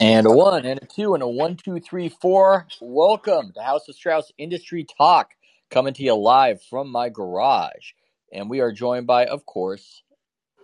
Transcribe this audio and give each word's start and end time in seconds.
And 0.00 0.28
a 0.28 0.30
one, 0.30 0.64
and 0.64 0.80
a 0.80 0.86
two, 0.86 1.14
and 1.14 1.24
a 1.24 1.28
one, 1.28 1.56
two, 1.56 1.80
three, 1.80 2.08
four. 2.08 2.68
Welcome 2.80 3.52
to 3.54 3.62
House 3.62 3.88
of 3.88 3.96
Strauss 3.96 4.30
Industry 4.38 4.84
Talk, 4.84 5.30
coming 5.70 5.94
to 5.94 6.04
you 6.04 6.14
live 6.14 6.62
from 6.62 6.92
my 6.92 7.08
garage. 7.08 7.94
And 8.32 8.48
we 8.48 8.60
are 8.60 8.72
joined 8.72 9.08
by, 9.08 9.26
of 9.26 9.46
course, 9.46 10.04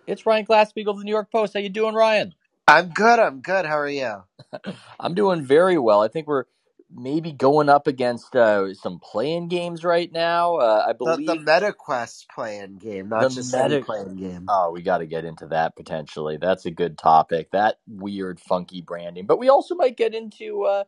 it's 0.07 0.25
Ryan 0.25 0.45
Glasspiegel 0.45 0.89
of 0.89 0.99
the 0.99 1.03
New 1.03 1.11
York 1.11 1.31
Post. 1.31 1.53
How 1.53 1.59
you 1.59 1.69
doing, 1.69 1.95
Ryan? 1.95 2.33
I'm 2.67 2.89
good. 2.89 3.19
I'm 3.19 3.41
good. 3.41 3.65
How 3.65 3.77
are 3.79 3.89
you? 3.89 4.23
I'm 4.99 5.15
doing 5.15 5.43
very 5.43 5.77
well. 5.77 6.01
I 6.01 6.07
think 6.07 6.27
we're 6.27 6.45
maybe 6.93 7.31
going 7.33 7.69
up 7.69 7.87
against 7.87 8.35
uh, 8.35 8.73
some 8.75 8.99
playing 8.99 9.49
games 9.49 9.83
right 9.83 10.11
now. 10.11 10.57
Uh, 10.57 10.85
I 10.87 10.93
The, 11.03 11.17
believe 11.17 11.27
the 11.27 11.35
MetaQuest 11.35 12.25
playing 12.33 12.77
game, 12.77 13.09
not 13.09 13.21
The 13.21 13.29
just 13.29 13.53
Meta- 13.53 13.85
playing 13.85 14.15
game. 14.17 14.45
Oh, 14.49 14.71
we 14.71 14.81
got 14.81 14.99
to 14.99 15.05
get 15.07 15.25
into 15.25 15.47
that 15.47 15.75
potentially. 15.75 16.37
That's 16.37 16.65
a 16.65 16.71
good 16.71 16.97
topic. 16.97 17.51
That 17.51 17.79
weird, 17.87 18.39
funky 18.39 18.81
branding. 18.81 19.25
But 19.27 19.39
we 19.39 19.49
also 19.49 19.75
might 19.75 19.97
get 19.97 20.15
into 20.15 20.63
uh, 20.63 20.83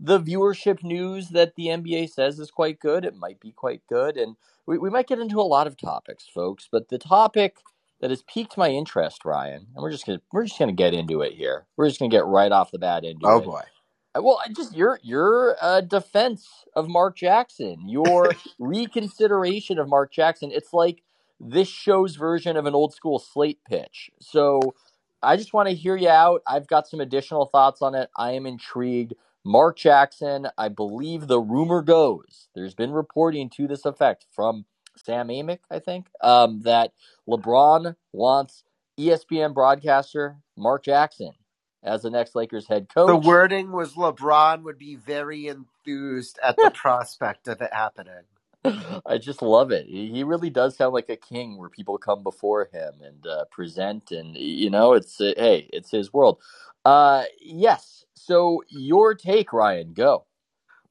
the 0.00 0.20
viewership 0.20 0.82
news 0.84 1.30
that 1.30 1.56
the 1.56 1.66
NBA 1.66 2.10
says 2.10 2.38
is 2.38 2.50
quite 2.50 2.80
good. 2.80 3.04
It 3.04 3.16
might 3.16 3.40
be 3.40 3.52
quite 3.52 3.82
good. 3.88 4.16
And 4.16 4.36
we, 4.66 4.78
we 4.78 4.90
might 4.90 5.08
get 5.08 5.20
into 5.20 5.40
a 5.40 5.42
lot 5.42 5.66
of 5.66 5.76
topics, 5.76 6.26
folks. 6.28 6.68
But 6.70 6.88
the 6.90 6.98
topic 6.98 7.58
that 8.00 8.10
has 8.10 8.22
piqued 8.22 8.56
my 8.58 8.70
interest, 8.70 9.24
Ryan, 9.24 9.66
and 9.74 9.82
we're 9.82 9.90
just 9.92 10.06
gonna 10.06 10.20
we're 10.32 10.44
just 10.46 10.58
gonna 10.58 10.72
get 10.72 10.94
into 10.94 11.22
it 11.22 11.34
here. 11.34 11.66
We're 11.76 11.88
just 11.88 11.98
gonna 12.00 12.10
get 12.10 12.26
right 12.26 12.52
off 12.52 12.70
the 12.72 12.78
bat 12.78 13.04
into 13.04 13.26
Oh 13.26 13.38
it. 13.38 13.44
boy. 13.44 13.62
Uh, 14.16 14.22
Well, 14.22 14.40
I 14.44 14.52
just 14.52 14.74
your 14.76 14.98
your 15.02 15.56
uh, 15.60 15.80
defense 15.82 16.48
of 16.74 16.88
Mark 16.88 17.16
Jackson, 17.16 17.88
your 17.88 18.32
reconsideration 18.58 19.78
of 19.78 19.88
Mark 19.88 20.12
Jackson. 20.12 20.50
It's 20.52 20.72
like 20.72 21.02
this 21.38 21.68
show's 21.68 22.16
version 22.16 22.56
of 22.56 22.66
an 22.66 22.74
old 22.74 22.94
school 22.94 23.18
slate 23.18 23.60
pitch. 23.68 24.10
So 24.20 24.60
I 25.22 25.36
just 25.36 25.52
want 25.52 25.68
to 25.68 25.74
hear 25.74 25.96
you 25.96 26.08
out. 26.08 26.42
I've 26.46 26.66
got 26.66 26.88
some 26.88 27.00
additional 27.00 27.46
thoughts 27.46 27.82
on 27.82 27.94
it. 27.94 28.10
I 28.16 28.32
am 28.32 28.46
intrigued. 28.46 29.14
Mark 29.42 29.78
Jackson, 29.78 30.48
I 30.58 30.68
believe 30.68 31.26
the 31.26 31.40
rumor 31.40 31.80
goes, 31.80 32.48
there's 32.54 32.74
been 32.74 32.92
reporting 32.92 33.48
to 33.56 33.66
this 33.66 33.86
effect 33.86 34.26
from 34.30 34.66
Sam 34.96 35.28
Amick, 35.28 35.60
I 35.70 35.78
think, 35.78 36.08
um, 36.20 36.60
that 36.62 36.92
LeBron 37.26 37.96
wants 38.12 38.64
ESPN 38.98 39.54
broadcaster 39.54 40.36
Mark 40.58 40.84
Jackson 40.84 41.32
as 41.82 42.02
the 42.02 42.10
next 42.10 42.34
Lakers 42.34 42.66
head 42.68 42.88
coach. 42.92 43.08
The 43.08 43.28
wording 43.28 43.72
was 43.72 43.94
LeBron 43.94 44.62
would 44.62 44.78
be 44.78 44.96
very 44.96 45.46
enthused 45.46 46.38
at 46.42 46.56
the 46.56 46.70
prospect 46.74 47.48
of 47.48 47.60
it 47.60 47.72
happening. 47.72 48.24
I 49.06 49.16
just 49.16 49.40
love 49.40 49.72
it. 49.72 49.86
He 49.86 50.22
really 50.22 50.50
does 50.50 50.76
sound 50.76 50.92
like 50.92 51.08
a 51.08 51.16
king 51.16 51.56
where 51.56 51.70
people 51.70 51.96
come 51.96 52.22
before 52.22 52.68
him 52.70 52.94
and 53.02 53.26
uh, 53.26 53.44
present, 53.50 54.10
and 54.10 54.36
you 54.36 54.68
know, 54.68 54.92
it's 54.92 55.18
uh, 55.20 55.32
hey, 55.36 55.68
it's 55.72 55.90
his 55.90 56.12
world. 56.12 56.38
Uh, 56.84 57.24
yes. 57.40 58.04
So 58.14 58.62
your 58.68 59.14
take, 59.14 59.52
Ryan, 59.52 59.94
go. 59.94 60.26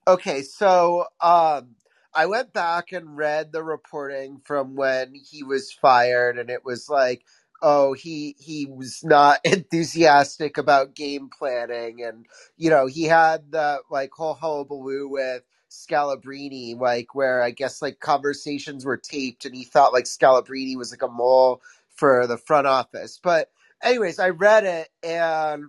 Okay, 0.08 0.42
so 0.42 1.06
um, 1.22 1.76
I 2.16 2.26
went 2.26 2.52
back 2.54 2.92
and 2.92 3.16
read 3.16 3.52
the 3.52 3.64
reporting 3.64 4.42
from 4.44 4.76
when 4.76 5.14
he 5.14 5.44
was 5.44 5.72
fired, 5.72 6.40
and 6.40 6.50
it 6.50 6.66
was 6.66 6.90
like, 6.90 7.24
oh, 7.62 7.94
he 7.94 8.36
he 8.40 8.66
was 8.68 9.04
not 9.04 9.40
enthusiastic 9.46 10.58
about 10.58 10.96
game 10.96 11.30
planning, 11.38 12.04
and 12.04 12.26
you 12.58 12.70
know, 12.70 12.88
he 12.88 13.06
had 13.06 13.52
the 13.52 13.80
like 13.92 14.12
whole 14.14 14.36
hullabaloo 14.36 15.10
with 15.10 15.44
Scalabrine, 15.72 16.80
like 16.80 17.16
where 17.16 17.44
I 17.44 17.52
guess 17.52 17.82
like 17.82 18.00
conversations 18.02 18.86
were 18.86 18.98
taped, 18.98 19.46
and 19.46 19.56
he 19.56 19.66
thought 19.66 19.94
like 19.94 20.06
Scalabrine 20.06 20.78
was 20.78 20.92
like 20.92 21.04
a 21.04 21.10
mole 21.14 21.62
for 21.96 22.28
the 22.28 22.38
front 22.38 22.68
office. 22.68 23.20
But 23.24 23.50
anyways, 23.84 24.20
I 24.20 24.30
read 24.32 24.66
it, 24.66 24.90
and 25.04 25.66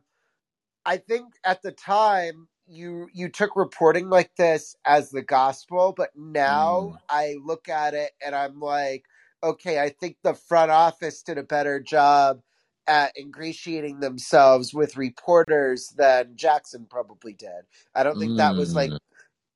I 0.84 0.96
think 0.96 1.34
at 1.44 1.62
the 1.62 1.72
time 1.72 2.48
you 2.66 3.08
you 3.12 3.28
took 3.28 3.54
reporting 3.56 4.08
like 4.08 4.34
this 4.36 4.74
as 4.84 5.10
the 5.10 5.22
gospel, 5.22 5.92
but 5.96 6.10
now 6.16 6.92
Mm. 6.92 6.98
I 7.08 7.36
look 7.44 7.68
at 7.68 7.94
it 7.94 8.12
and 8.24 8.34
I'm 8.34 8.60
like, 8.60 9.04
okay, 9.42 9.80
I 9.80 9.90
think 9.90 10.18
the 10.24 10.34
front 10.34 10.70
office 10.70 11.22
did 11.22 11.38
a 11.38 11.42
better 11.44 11.80
job 11.80 12.42
at 12.88 13.12
ingratiating 13.18 14.00
themselves 14.00 14.74
with 14.74 14.96
reporters 14.96 15.88
than 15.96 16.32
Jackson 16.36 16.86
probably 16.90 17.34
did. 17.34 17.64
I 17.94 18.02
don't 18.04 18.18
think 18.18 18.36
that 18.36 18.56
was 18.56 18.74
like 18.76 18.92
Mm. 18.92 18.98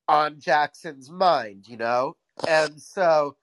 on 0.07 0.39
Jackson's 0.39 1.09
mind, 1.09 1.65
you 1.67 1.77
know? 1.77 2.15
And 2.47 2.81
so 2.81 3.37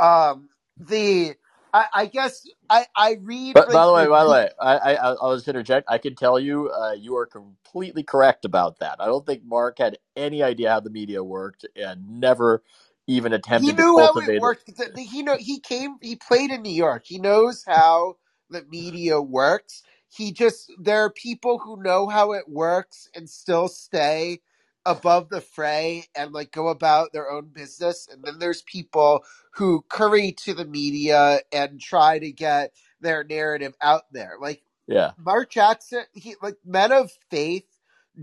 um 0.00 0.48
the 0.78 1.34
I, 1.74 1.86
I 1.94 2.06
guess 2.06 2.46
I 2.70 2.86
I 2.96 3.18
read 3.22 3.56
But 3.56 3.66
like 3.66 3.72
by 3.72 3.86
the 3.86 3.92
way, 3.92 4.08
by 4.08 4.24
the 4.24 4.30
way, 4.30 4.50
I, 4.60 4.76
I 4.78 4.94
I'll 4.94 5.36
just 5.36 5.48
interject. 5.48 5.88
I 5.90 5.98
can 5.98 6.14
tell 6.14 6.38
you, 6.40 6.70
uh, 6.70 6.92
you 6.92 7.16
are 7.16 7.26
completely 7.26 8.02
correct 8.04 8.44
about 8.44 8.78
that. 8.80 8.96
I 9.00 9.06
don't 9.06 9.26
think 9.26 9.44
Mark 9.44 9.78
had 9.78 9.98
any 10.16 10.42
idea 10.42 10.70
how 10.70 10.80
the 10.80 10.90
media 10.90 11.24
worked 11.24 11.66
and 11.76 12.20
never 12.20 12.62
even 13.08 13.34
he 13.52 13.72
attempted 13.72 13.78
to 13.78 13.84
knew 13.84 13.98
how 14.00 14.14
cultivate 14.14 14.28
it 14.28 14.36
it. 14.44 14.44
worked. 14.44 14.66
The- 14.76 14.92
the- 14.94 15.04
He 15.04 15.22
know 15.24 15.36
he 15.38 15.60
came. 15.60 15.98
He 16.02 16.16
played 16.16 16.52
in 16.52 16.62
New 16.62 16.70
York. 16.74 17.04
He 17.06 17.18
knows 17.18 17.64
how 17.66 18.18
the 18.50 18.64
media 18.66 19.22
works. 19.22 19.84
He 20.10 20.32
just 20.32 20.72
there 20.80 21.04
are 21.04 21.10
people 21.10 21.58
who 21.60 21.82
know 21.82 22.08
how 22.08 22.32
it 22.32 22.48
works 22.48 23.08
and 23.14 23.30
still 23.30 23.68
stay 23.68 24.42
above 24.86 25.30
the 25.30 25.42
fray 25.42 26.06
and 26.16 26.32
like 26.32 26.52
go 26.52 26.68
about 26.68 27.12
their 27.12 27.30
own 27.30 27.46
business. 27.48 28.08
And 28.10 28.24
then 28.24 28.38
there's 28.40 28.62
people 28.62 29.24
who 29.52 29.84
curry 29.90 30.32
to 30.32 30.54
the 30.54 30.66
media 30.66 31.40
and 31.52 31.80
try 31.80 32.18
to 32.20 32.32
get 32.32 32.72
their 33.00 33.24
narrative 33.24 33.74
out 33.82 34.04
there. 34.12 34.36
Like 34.40 34.62
Yeah. 34.88 35.12
Mark 35.18 35.50
Jackson, 35.50 36.04
he 36.14 36.36
like 36.42 36.56
men 36.66 36.92
of 36.92 37.12
faith 37.30 37.66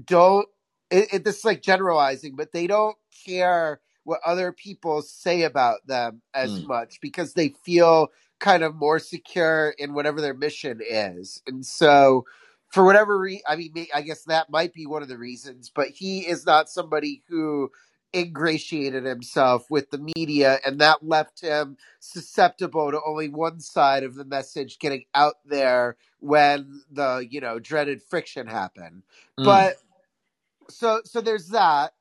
don't. 0.05 0.47
It, 0.91 1.13
it, 1.13 1.25
this 1.25 1.39
is 1.39 1.45
like 1.45 1.61
generalizing, 1.63 2.35
but 2.37 2.51
they 2.53 2.67
don't 2.67 2.97
care 3.25 3.81
what 4.05 4.21
other 4.25 4.53
people 4.53 5.03
say 5.03 5.43
about 5.43 5.87
them 5.87 6.23
as 6.35 6.51
Mm. 6.51 6.67
much 6.69 7.01
because 7.01 7.33
they 7.35 7.49
feel 7.65 8.11
kind 8.39 8.63
of 8.63 8.75
more 8.75 8.99
secure 8.99 9.75
in 9.79 9.95
whatever 9.95 10.21
their 10.21 10.35
mission 10.35 10.81
is. 10.87 11.43
And 11.47 11.65
so, 11.65 12.25
for 12.71 12.85
whatever 12.85 13.19
reason, 13.19 13.43
I 13.49 13.57
mean, 13.57 13.87
I 13.95 14.03
guess 14.03 14.25
that 14.25 14.51
might 14.51 14.73
be 14.73 14.87
one 14.87 15.03
of 15.03 15.09
the 15.09 15.19
reasons, 15.19 15.71
but 15.75 15.89
he 15.89 16.21
is 16.27 16.45
not 16.45 16.69
somebody 16.69 17.23
who 17.29 17.71
ingratiated 18.15 19.05
himself 19.05 19.69
with 19.71 19.91
the 19.91 19.99
media, 20.17 20.59
and 20.65 20.79
that 20.81 21.05
left 21.07 21.41
him 21.41 21.77
susceptible 22.01 22.91
to 22.91 23.01
only 23.05 23.29
one 23.29 23.61
side 23.61 24.03
of 24.03 24.15
the 24.15 24.25
message 24.25 24.79
getting 24.79 25.05
out 25.15 25.35
there 25.45 25.97
when 26.21 26.81
the 26.91 27.27
you 27.29 27.41
know 27.41 27.59
dreaded 27.59 28.03
friction 28.03 28.47
happened. 28.47 29.03
Mm. 29.39 29.45
But 29.45 29.77
so 30.69 31.01
so 31.05 31.21
there's 31.21 31.49
that. 31.49 31.93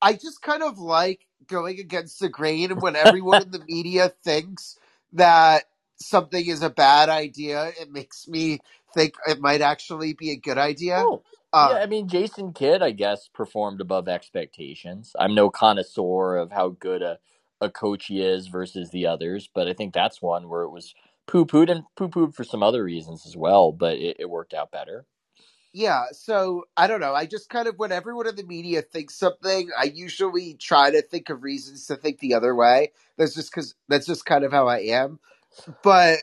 I 0.00 0.14
just 0.14 0.42
kind 0.42 0.62
of 0.62 0.78
like 0.78 1.26
going 1.46 1.78
against 1.80 2.20
the 2.20 2.28
grain 2.28 2.80
when 2.80 2.96
everyone 2.96 3.42
in 3.42 3.50
the 3.50 3.64
media 3.68 4.12
thinks 4.24 4.78
that 5.12 5.64
something 6.00 6.46
is 6.46 6.62
a 6.62 6.70
bad 6.70 7.08
idea. 7.08 7.72
It 7.80 7.90
makes 7.90 8.28
me 8.28 8.60
think 8.94 9.14
it 9.26 9.40
might 9.40 9.60
actually 9.60 10.14
be 10.14 10.30
a 10.30 10.36
good 10.36 10.58
idea. 10.58 10.98
Oh, 10.98 11.22
yeah. 11.52 11.58
Um, 11.60 11.72
I 11.76 11.86
mean, 11.86 12.08
Jason 12.08 12.52
Kidd, 12.52 12.82
I 12.82 12.90
guess, 12.90 13.28
performed 13.28 13.80
above 13.80 14.08
expectations. 14.08 15.12
I'm 15.18 15.34
no 15.34 15.50
connoisseur 15.50 16.36
of 16.36 16.52
how 16.52 16.70
good 16.70 17.02
a, 17.02 17.18
a 17.60 17.70
coach 17.70 18.06
he 18.06 18.22
is 18.22 18.48
versus 18.48 18.90
the 18.90 19.06
others, 19.06 19.48
but 19.52 19.66
I 19.68 19.72
think 19.72 19.94
that's 19.94 20.22
one 20.22 20.48
where 20.48 20.62
it 20.62 20.70
was 20.70 20.94
poo 21.26 21.46
pooed 21.46 21.70
and 21.70 21.84
poo 21.96 22.08
pooed 22.08 22.34
for 22.34 22.44
some 22.44 22.62
other 22.62 22.84
reasons 22.84 23.26
as 23.26 23.36
well, 23.36 23.72
but 23.72 23.96
it, 23.96 24.16
it 24.20 24.30
worked 24.30 24.54
out 24.54 24.70
better. 24.70 25.06
Yeah, 25.78 26.06
so 26.10 26.64
I 26.76 26.88
don't 26.88 26.98
know. 26.98 27.14
I 27.14 27.24
just 27.24 27.50
kind 27.50 27.68
of 27.68 27.78
when 27.78 27.92
everyone 27.92 28.26
in 28.26 28.34
the 28.34 28.42
media 28.42 28.82
thinks 28.82 29.14
something, 29.14 29.70
I 29.78 29.84
usually 29.84 30.54
try 30.54 30.90
to 30.90 31.02
think 31.02 31.30
of 31.30 31.44
reasons 31.44 31.86
to 31.86 31.94
think 31.94 32.18
the 32.18 32.34
other 32.34 32.52
way. 32.52 32.90
That's 33.16 33.32
just 33.32 33.52
because 33.52 33.76
that's 33.86 34.04
just 34.04 34.26
kind 34.26 34.42
of 34.42 34.50
how 34.50 34.66
I 34.66 34.78
am. 34.78 35.20
But 35.84 36.18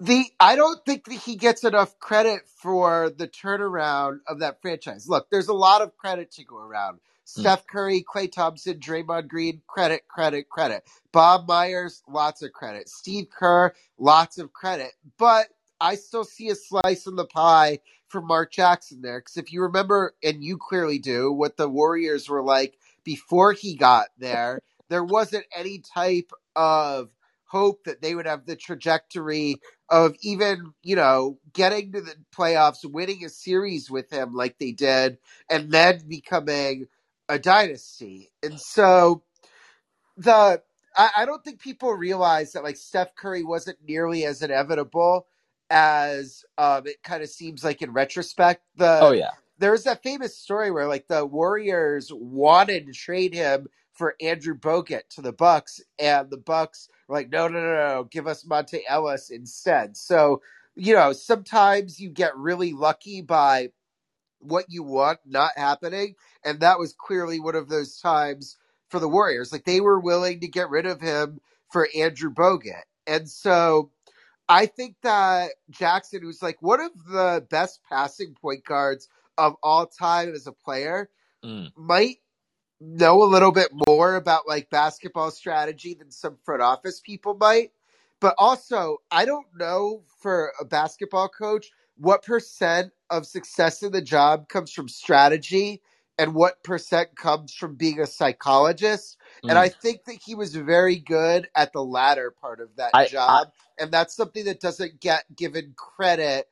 the 0.00 0.26
I 0.38 0.54
don't 0.54 0.84
think 0.84 1.06
that 1.06 1.14
he 1.14 1.36
gets 1.36 1.64
enough 1.64 1.98
credit 1.98 2.42
for 2.46 3.08
the 3.08 3.26
turnaround 3.26 4.18
of 4.26 4.40
that 4.40 4.60
franchise. 4.60 5.08
Look, 5.08 5.30
there's 5.30 5.48
a 5.48 5.54
lot 5.54 5.80
of 5.80 5.96
credit 5.96 6.30
to 6.32 6.44
go 6.44 6.58
around. 6.58 7.00
Hmm. 7.34 7.40
Steph 7.40 7.66
Curry, 7.68 8.04
Klay 8.06 8.30
Thompson, 8.30 8.78
Draymond 8.80 9.28
Green, 9.28 9.62
credit, 9.66 10.06
credit, 10.08 10.50
credit. 10.50 10.84
Bob 11.10 11.48
Myers, 11.48 12.02
lots 12.06 12.42
of 12.42 12.52
credit. 12.52 12.86
Steve 12.90 13.28
Kerr, 13.30 13.72
lots 13.96 14.36
of 14.36 14.52
credit. 14.52 14.92
But 15.16 15.46
I 15.80 15.94
still 15.94 16.24
see 16.24 16.50
a 16.50 16.54
slice 16.54 17.06
in 17.06 17.16
the 17.16 17.24
pie 17.24 17.78
for 18.10 18.20
Mark 18.20 18.52
Jackson 18.52 19.00
there. 19.02 19.20
Because 19.20 19.36
if 19.36 19.52
you 19.52 19.62
remember, 19.62 20.14
and 20.22 20.44
you 20.44 20.58
clearly 20.58 20.98
do, 20.98 21.32
what 21.32 21.56
the 21.56 21.68
Warriors 21.68 22.28
were 22.28 22.42
like 22.42 22.78
before 23.04 23.52
he 23.52 23.76
got 23.76 24.08
there, 24.18 24.60
there 24.88 25.04
wasn't 25.04 25.46
any 25.56 25.78
type 25.78 26.32
of 26.54 27.10
hope 27.44 27.84
that 27.84 28.02
they 28.02 28.14
would 28.14 28.26
have 28.26 28.46
the 28.46 28.56
trajectory 28.56 29.56
of 29.88 30.14
even, 30.20 30.72
you 30.82 30.96
know, 30.96 31.38
getting 31.52 31.92
to 31.92 32.00
the 32.00 32.14
playoffs, 32.36 32.84
winning 32.84 33.24
a 33.24 33.28
series 33.28 33.90
with 33.90 34.10
him 34.10 34.34
like 34.34 34.58
they 34.58 34.72
did, 34.72 35.18
and 35.48 35.70
then 35.72 36.00
becoming 36.08 36.86
a 37.28 37.38
dynasty. 37.38 38.30
And 38.42 38.60
so 38.60 39.22
the 40.16 40.62
I, 40.96 41.10
I 41.18 41.26
don't 41.26 41.44
think 41.44 41.60
people 41.60 41.92
realize 41.92 42.52
that 42.52 42.64
like 42.64 42.76
Steph 42.76 43.14
Curry 43.14 43.42
wasn't 43.42 43.78
nearly 43.86 44.24
as 44.24 44.42
inevitable 44.42 45.26
as 45.70 46.44
um, 46.58 46.86
it 46.86 47.02
kind 47.04 47.22
of 47.22 47.30
seems 47.30 47.64
like 47.64 47.82
in 47.82 47.92
retrospect. 47.92 48.62
The 48.76 49.00
Oh 49.00 49.12
yeah. 49.12 49.30
there's 49.58 49.84
that 49.84 50.02
famous 50.02 50.36
story 50.36 50.70
where 50.70 50.88
like 50.88 51.08
the 51.08 51.26
Warriors 51.26 52.10
wanted 52.14 52.86
to 52.86 52.92
trade 52.92 53.34
him 53.34 53.68
for 53.92 54.16
Andrew 54.20 54.54
Bogut 54.58 55.02
to 55.10 55.22
the 55.22 55.32
Bucks, 55.32 55.80
and 55.98 56.30
the 56.30 56.38
Bucks 56.38 56.88
were 57.08 57.16
like, 57.16 57.30
no, 57.30 57.48
no, 57.48 57.60
no, 57.60 57.74
no, 57.74 58.08
give 58.10 58.26
us 58.26 58.44
Monta 58.44 58.80
Ellis 58.88 59.30
instead. 59.30 59.96
So 59.96 60.42
you 60.76 60.94
know, 60.94 61.12
sometimes 61.12 62.00
you 62.00 62.10
get 62.10 62.36
really 62.36 62.72
lucky 62.72 63.22
by 63.22 63.70
what 64.40 64.66
you 64.68 64.82
want 64.82 65.20
not 65.26 65.52
happening, 65.56 66.14
and 66.44 66.60
that 66.60 66.78
was 66.78 66.94
clearly 66.94 67.40
one 67.40 67.56
of 67.56 67.68
those 67.68 67.98
times 68.00 68.56
for 68.90 69.00
the 69.00 69.08
Warriors. 69.08 69.52
Like 69.52 69.64
they 69.64 69.80
were 69.80 70.00
willing 70.00 70.40
to 70.40 70.48
get 70.48 70.70
rid 70.70 70.86
of 70.86 71.00
him 71.00 71.40
for 71.72 71.88
Andrew 71.96 72.32
Bogut, 72.32 72.82
and 73.06 73.28
so 73.28 73.90
I 74.50 74.66
think 74.66 74.96
that 75.04 75.52
Jackson, 75.70 76.22
who's 76.22 76.42
like 76.42 76.62
one 76.62 76.80
of 76.82 76.92
the 77.06 77.46
best 77.50 77.80
passing 77.88 78.34
point 78.34 78.64
guards 78.66 79.08
of 79.38 79.56
all 79.62 79.86
time 79.86 80.34
as 80.34 80.48
a 80.48 80.52
player, 80.52 81.10
Mm. 81.44 81.72
might 81.76 82.18
know 82.80 83.22
a 83.22 83.24
little 83.24 83.52
bit 83.52 83.70
more 83.88 84.16
about 84.16 84.48
like 84.48 84.70
basketball 84.70 85.30
strategy 85.30 85.94
than 85.94 86.10
some 86.10 86.38
front 86.44 86.62
office 86.62 87.00
people 87.00 87.34
might. 87.34 87.72
But 88.20 88.34
also, 88.38 88.98
I 89.10 89.24
don't 89.24 89.46
know 89.56 90.04
for 90.20 90.52
a 90.60 90.64
basketball 90.64 91.28
coach 91.28 91.70
what 91.96 92.24
percent 92.24 92.92
of 93.10 93.26
success 93.26 93.82
in 93.82 93.92
the 93.92 94.02
job 94.02 94.48
comes 94.48 94.72
from 94.72 94.88
strategy 94.88 95.82
and 96.18 96.34
what 96.34 96.62
percent 96.64 97.16
comes 97.16 97.54
from 97.54 97.76
being 97.76 98.00
a 98.00 98.06
psychologist. 98.06 99.16
And 99.44 99.52
Mm. 99.52 99.56
I 99.58 99.68
think 99.70 100.04
that 100.06 100.16
he 100.22 100.34
was 100.34 100.54
very 100.54 100.96
good 100.96 101.48
at 101.54 101.72
the 101.72 101.84
latter 101.84 102.30
part 102.30 102.60
of 102.60 102.76
that 102.76 102.92
I- 102.94 103.06
job. 103.06 103.52
And 103.80 103.92
that's 103.92 104.16
something 104.16 104.44
that 104.46 104.60
doesn't 104.60 105.00
get 105.00 105.24
given 105.36 105.74
credit 105.76 106.48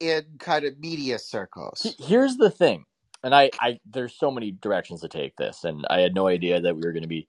in 0.00 0.24
kind 0.38 0.64
of 0.64 0.78
media 0.78 1.18
circles. 1.18 1.96
Here's 1.98 2.36
the 2.36 2.50
thing, 2.50 2.84
and 3.24 3.34
I, 3.34 3.50
I, 3.60 3.80
there's 3.90 4.14
so 4.14 4.30
many 4.30 4.52
directions 4.52 5.02
to 5.02 5.08
take 5.08 5.36
this, 5.36 5.64
and 5.64 5.86
I 5.90 6.00
had 6.00 6.14
no 6.14 6.26
idea 6.28 6.60
that 6.60 6.76
we 6.76 6.82
were 6.82 6.92
going 6.92 7.02
to 7.02 7.08
be 7.08 7.28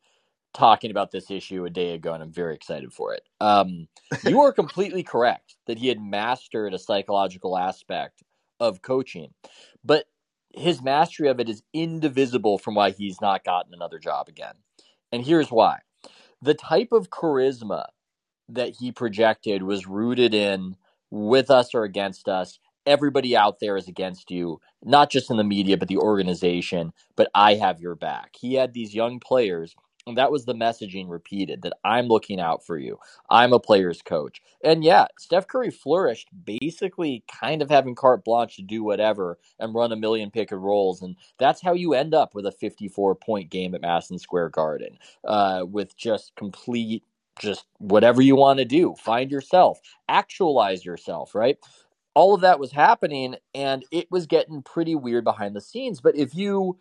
talking 0.53 0.91
about 0.91 1.11
this 1.11 1.31
issue 1.31 1.65
a 1.65 1.71
day 1.71 1.93
ago, 1.93 2.13
and 2.13 2.23
I'm 2.23 2.33
very 2.33 2.55
excited 2.55 2.93
for 2.93 3.13
it. 3.13 3.23
Um, 3.41 3.87
you 4.25 4.41
are 4.41 4.53
completely 4.53 5.03
correct 5.03 5.55
that 5.67 5.79
he 5.79 5.87
had 5.89 6.01
mastered 6.01 6.73
a 6.73 6.79
psychological 6.79 7.57
aspect 7.57 8.23
of 8.59 8.81
coaching, 8.81 9.33
but 9.83 10.05
his 10.53 10.81
mastery 10.83 11.29
of 11.29 11.39
it 11.39 11.49
is 11.49 11.63
indivisible 11.73 12.57
from 12.57 12.75
why 12.75 12.91
he's 12.91 13.21
not 13.21 13.45
gotten 13.45 13.73
another 13.73 13.99
job 13.99 14.29
again. 14.29 14.55
And 15.11 15.25
here's 15.25 15.51
why: 15.51 15.79
the 16.41 16.55
type 16.55 16.91
of 16.91 17.09
charisma 17.09 17.87
that 18.53 18.75
he 18.79 18.91
projected 18.91 19.63
was 19.63 19.87
rooted 19.87 20.33
in 20.33 20.75
with 21.09 21.51
us 21.51 21.73
or 21.75 21.83
against 21.83 22.27
us. 22.27 22.59
Everybody 22.85 23.37
out 23.37 23.59
there 23.59 23.77
is 23.77 23.87
against 23.87 24.31
you, 24.31 24.59
not 24.83 25.11
just 25.11 25.29
in 25.29 25.37
the 25.37 25.43
media, 25.43 25.77
but 25.77 25.87
the 25.87 25.97
organization. 25.97 26.93
But 27.15 27.29
I 27.35 27.55
have 27.55 27.79
your 27.79 27.95
back. 27.95 28.35
He 28.39 28.55
had 28.55 28.73
these 28.73 28.95
young 28.95 29.19
players, 29.19 29.75
and 30.07 30.17
that 30.17 30.31
was 30.31 30.45
the 30.45 30.55
messaging 30.55 31.07
repeated 31.07 31.61
that 31.61 31.73
I'm 31.85 32.07
looking 32.07 32.39
out 32.39 32.65
for 32.65 32.79
you. 32.79 32.97
I'm 33.29 33.53
a 33.53 33.59
player's 33.59 34.01
coach. 34.01 34.41
And 34.63 34.83
yeah, 34.83 35.05
Steph 35.19 35.47
Curry 35.47 35.69
flourished 35.69 36.29
basically 36.43 37.23
kind 37.27 37.61
of 37.61 37.69
having 37.69 37.93
carte 37.93 38.23
blanche 38.23 38.55
to 38.55 38.63
do 38.63 38.83
whatever 38.83 39.37
and 39.59 39.75
run 39.75 39.91
a 39.91 39.95
million 39.95 40.31
pick 40.31 40.51
and 40.51 40.63
rolls. 40.63 41.03
And 41.03 41.17
that's 41.37 41.61
how 41.61 41.73
you 41.73 41.93
end 41.93 42.15
up 42.15 42.33
with 42.33 42.47
a 42.47 42.51
54 42.51 43.13
point 43.15 43.51
game 43.51 43.75
at 43.75 43.81
Madison 43.81 44.17
Square 44.17 44.49
Garden 44.49 44.97
uh, 45.23 45.65
with 45.69 45.95
just 45.95 46.35
complete 46.35 47.03
just 47.41 47.65
whatever 47.79 48.21
you 48.21 48.35
want 48.35 48.59
to 48.59 48.65
do 48.65 48.95
find 48.95 49.31
yourself 49.31 49.79
actualize 50.09 50.85
yourself 50.85 51.35
right? 51.35 51.57
All 52.13 52.33
of 52.33 52.41
that 52.41 52.59
was 52.59 52.71
happening 52.73 53.35
and 53.55 53.85
it 53.91 54.11
was 54.11 54.27
getting 54.27 54.61
pretty 54.61 54.95
weird 54.95 55.23
behind 55.23 55.55
the 55.55 55.61
scenes 55.61 56.01
but 56.01 56.15
if 56.15 56.35
you 56.35 56.77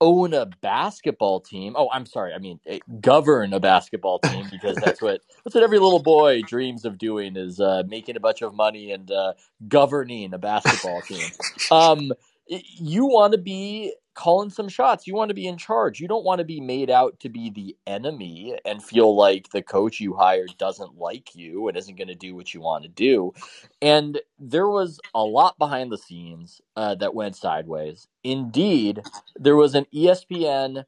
own 0.00 0.34
a 0.34 0.46
basketball 0.60 1.40
team 1.40 1.74
oh 1.78 1.88
i'm 1.92 2.04
sorry 2.04 2.34
i 2.34 2.38
mean 2.38 2.58
eh, 2.66 2.80
govern 3.00 3.52
a 3.54 3.60
basketball 3.60 4.18
team 4.24 4.44
because 4.50 4.76
that's 4.76 5.00
what 5.00 5.20
that's 5.44 5.54
what 5.54 5.64
every 5.64 5.78
little 5.78 6.02
boy 6.02 6.42
dreams 6.42 6.84
of 6.84 6.98
doing 6.98 7.36
is 7.36 7.60
uh, 7.60 7.82
making 7.86 8.16
a 8.16 8.20
bunch 8.20 8.42
of 8.42 8.54
money 8.54 8.90
and 8.92 9.10
uh, 9.10 9.32
governing 9.68 10.34
a 10.34 10.38
basketball 10.38 11.02
team. 11.02 11.20
Um, 11.70 12.12
you 12.46 13.06
want 13.06 13.32
to 13.32 13.38
be 13.38 13.94
calling 14.14 14.50
some 14.50 14.68
shots. 14.68 15.06
You 15.06 15.14
want 15.14 15.28
to 15.28 15.34
be 15.34 15.46
in 15.46 15.58
charge. 15.58 16.00
You 16.00 16.08
don't 16.08 16.24
want 16.24 16.38
to 16.38 16.44
be 16.44 16.60
made 16.60 16.90
out 16.90 17.18
to 17.20 17.28
be 17.28 17.50
the 17.50 17.76
enemy 17.86 18.58
and 18.64 18.82
feel 18.82 19.14
like 19.14 19.50
the 19.50 19.62
coach 19.62 20.00
you 20.00 20.14
hired 20.14 20.56
doesn't 20.58 20.96
like 20.96 21.34
you 21.34 21.68
and 21.68 21.76
isn't 21.76 21.98
going 21.98 22.08
to 22.08 22.14
do 22.14 22.34
what 22.34 22.54
you 22.54 22.60
want 22.60 22.84
to 22.84 22.88
do. 22.88 23.32
And 23.82 24.20
there 24.38 24.68
was 24.68 25.00
a 25.14 25.22
lot 25.22 25.58
behind 25.58 25.90
the 25.90 25.98
scenes 25.98 26.60
uh, 26.76 26.94
that 26.96 27.14
went 27.14 27.36
sideways. 27.36 28.08
Indeed, 28.22 29.02
there 29.36 29.56
was 29.56 29.74
an 29.74 29.86
ESPN 29.94 30.84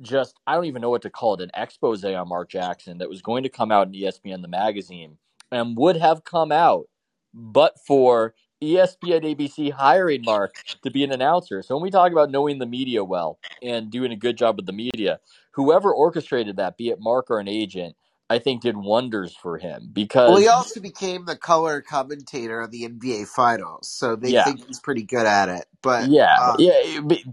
just 0.00 0.34
I 0.46 0.54
don't 0.54 0.64
even 0.64 0.80
know 0.80 0.90
what 0.90 1.02
to 1.02 1.10
call 1.10 1.34
it 1.34 1.42
an 1.42 1.50
expose 1.54 2.04
on 2.04 2.28
Mark 2.28 2.48
Jackson 2.48 2.98
that 2.98 3.08
was 3.10 3.22
going 3.22 3.42
to 3.42 3.50
come 3.50 3.70
out 3.70 3.86
in 3.86 3.92
ESPN 3.92 4.42
the 4.42 4.48
magazine 4.48 5.18
and 5.52 5.76
would 5.76 5.96
have 5.96 6.24
come 6.24 6.50
out 6.50 6.86
but 7.34 7.74
for 7.86 8.34
ESPN 8.62 9.24
ABC 9.24 9.72
hiring 9.72 10.24
Mark 10.24 10.56
to 10.82 10.90
be 10.90 11.04
an 11.04 11.12
announcer. 11.12 11.62
So 11.62 11.76
when 11.76 11.82
we 11.82 11.90
talk 11.90 12.12
about 12.12 12.30
knowing 12.30 12.58
the 12.58 12.66
media 12.66 13.04
well 13.04 13.38
and 13.62 13.90
doing 13.90 14.12
a 14.12 14.16
good 14.16 14.36
job 14.38 14.56
with 14.56 14.66
the 14.66 14.72
media, 14.72 15.20
whoever 15.52 15.92
orchestrated 15.94 16.56
that, 16.58 16.78
be 16.78 16.90
it 16.90 17.00
Mark 17.00 17.30
or 17.30 17.40
an 17.40 17.48
agent, 17.48 17.96
I 18.30 18.38
think 18.40 18.62
did 18.62 18.76
wonders 18.76 19.36
for 19.36 19.58
him 19.58 19.90
because 19.92 20.26
Well, 20.26 20.38
he 20.38 20.48
also 20.48 20.80
became 20.80 21.26
the 21.26 21.36
color 21.36 21.82
commentator 21.82 22.60
of 22.60 22.70
the 22.70 22.84
NBA 22.88 23.26
Finals, 23.28 23.88
so 23.88 24.16
they 24.16 24.32
Yeah. 24.32 24.44
think 24.44 24.66
he's 24.66 24.80
pretty 24.80 25.02
good 25.04 25.26
at 25.26 25.48
it. 25.48 25.66
But 25.82 26.12
yeah, 26.12 26.38
uh, 26.38 26.58
yeah, 26.58 26.72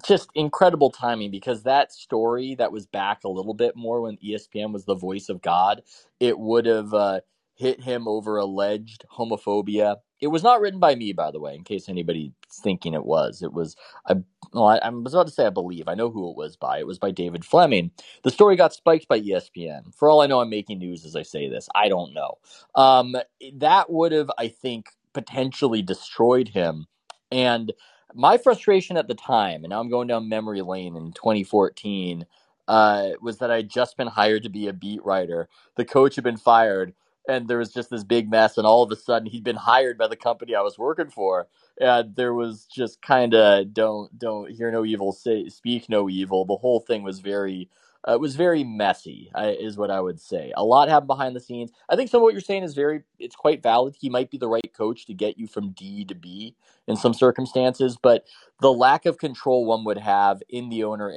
just 0.06 0.30
incredible 0.36 0.92
timing 0.92 1.32
because 1.32 1.64
that 1.64 1.94
story 1.94 2.56
that 2.56 2.72
was 2.72 2.86
back 2.88 3.24
a 3.24 3.30
little 3.30 3.54
bit 3.56 3.76
more 3.76 4.02
when 4.02 4.18
ESPN 4.18 4.74
was 4.74 4.86
the 4.86 4.96
voice 4.96 5.30
of 5.30 5.42
God, 5.42 5.84
it 6.20 6.40
would 6.40 6.68
have 6.68 6.94
uh, 6.94 7.22
hit 7.58 7.82
him 7.82 8.08
over 8.08 8.38
alleged 8.38 9.06
homophobia. 9.18 9.98
It 10.22 10.28
was 10.30 10.44
not 10.44 10.62
written 10.62 10.80
by 10.82 10.96
me, 10.96 11.14
by 11.14 11.32
the 11.32 11.42
way, 11.42 11.56
in 11.56 11.66
case 11.66 11.90
anybody's 11.90 12.32
thinking 12.52 12.96
it 12.96 13.06
was. 13.06 13.44
It 13.44 13.54
was 13.54 13.78
I. 14.08 14.16
Well, 14.54 14.68
I, 14.68 14.78
I 14.80 14.90
was 14.90 15.14
about 15.14 15.28
to 15.28 15.34
say 15.34 15.46
I 15.48 15.52
believe 15.52 15.88
I 15.90 15.96
know 15.96 16.12
who 16.12 16.30
it 16.32 16.38
was 16.38 16.58
by. 16.58 16.80
It 16.80 16.88
was 16.88 17.00
by 17.00 17.12
David 17.12 17.46
Fleming. 17.46 17.92
The 18.24 18.32
story 18.32 18.56
got 18.58 18.74
spiked 18.74 19.08
by 19.08 19.22
ESPN. 19.22 19.96
For 19.96 20.10
all 20.10 20.22
I 20.22 20.28
know, 20.28 20.42
I'm 20.42 20.50
making 20.50 20.80
news 20.80 21.06
as 21.06 21.16
I 21.16 21.24
say 21.24 21.50
this. 21.50 21.70
I 21.76 21.90
don't 21.90 22.14
know. 22.14 22.36
Um, 22.76 23.16
that 23.56 23.92
would 23.92 24.12
have, 24.14 24.32
I 24.40 24.50
think, 24.50 24.88
potentially 25.14 25.82
destroyed 25.84 26.50
him. 26.50 26.88
And 27.32 27.74
my 28.16 28.38
frustration 28.38 28.98
at 28.98 29.08
the 29.08 29.16
time, 29.16 29.64
and 29.64 29.70
now 29.72 29.80
I'm 29.80 29.90
going 29.90 30.08
down 30.08 30.30
memory 30.30 30.62
lane 30.62 30.96
in 30.98 31.14
2014, 31.14 32.26
uh, 32.68 33.10
was 33.22 33.40
that 33.40 33.52
I'd 33.52 33.70
just 33.70 33.98
been 33.98 34.08
hired 34.08 34.44
to 34.44 34.50
be 34.50 34.68
a 34.68 34.74
beat 34.74 35.04
writer. 35.06 35.50
The 35.76 35.86
coach 35.86 36.16
had 36.16 36.24
been 36.26 36.38
fired, 36.38 36.94
and 37.28 37.48
there 37.48 37.58
was 37.58 37.74
just 37.74 37.90
this 37.90 38.04
big 38.04 38.30
mess. 38.30 38.58
And 38.58 38.66
all 38.68 38.84
of 38.84 38.92
a 38.92 38.96
sudden, 38.96 39.30
he'd 39.30 39.44
been 39.44 39.56
hired 39.56 39.98
by 39.98 40.08
the 40.08 40.16
company 40.16 40.56
I 40.56 40.62
was 40.62 40.78
working 40.78 41.10
for, 41.10 41.48
and 41.80 42.16
there 42.16 42.34
was 42.34 42.66
just 42.66 43.02
kind 43.02 43.34
of 43.34 43.74
don't 43.74 44.18
don't 44.18 44.52
hear 44.52 44.72
no 44.72 44.86
evil, 44.86 45.12
say 45.12 45.50
speak 45.50 45.90
no 45.90 46.10
evil. 46.10 46.46
The 46.46 46.58
whole 46.58 46.80
thing 46.80 47.04
was 47.04 47.20
very. 47.20 47.70
Uh, 48.08 48.14
it 48.14 48.22
was 48.22 48.38
very 48.38 48.64
messy, 48.64 49.30
I, 49.36 49.50
is 49.50 49.76
what 49.76 49.92
I 49.92 50.00
would 50.00 50.22
say. 50.22 50.54
A 50.56 50.64
lot 50.64 50.88
happened 50.88 51.08
behind 51.08 51.36
the 51.36 51.42
scenes. 51.42 51.72
I 51.90 51.98
think 51.98 52.10
some 52.10 52.20
of 52.20 52.24
what 52.24 52.34
you're 52.34 52.42
saying 52.42 52.64
is 52.64 52.74
very, 52.74 53.02
it's 53.20 53.36
quite 53.36 53.62
valid. 53.62 53.98
He 54.00 54.10
might 54.10 54.32
be 54.32 54.38
the 54.38 54.48
right 54.48 54.72
coach 54.78 55.08
to 55.08 55.14
get 55.14 55.38
you 55.38 55.46
from 55.46 55.72
D 55.72 56.06
to 56.06 56.16
B 56.16 56.56
in 56.88 56.96
some 56.96 57.14
circumstances, 57.14 57.98
but 58.02 58.26
the 58.62 58.72
lack 58.72 59.06
of 59.06 59.18
control 59.18 59.66
one 59.66 59.84
would 59.86 59.98
have 59.98 60.42
in 60.50 60.70
the 60.70 60.84
owner 60.84 61.14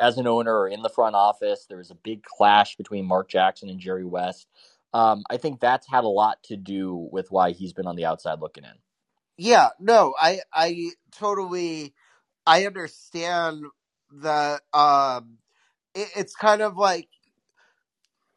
as 0.00 0.18
an 0.18 0.26
owner 0.26 0.56
or 0.56 0.68
in 0.68 0.82
the 0.82 0.88
front 0.88 1.14
office 1.14 1.66
there 1.68 1.78
was 1.78 1.90
a 1.90 1.96
big 1.96 2.22
clash 2.22 2.76
between 2.76 3.04
mark 3.04 3.28
jackson 3.28 3.68
and 3.68 3.80
jerry 3.80 4.04
west 4.04 4.46
um, 4.94 5.24
i 5.30 5.36
think 5.38 5.60
that's 5.60 5.88
had 5.88 6.04
a 6.04 6.08
lot 6.08 6.42
to 6.44 6.56
do 6.56 7.08
with 7.12 7.30
why 7.30 7.52
he's 7.52 7.72
been 7.74 7.86
on 7.86 7.96
the 7.96 8.06
outside 8.06 8.40
looking 8.40 8.64
in 8.64 8.72
yeah, 9.38 9.70
no, 9.80 10.14
I 10.20 10.40
I 10.52 10.90
totally 11.12 11.94
I 12.46 12.66
understand 12.66 13.64
that. 14.22 14.62
um. 14.74 15.38
It, 15.94 16.08
it's 16.16 16.36
kind 16.36 16.62
of 16.62 16.76
like 16.78 17.08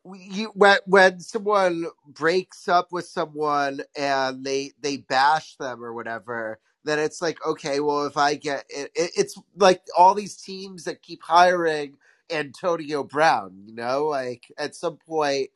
you 0.05 0.51
when 0.55 0.77
when 0.87 1.19
someone 1.21 1.85
breaks 2.07 2.67
up 2.69 2.91
with 2.91 3.05
someone 3.07 3.81
and 3.97 4.45
they 4.45 4.71
they 4.81 4.97
bash 4.97 5.57
them 5.57 5.83
or 5.83 5.93
whatever 5.93 6.59
then 6.85 6.99
it's 6.99 7.21
like 7.21 7.37
okay 7.45 7.79
well 7.81 8.05
if 8.07 8.17
i 8.17 8.35
get 8.35 8.65
it, 8.69 8.91
it 8.95 9.11
it's 9.17 9.37
like 9.57 9.81
all 9.97 10.15
these 10.15 10.37
teams 10.37 10.85
that 10.85 11.03
keep 11.03 11.21
hiring 11.23 11.95
antonio 12.31 13.03
brown 13.03 13.53
you 13.65 13.75
know 13.75 14.07
like 14.07 14.45
at 14.57 14.75
some 14.75 14.97
point 14.97 15.49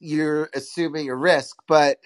you're 0.00 0.50
assuming 0.54 1.10
a 1.10 1.16
risk 1.16 1.58
but 1.68 1.98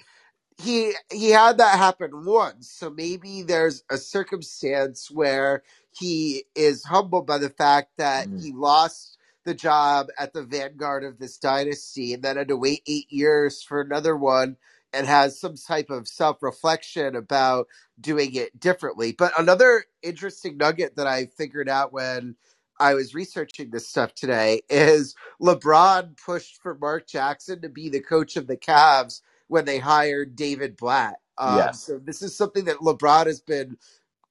he 0.59 0.95
he 1.13 1.31
had 1.31 1.59
that 1.59 1.79
happen 1.79 2.25
once 2.27 2.71
so 2.71 2.91
maybe 2.91 3.43
there's 3.43 3.85
a 3.91 3.99
circumstance 3.99 5.11
where 5.11 5.63
he 5.93 6.45
is 6.55 6.85
humbled 6.85 7.27
by 7.27 7.39
the 7.39 7.51
fact 7.51 7.91
that 7.99 8.29
Mm. 8.29 8.43
he 8.43 8.53
lost 8.53 9.19
the 9.45 9.55
job 9.55 10.09
at 10.19 10.33
the 10.35 10.43
vanguard 10.45 11.05
of 11.05 11.19
this 11.19 11.39
dynasty 11.39 12.15
and 12.15 12.23
then 12.23 12.37
had 12.37 12.49
to 12.49 12.57
wait 12.57 12.83
eight 12.87 13.11
years 13.13 13.63
for 13.63 13.81
another 13.81 14.17
one 14.17 14.57
and 14.95 15.07
has 15.09 15.41
some 15.41 15.57
type 15.57 15.91
of 15.91 16.09
self 16.09 16.43
reflection 16.43 17.17
about 17.17 17.69
doing 18.01 18.35
it 18.37 18.59
differently. 18.61 19.13
But 19.13 19.33
another 19.39 19.85
interesting 20.03 20.59
nugget 20.59 20.97
that 20.97 21.09
I 21.09 21.27
figured 21.27 21.69
out 21.69 21.93
when 21.93 22.37
I 22.81 22.95
was 22.95 23.15
researching 23.15 23.71
this 23.71 23.89
stuff 23.89 24.15
today 24.15 24.61
is 24.69 25.15
LeBron 25.41 26.17
pushed 26.25 26.61
for 26.63 26.77
Mark 26.77 27.07
Jackson 27.07 27.61
to 27.63 27.69
be 27.69 27.89
the 27.89 28.01
coach 28.01 28.37
of 28.37 28.47
the 28.47 28.57
Cavs 28.57 29.21
when 29.49 29.65
they 29.65 29.79
hired 29.79 30.37
David 30.37 30.77
Blatt. 30.77 31.17
Um, 31.39 31.59
Yes. 31.59 31.83
So 31.83 31.99
this 31.99 32.23
is 32.23 32.37
something 32.37 32.65
that 32.67 32.79
LeBron 32.79 33.27
has 33.27 33.41
been 33.41 33.77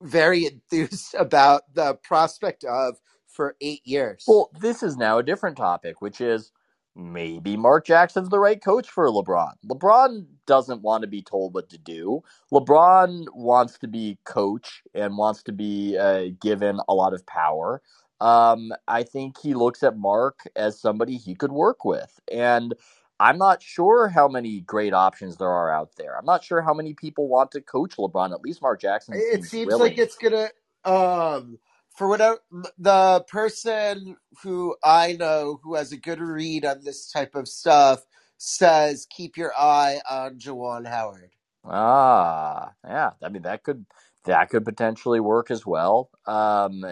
very 0.02 0.46
enthused 0.46 1.16
about 1.20 1.74
the 1.74 1.96
prospect 1.96 2.64
of 2.64 2.98
for 3.28 3.56
eight 3.62 3.82
years. 3.86 4.26
Well, 4.28 4.52
this 4.60 4.84
is 4.84 4.98
now 4.98 5.18
a 5.18 5.24
different 5.24 5.58
topic, 5.58 6.02
which 6.02 6.22
is 6.22 6.52
maybe 6.96 7.58
Mark 7.58 7.86
Jackson's 7.86 8.30
the 8.30 8.40
right 8.40 8.64
coach 8.64 8.90
for 8.90 9.08
LeBron. 9.08 9.54
LeBron 9.66 10.26
doesn't 10.46 10.82
want 10.82 11.02
to 11.02 11.08
be 11.08 11.22
told 11.22 11.54
what 11.54 11.70
to 11.70 11.78
do. 11.78 12.22
LeBron 12.52 13.26
wants 13.34 13.80
to 13.80 13.88
be 13.88 14.20
coach 14.26 14.84
and 14.94 15.18
wants 15.18 15.42
to 15.44 15.52
be 15.52 15.98
uh, 15.98 16.26
given 16.40 16.80
a 16.88 16.94
lot 16.94 17.14
of 17.14 17.26
power. 17.26 17.82
Um, 18.24 18.72
I 18.88 19.04
think 19.04 19.38
he 19.42 19.54
looks 19.54 19.84
at 19.84 19.98
Mark 19.98 20.48
as 20.56 20.80
somebody 20.80 21.18
he 21.18 21.36
could 21.36 21.52
work 21.52 21.84
with. 21.84 22.22
And 22.32 22.74
I'm 23.20 23.38
not 23.38 23.62
sure 23.62 24.08
how 24.08 24.30
many 24.30 24.62
great 24.62 24.94
options 24.94 25.36
there 25.36 25.50
are 25.50 25.70
out 25.70 25.98
there. 25.98 26.18
I'm 26.18 26.26
not 26.26 26.42
sure 26.42 26.62
how 26.62 26.74
many 26.74 26.94
people 26.94 27.28
want 27.28 27.52
to 27.52 27.60
coach 27.62 27.98
LeBron. 27.98 28.34
At 28.34 28.42
least 28.42 28.62
Mark 28.62 28.80
Jackson 28.80 29.16
it 29.18 29.44
seems, 29.44 29.68
willing. 29.68 29.92
like 29.92 29.98
it's 29.98 30.16
gonna 30.16 30.50
um 30.86 31.60
for 31.98 32.08
whatever 32.08 32.40
the 32.78 33.26
person 33.28 34.16
who 34.42 34.76
I 34.82 35.18
know 35.20 35.60
who 35.62 35.76
has 35.76 35.92
a 35.92 35.98
good 35.98 36.22
read 36.22 36.64
on 36.64 36.82
this 36.86 37.12
type 37.12 37.36
of 37.36 37.50
stuff 37.50 38.06
says 38.38 39.06
keep 39.10 39.36
your 39.36 39.52
eye 39.58 40.00
on 40.10 40.40
Juwan 40.40 40.88
Howard. 40.88 41.32
Ah, 41.66 42.72
yeah. 42.86 43.12
I 43.22 43.28
mean, 43.28 43.42
that 43.42 43.64
could 43.64 43.86
that 44.24 44.50
could 44.50 44.64
potentially 44.64 45.20
work 45.20 45.52
as 45.52 45.66
well. 45.66 46.10
Um, 46.26 46.86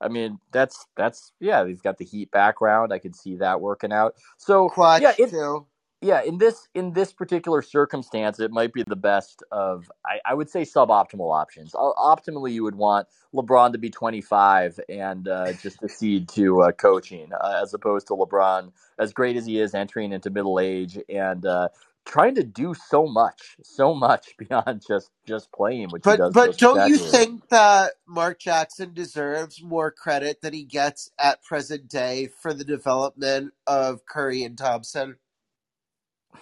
I 0.00 0.08
mean, 0.08 0.38
that's 0.52 0.86
that's 0.96 1.32
yeah. 1.40 1.66
He's 1.66 1.80
got 1.80 1.98
the 1.98 2.04
Heat 2.04 2.30
background. 2.30 2.92
I 2.92 2.98
could 2.98 3.16
see 3.16 3.36
that 3.36 3.60
working 3.60 3.92
out. 3.92 4.14
So 4.36 4.68
Clutch 4.68 5.02
yeah, 5.02 5.12
it, 5.18 5.30
too. 5.30 5.66
yeah. 6.00 6.22
In 6.22 6.38
this 6.38 6.68
in 6.74 6.92
this 6.92 7.12
particular 7.12 7.62
circumstance, 7.62 8.40
it 8.40 8.50
might 8.50 8.72
be 8.72 8.82
the 8.82 8.96
best 8.96 9.42
of 9.52 9.90
I, 10.04 10.20
I 10.26 10.34
would 10.34 10.50
say 10.50 10.62
suboptimal 10.62 11.34
options. 11.34 11.72
Optimally, 11.72 12.52
you 12.52 12.64
would 12.64 12.76
want 12.76 13.08
LeBron 13.34 13.72
to 13.72 13.78
be 13.78 13.90
25 13.90 14.80
and 14.88 15.28
uh, 15.28 15.52
just 15.54 15.82
accede 15.82 16.28
to 16.30 16.62
uh, 16.62 16.72
coaching, 16.72 17.30
uh, 17.32 17.60
as 17.62 17.74
opposed 17.74 18.08
to 18.08 18.14
LeBron, 18.14 18.72
as 18.98 19.12
great 19.12 19.36
as 19.36 19.46
he 19.46 19.58
is, 19.60 19.74
entering 19.74 20.12
into 20.12 20.30
middle 20.30 20.60
age 20.60 20.98
and 21.08 21.46
uh, 21.46 21.68
trying 22.06 22.36
to 22.36 22.44
do 22.44 22.74
so 22.74 23.06
much, 23.06 23.56
so 23.62 23.94
much 23.94 24.36
beyond 24.38 24.82
just 24.86 25.10
just 25.26 25.52
playing, 25.52 25.90
which 25.90 26.06
he 26.06 26.14
But 26.14 26.14
does. 26.14 26.34
but 26.34 26.58
don't 26.58 26.84
you 26.84 26.98
think 26.98 27.48
that 27.50 27.94
Mark 28.06 28.40
Jackson 28.40 28.94
deserves 28.94 29.62
more 29.62 29.90
credit 29.92 30.40
than 30.42 30.54
he 30.54 30.64
gets 30.64 31.10
at 31.18 31.42
present 31.44 31.88
day 31.88 32.28
for 32.42 32.54
the 32.54 32.64
development 32.64 33.54
of 33.66 34.06
Curry 34.06 34.44
and 34.44 34.58
Thompson? 34.58 35.16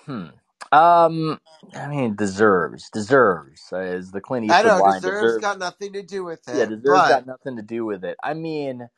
Hmm. 0.07 0.27
Um, 0.73 1.41
I 1.75 1.89
mean, 1.89 2.17
deserves 2.17 2.91
deserves 2.91 3.63
uh, 3.73 3.81
is 3.81 4.13
the 4.13 4.21
Clint 4.23 4.47
I 4.49 4.63
Eastwood 4.63 4.65
know 4.65 4.81
line. 4.81 5.03
deserves 5.03 5.05
Deserves, 5.05 5.39
got 5.39 5.59
nothing 5.59 5.95
to 5.95 6.03
do 6.03 6.25
with 6.25 6.49
it. 6.49 6.53
yeah, 6.53 6.67
deserves 6.67 7.07
but 7.07 7.07
got 7.07 7.27
nothing 7.27 7.57
to 7.57 7.63
do 7.63 7.85
with 7.87 8.05
it. 8.05 8.17
I 8.23 8.35
mean, 8.35 8.89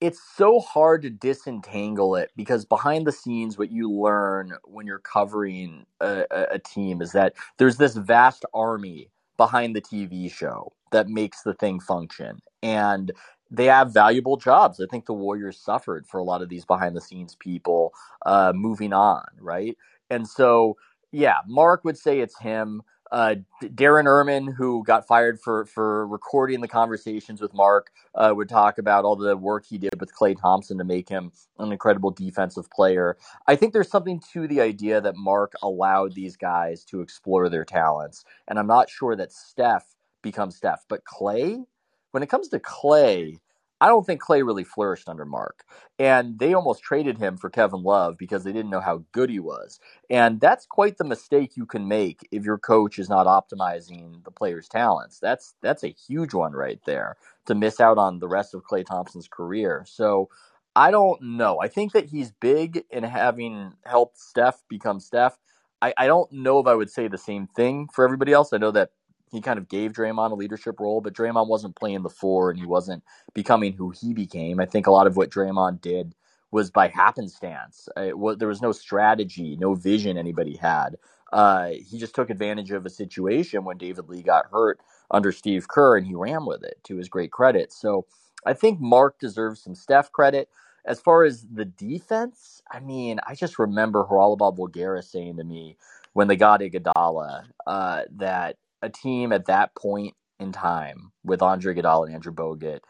it's 0.00 0.20
so 0.36 0.60
hard 0.60 1.02
to 1.02 1.10
disentangle 1.10 2.16
it 2.16 2.30
because 2.36 2.64
behind 2.64 3.06
the 3.06 3.12
scenes, 3.12 3.56
what 3.56 3.70
you 3.70 3.90
learn 3.90 4.52
when 4.64 4.86
you're 4.86 4.98
covering 4.98 5.86
a, 6.00 6.24
a, 6.30 6.58
team 6.58 7.00
is 7.00 7.12
that 7.12 7.34
there's 7.56 7.78
this 7.78 7.96
vast 7.96 8.44
army 8.52 9.08
behind 9.38 9.74
the 9.74 9.80
TV 9.80 10.30
show 10.30 10.72
that 10.92 11.08
makes 11.08 11.42
the 11.42 11.54
thing 11.54 11.80
function, 11.80 12.40
and 12.62 13.10
they 13.50 13.66
have 13.66 13.92
valuable 13.92 14.36
jobs. 14.36 14.80
I 14.80 14.86
think 14.86 15.06
the 15.06 15.14
Warriors 15.14 15.58
suffered 15.58 16.06
for 16.06 16.18
a 16.18 16.24
lot 16.24 16.42
of 16.42 16.48
these 16.48 16.64
behind 16.64 16.94
the 16.94 17.00
scenes 17.00 17.34
people 17.36 17.92
uh, 18.26 18.52
moving 18.54 18.92
on, 18.92 19.24
right? 19.40 19.76
And 20.10 20.28
so, 20.28 20.76
yeah, 21.12 21.36
Mark 21.46 21.84
would 21.84 21.96
say 21.96 22.20
it's 22.20 22.38
him. 22.38 22.82
Uh, 23.12 23.36
Darren 23.62 24.06
Erman, 24.06 24.52
who 24.52 24.82
got 24.84 25.06
fired 25.06 25.40
for 25.40 25.64
for 25.66 26.06
recording 26.06 26.60
the 26.60 26.68
conversations 26.68 27.40
with 27.40 27.54
Mark, 27.54 27.90
uh, 28.14 28.32
would 28.34 28.48
talk 28.48 28.78
about 28.78 29.04
all 29.04 29.16
the 29.16 29.36
work 29.36 29.64
he 29.66 29.78
did 29.78 29.98
with 30.00 30.14
Klay 30.14 30.40
Thompson 30.40 30.78
to 30.78 30.84
make 30.84 31.08
him 31.08 31.30
an 31.58 31.72
incredible 31.72 32.10
defensive 32.10 32.70
player. 32.70 33.16
I 33.46 33.56
think 33.56 33.72
there's 33.72 33.90
something 33.90 34.20
to 34.32 34.48
the 34.48 34.60
idea 34.60 35.00
that 35.00 35.16
Mark 35.16 35.52
allowed 35.62 36.14
these 36.14 36.36
guys 36.36 36.84
to 36.86 37.00
explore 37.00 37.48
their 37.48 37.64
talents, 37.64 38.24
and 38.48 38.58
I'm 38.58 38.66
not 38.66 38.90
sure 38.90 39.16
that 39.16 39.32
Steph 39.32 39.86
becomes 40.22 40.56
Steph, 40.56 40.84
but 40.88 41.04
Klay. 41.04 41.64
When 42.10 42.22
it 42.22 42.28
comes 42.28 42.48
to 42.48 42.58
Klay, 42.58 43.38
I 43.80 43.88
don't 43.88 44.06
think 44.06 44.22
Klay 44.22 44.44
really 44.46 44.64
flourished 44.64 45.08
under 45.08 45.24
Mark, 45.26 45.64
and 45.98 46.38
they 46.38 46.54
almost 46.54 46.82
traded 46.82 47.18
him 47.18 47.36
for 47.36 47.50
Kevin 47.50 47.82
Love 47.82 48.16
because 48.18 48.44
they 48.44 48.52
didn't 48.52 48.70
know 48.70 48.80
how 48.80 49.04
good 49.12 49.30
he 49.30 49.38
was. 49.40 49.80
And 50.10 50.40
that's 50.40 50.66
quite 50.66 50.98
the 50.98 51.04
mistake 51.04 51.56
you 51.56 51.66
can 51.66 51.86
make 51.88 52.26
if 52.32 52.44
your 52.44 52.58
coach 52.58 52.98
is 52.98 53.08
not 53.10 53.26
optimizing 53.26 54.24
the 54.24 54.30
player's 54.30 54.68
talents. 54.68 55.18
That's 55.20 55.54
that's 55.62 55.84
a 55.84 55.88
huge 55.88 56.34
one 56.34 56.52
right 56.52 56.80
there 56.86 57.16
to 57.46 57.54
miss 57.54 57.80
out 57.80 57.98
on 57.98 58.18
the 58.18 58.28
rest 58.28 58.54
of 58.54 58.64
Klay 58.64 58.84
Thompson's 58.84 59.28
career. 59.28 59.84
So 59.86 60.30
I 60.74 60.90
don't 60.90 61.20
know. 61.22 61.60
I 61.60 61.68
think 61.68 61.92
that 61.92 62.06
he's 62.06 62.32
big 62.32 62.84
in 62.90 63.04
having 63.04 63.72
helped 63.84 64.18
Steph 64.18 64.62
become 64.68 65.00
Steph. 65.00 65.38
I, 65.82 65.92
I 65.98 66.06
don't 66.06 66.30
know 66.32 66.60
if 66.60 66.66
I 66.66 66.74
would 66.74 66.90
say 66.90 67.08
the 67.08 67.18
same 67.18 67.46
thing 67.48 67.88
for 67.92 68.04
everybody 68.04 68.32
else. 68.32 68.52
I 68.52 68.58
know 68.58 68.70
that 68.72 68.90
he 69.30 69.40
kind 69.40 69.58
of 69.58 69.68
gave 69.68 69.92
Draymond 69.92 70.32
a 70.32 70.34
leadership 70.34 70.78
role, 70.80 71.00
but 71.00 71.14
Draymond 71.14 71.48
wasn't 71.48 71.76
playing 71.76 72.02
the 72.02 72.10
four 72.10 72.50
and 72.50 72.58
he 72.58 72.66
wasn't 72.66 73.02
becoming 73.34 73.72
who 73.72 73.90
he 73.90 74.14
became. 74.14 74.60
I 74.60 74.66
think 74.66 74.86
a 74.86 74.92
lot 74.92 75.06
of 75.06 75.16
what 75.16 75.30
Draymond 75.30 75.80
did 75.80 76.14
was 76.50 76.70
by 76.70 76.88
happenstance. 76.88 77.88
It 77.96 78.16
was, 78.18 78.38
there 78.38 78.48
was 78.48 78.62
no 78.62 78.72
strategy, 78.72 79.56
no 79.58 79.74
vision 79.74 80.16
anybody 80.16 80.56
had. 80.56 80.96
Uh, 81.32 81.70
he 81.70 81.98
just 81.98 82.14
took 82.14 82.30
advantage 82.30 82.70
of 82.70 82.86
a 82.86 82.90
situation 82.90 83.64
when 83.64 83.78
David 83.78 84.08
Lee 84.08 84.22
got 84.22 84.46
hurt 84.50 84.80
under 85.10 85.32
Steve 85.32 85.66
Kerr 85.68 85.96
and 85.96 86.06
he 86.06 86.14
ran 86.14 86.46
with 86.46 86.62
it 86.62 86.78
to 86.84 86.96
his 86.96 87.08
great 87.08 87.32
credit. 87.32 87.72
So 87.72 88.06
I 88.46 88.52
think 88.52 88.80
Mark 88.80 89.18
deserves 89.18 89.62
some 89.62 89.74
Steph 89.74 90.12
credit. 90.12 90.48
As 90.84 91.00
far 91.00 91.24
as 91.24 91.44
the 91.52 91.64
defense, 91.64 92.62
I 92.70 92.78
mean, 92.78 93.18
I 93.26 93.34
just 93.34 93.58
remember 93.58 94.04
Haralabob 94.04 94.56
Voulgaris 94.56 95.10
saying 95.10 95.36
to 95.38 95.44
me 95.44 95.76
when 96.12 96.28
they 96.28 96.36
got 96.36 96.60
Iguodala 96.60 97.44
uh, 97.66 98.02
that 98.12 98.56
a 98.82 98.88
team 98.90 99.32
at 99.32 99.46
that 99.46 99.74
point 99.76 100.14
in 100.40 100.52
time 100.52 101.12
with 101.24 101.42
Andre 101.42 101.74
Iguodala 101.74 102.06
and 102.06 102.14
Andrew 102.16 102.34
Bogut 102.34 102.80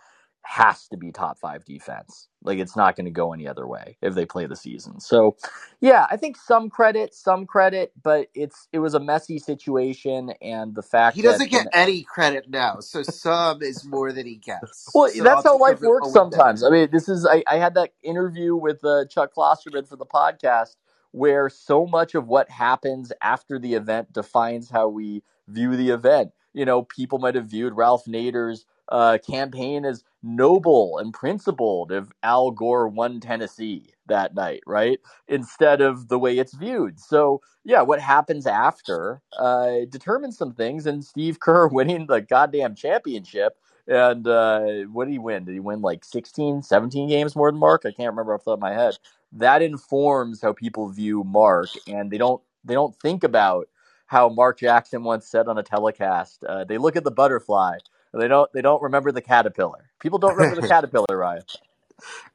has 0.43 0.89
to 0.89 0.97
be 0.97 1.13
top 1.13 1.39
five 1.39 1.65
defense. 1.65 2.29
Like 2.43 2.59
it's 2.59 2.77
not 2.77 2.97
going 2.97 3.07
to 3.07 3.11
go 3.13 3.33
any 3.33 3.49
other 3.49 3.67
way 3.67 3.99
if 4.03 4.15
they 4.15 4.27
play 4.27 4.47
the 4.47 4.57
season. 4.57 5.01
So, 5.01 5.37
yeah, 5.81 6.07
I 6.11 6.17
think 6.17 6.37
some 6.37 6.71
credit, 6.71 7.15
some 7.15 7.47
credit, 7.47 7.93
but 8.03 8.29
it's 8.35 8.69
it 8.73 8.81
was 8.81 8.95
a 8.95 9.01
messy 9.01 9.39
situation, 9.39 10.33
and 10.43 10.75
the 10.75 10.83
fact 10.83 11.15
he 11.15 11.23
doesn't 11.23 11.51
get 11.51 11.67
any 11.73 12.03
credit 12.05 12.51
now. 12.51 12.81
So 12.81 13.03
some 13.03 13.63
is 13.63 13.85
more 13.85 14.13
than 14.13 14.27
he 14.27 14.37
gets. 14.37 14.95
well, 14.95 15.11
So 15.11 15.25
that's 15.25 15.45
how 15.45 15.59
life 15.59 15.83
works 15.83 16.09
a 16.09 16.11
win 16.11 16.31
there. 16.31 16.41
sometimes. 16.41 16.65
I 16.65 16.71
mean, 16.71 16.89
this 16.93 17.09
is 17.09 17.27
I, 17.27 17.45
I 17.49 17.57
had 17.59 17.75
that 17.75 17.93
interview 18.03 18.57
with 18.57 18.85
uh, 18.85 19.07
Chuck 19.07 19.33
Klosterman 19.37 19.89
for 19.89 19.97
the 19.97 20.07
podcast 20.07 20.77
where 21.13 21.49
so 21.51 21.87
much 21.87 22.15
of 22.15 22.29
what 22.29 22.51
happens 22.51 23.13
after 23.23 23.59
the 23.59 23.75
event 23.75 24.13
defines 24.13 24.71
how 24.71 24.89
we 24.89 25.23
view 25.49 25.77
the 25.77 25.91
event. 25.91 26.33
You 26.55 26.65
know, 26.65 26.83
people 26.83 27.19
might 27.19 27.35
have 27.35 27.47
viewed 27.47 27.77
Ralph 27.77 28.05
Nader's 28.07 28.65
uh, 28.91 29.19
campaign 29.27 29.85
as 29.85 30.05
noble 30.23 30.99
and 30.99 31.13
principled 31.13 31.93
if 31.93 32.07
Al 32.23 32.51
Gore 32.51 32.89
won 32.89 33.21
Tennessee 33.21 33.93
that 34.07 34.35
night, 34.35 34.63
right? 34.67 35.01
Instead 35.29 35.81
of 35.81 36.09
the 36.09 36.19
way 36.19 36.39
it's 36.39 36.55
viewed. 36.55 36.99
So, 37.01 37.41
yeah, 37.65 37.83
what 37.83 38.01
happens 38.01 38.47
after 38.47 39.21
uh, 39.39 39.81
determines 39.91 40.39
some 40.39 40.55
things. 40.55 40.87
And 40.87 41.05
Steve 41.05 41.41
Kerr 41.41 41.69
winning 41.73 42.07
the 42.07 42.21
goddamn 42.21 42.75
championship 42.75 43.57
and 43.89 44.27
uh, 44.27 44.61
what 44.93 45.05
did 45.05 45.13
he 45.13 45.19
win? 45.19 45.45
Did 45.45 45.53
he 45.53 45.61
win 45.61 45.81
like 45.81 46.05
16, 46.05 46.63
17 46.63 47.09
games 47.09 47.37
more 47.37 47.51
than 47.51 47.61
Mark? 47.61 47.83
I 47.85 47.93
can't 47.93 48.11
remember 48.11 48.35
off 48.35 48.45
the 48.45 48.51
top 48.51 48.59
of 48.59 48.61
my 48.61 48.73
head. 48.73 48.99
That 49.33 49.63
informs 49.63 50.41
how 50.43 50.53
people 50.53 50.89
view 50.89 51.23
Mark, 51.25 51.69
and 51.87 52.11
they 52.11 52.19
don't 52.19 52.43
they 52.65 52.75
don't 52.75 52.97
think 53.01 53.23
about 53.23 53.69
how 54.07 54.29
Mark 54.29 54.59
Jackson 54.59 55.03
once 55.03 55.27
said 55.27 55.49
on 55.49 55.59
a 55.59 55.63
telecast. 55.63 56.45
Uh, 56.45 56.65
they 56.65 56.79
look 56.79 56.97
at 56.97 57.05
the 57.05 57.11
butterfly, 57.11 57.79
they 58.19 58.29
don't 58.29 58.51
they 58.53 58.63
don't 58.63 58.83
remember 58.83 59.13
the 59.13 59.23
caterpillar. 59.23 59.91
People 60.01 60.19
don't 60.19 60.37
remember 60.37 60.61
the 60.61 60.69
caterpillar, 60.69 61.17
Ryan. 61.17 61.43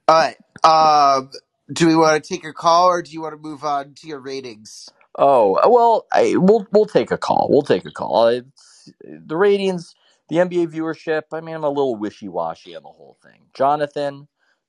All 0.07 0.15
right. 0.15 0.37
Um, 0.63 1.31
do 1.71 1.87
we 1.87 1.95
want 1.95 2.23
to 2.23 2.27
take 2.27 2.45
a 2.45 2.53
call 2.53 2.87
or 2.87 3.01
do 3.01 3.11
you 3.11 3.21
want 3.21 3.33
to 3.33 3.37
move 3.41 3.63
on 3.63 3.93
to 3.95 4.07
your 4.07 4.19
ratings? 4.19 4.89
Oh 5.17 5.59
well, 5.69 6.05
I, 6.13 6.35
we'll 6.37 6.67
we'll 6.71 6.85
take 6.85 7.11
a 7.11 7.17
call. 7.17 7.47
We'll 7.49 7.63
take 7.63 7.85
a 7.85 7.91
call. 7.91 8.27
It's, 8.27 8.91
the 9.03 9.35
ratings, 9.35 9.95
the 10.29 10.37
NBA 10.37 10.67
viewership. 10.67 11.23
I 11.33 11.41
mean, 11.41 11.55
I'm 11.55 11.63
a 11.63 11.69
little 11.69 11.95
wishy 11.95 12.29
washy 12.29 12.75
on 12.75 12.83
the 12.83 12.89
whole 12.89 13.17
thing. 13.23 13.41
Jonathan, 13.53 14.27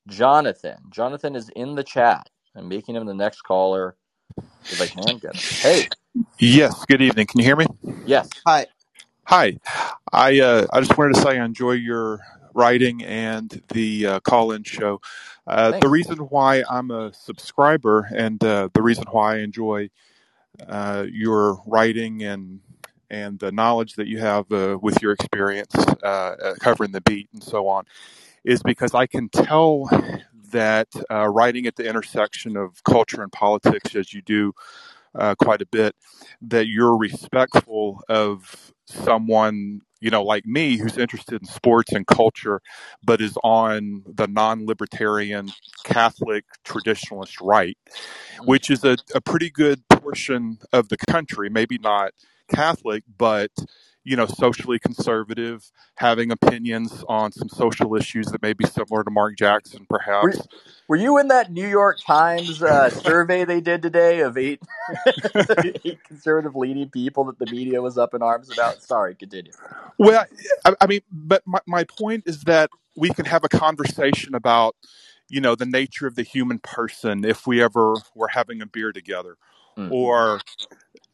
Jonathan, 0.09 0.79
Jonathan 0.91 1.37
is 1.37 1.49
in 1.51 1.75
the 1.75 1.85
chat. 1.85 2.29
I'm 2.55 2.69
making 2.69 2.97
him 2.97 3.07
the 3.07 3.15
next 3.15 3.43
caller 3.43 3.97
If 4.71 4.81
I 4.81 4.89
can 4.89 5.19
get 5.19 5.37
him. 5.37 5.43
Hey, 5.63 5.89
Yes. 6.39 6.85
Good 6.87 7.03
evening. 7.03 7.27
Can 7.27 7.41
you 7.41 7.47
hear 7.47 7.57
me? 7.57 7.67
yes. 8.05 8.29
Hi. 8.47 8.67
Hi. 9.25 9.59
I 10.13 10.41
uh, 10.41 10.67
I 10.73 10.81
just 10.81 10.99
wanted 10.99 11.15
to 11.15 11.23
say 11.23 11.39
I 11.39 11.45
enjoy 11.45 11.73
your 11.73 12.21
writing 12.55 13.03
and 13.05 13.63
the 13.69 14.07
uh, 14.07 14.21
call-in 14.21 14.65
show. 14.65 15.01
Uh, 15.47 15.73
the 15.81 15.89
reason 15.89 16.19
why 16.19 16.65
I'm 16.71 16.91
a 16.91 17.13
subscriber 17.15 18.09
and 18.15 18.43
uh, 18.45 18.69
the 18.75 18.83
reason 18.83 19.05
why 19.11 19.37
I 19.37 19.39
enjoy 19.41 19.91
uh, 20.69 21.07
your 21.11 21.63
writing 21.67 22.23
and 22.25 22.61
and 23.11 23.39
the 23.39 23.53
knowledge 23.53 23.95
that 23.95 24.09
you 24.09 24.19
have 24.21 24.51
uh, 24.53 24.79
with 24.81 25.03
your 25.03 25.13
experience 25.13 25.75
uh, 26.03 26.07
uh, 26.07 26.55
covering 26.61 26.93
the 26.93 27.03
beat 27.03 27.29
and 27.33 27.43
so 27.43 27.69
on 27.69 27.85
is 28.45 28.63
because 28.63 28.95
I 28.95 29.07
can 29.07 29.29
tell 29.31 29.89
that 30.53 30.89
uh, 31.11 31.29
writing 31.29 31.67
at 31.67 31.77
the 31.77 31.89
intersection 31.89 32.57
of 32.57 32.83
culture 32.85 33.23
and 33.23 33.33
politics, 33.33 33.95
as 33.95 34.13
you 34.13 34.23
do 34.23 34.53
uh, 35.15 35.35
quite 35.35 35.61
a 35.61 35.67
bit, 35.67 35.95
that 36.41 36.67
you're 36.69 36.97
respectful 36.97 38.03
of 38.09 38.73
someone, 38.87 39.81
you 40.01 40.11
know, 40.11 40.23
like 40.23 40.47
me 40.47 40.77
who's 40.77 40.97
interested 40.97 41.41
in 41.41 41.47
sports 41.47 41.93
and 41.93 42.07
culture, 42.07 42.61
but 43.05 43.21
is 43.21 43.37
on 43.43 44.03
the 44.07 44.27
non 44.27 44.67
libertarian 44.67 45.51
Catholic 45.85 46.45
traditionalist 46.65 47.37
right, 47.43 47.77
which 48.45 48.71
is 48.71 48.85
a, 48.85 48.97
a 49.15 49.21
pretty 49.21 49.51
good 49.51 49.87
portion 49.89 50.59
of 50.73 50.89
the 50.89 50.97
country, 50.97 51.51
maybe 51.51 51.79
not 51.79 52.13
Catholic, 52.53 53.05
but 53.19 53.51
you 54.05 54.17
know, 54.17 54.27
socially 54.27 54.81
conservative, 54.81 55.71
having 55.95 56.33
opinions 56.33 57.05
on 57.09 57.31
some 57.31 57.49
social 57.49 57.95
issues 57.95 58.27
that 58.27 58.43
may 58.43 58.53
be 58.53 58.65
similar 58.67 59.05
to 59.05 59.11
Mark 59.13 59.37
Jackson, 59.39 59.87
Were, 59.89 59.99
perhaps. 59.99 60.41
were 60.89 60.97
you 60.97 61.19
in 61.19 61.29
that 61.29 61.53
New 61.53 61.69
York 61.69 62.01
Times 62.05 62.61
uh, 62.61 62.91
survey 62.91 63.45
they 63.45 63.61
did 63.61 63.81
today 63.81 64.19
of 64.23 64.37
eight, 64.37 64.61
eight 65.85 66.03
conservative 66.03 66.57
leading 66.57 66.91
people 66.91 67.25
that 67.27 67.39
the 67.39 67.47
media 67.47 67.81
was 67.81 67.97
up 67.97 68.13
in 68.13 68.23
arms 68.23 68.51
about? 68.51 68.83
Sorry, 68.83 69.15
continue. 69.15 69.53
Well, 69.99 70.25
I, 70.65 70.75
I 70.81 70.87
mean, 70.89 71.03
but 71.13 71.43
my, 71.47 71.61
my 71.67 71.85
point 71.85 72.25
is 72.27 72.43
that 72.43 72.71
we 72.97 73.11
can 73.11 73.25
have 73.27 73.45
a 73.45 73.49
conversation 73.49 74.35
about, 74.35 74.75
you 75.29 75.41
know, 75.41 75.55
the 75.55 75.65
nature 75.65 76.09
of 76.09 76.17
the 76.17 76.25
human 76.25 76.59
person 76.59 77.25
if 77.25 77.47
we 77.47 77.63
ever 77.63 77.95
were 78.17 78.29
having 78.29 78.61
a 78.63 78.67
beer 78.67 78.91
together, 78.93 79.37
Mm. 79.79 79.91
or 79.91 80.39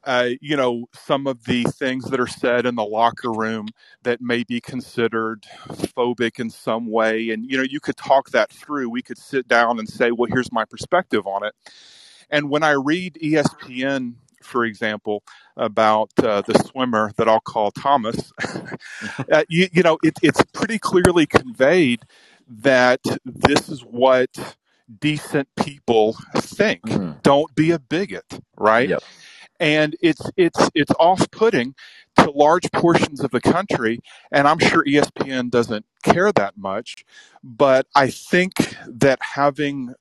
uh, 0.05 0.31
you 0.41 0.57
know, 0.57 0.87
some 0.95 1.27
of 1.27 1.45
the 1.45 1.65
things 1.65 2.05
that 2.05 2.21
are 2.21 2.27
said 2.27 2.67
in 2.67 2.75
the 2.77 2.85
locker 2.85 3.31
room 3.33 3.69
that 4.03 4.21
may 4.21 4.45
be 4.45 4.61
considered 4.61 5.45
phobic 5.69 6.39
in 6.39 6.51
some 6.51 6.87
way. 6.91 7.31
And, 7.31 7.45
you 7.51 7.57
know, 7.57 7.65
you 7.65 7.81
could 7.81 7.97
talk 7.97 8.31
that 8.31 8.51
through. 8.51 8.91
We 8.91 9.03
could 9.03 9.19
sit 9.19 9.49
down 9.49 9.79
and 9.79 9.89
say, 9.89 10.11
well, 10.11 10.29
here's 10.33 10.53
my 10.53 10.65
perspective 10.65 11.27
on 11.27 11.45
it. 11.45 11.55
And 12.31 12.51
when 12.51 12.63
I 12.63 12.73
read 12.73 13.19
ESPN, 13.23 14.15
for 14.43 14.65
example, 14.65 15.23
about 15.57 16.11
uh, 16.23 16.43
the 16.43 16.55
swimmer 16.59 17.13
that 17.17 17.29
I'll 17.29 17.41
call 17.41 17.71
Thomas, 17.71 18.33
uh, 19.33 19.45
you, 19.49 19.69
you 19.73 19.83
know, 19.83 19.99
it, 20.03 20.15
it's 20.23 20.43
pretty 20.53 20.79
clearly 20.79 21.27
conveyed 21.27 22.03
that 22.49 23.01
this 23.25 23.69
is 23.69 23.81
what 23.81 24.57
decent 25.01 25.49
people 25.57 26.17
think. 26.37 26.83
Mhm. 26.83 27.23
Don't 27.23 27.55
be 27.55 27.73
a 27.73 27.79
bigot, 27.79 28.41
right? 28.57 28.89
Yep. 28.89 29.03
And 29.61 29.97
it's 30.01 30.31
it's 30.37 30.71
it's 30.75 30.93
off-putting 30.99 31.75
to 32.17 32.31
large 32.31 32.71
portions 32.73 33.21
of 33.23 33.31
the 33.31 33.41
country 33.41 34.01
and 34.33 34.49
i'm 34.49 34.59
sure 34.59 34.85
espn 34.85 35.51
doesn't 35.51 35.85
care 36.03 36.33
that 36.33 36.57
much 36.57 37.05
but 37.43 37.87
i 37.95 38.09
think 38.09 38.53
that 38.87 39.19
having 39.23 39.95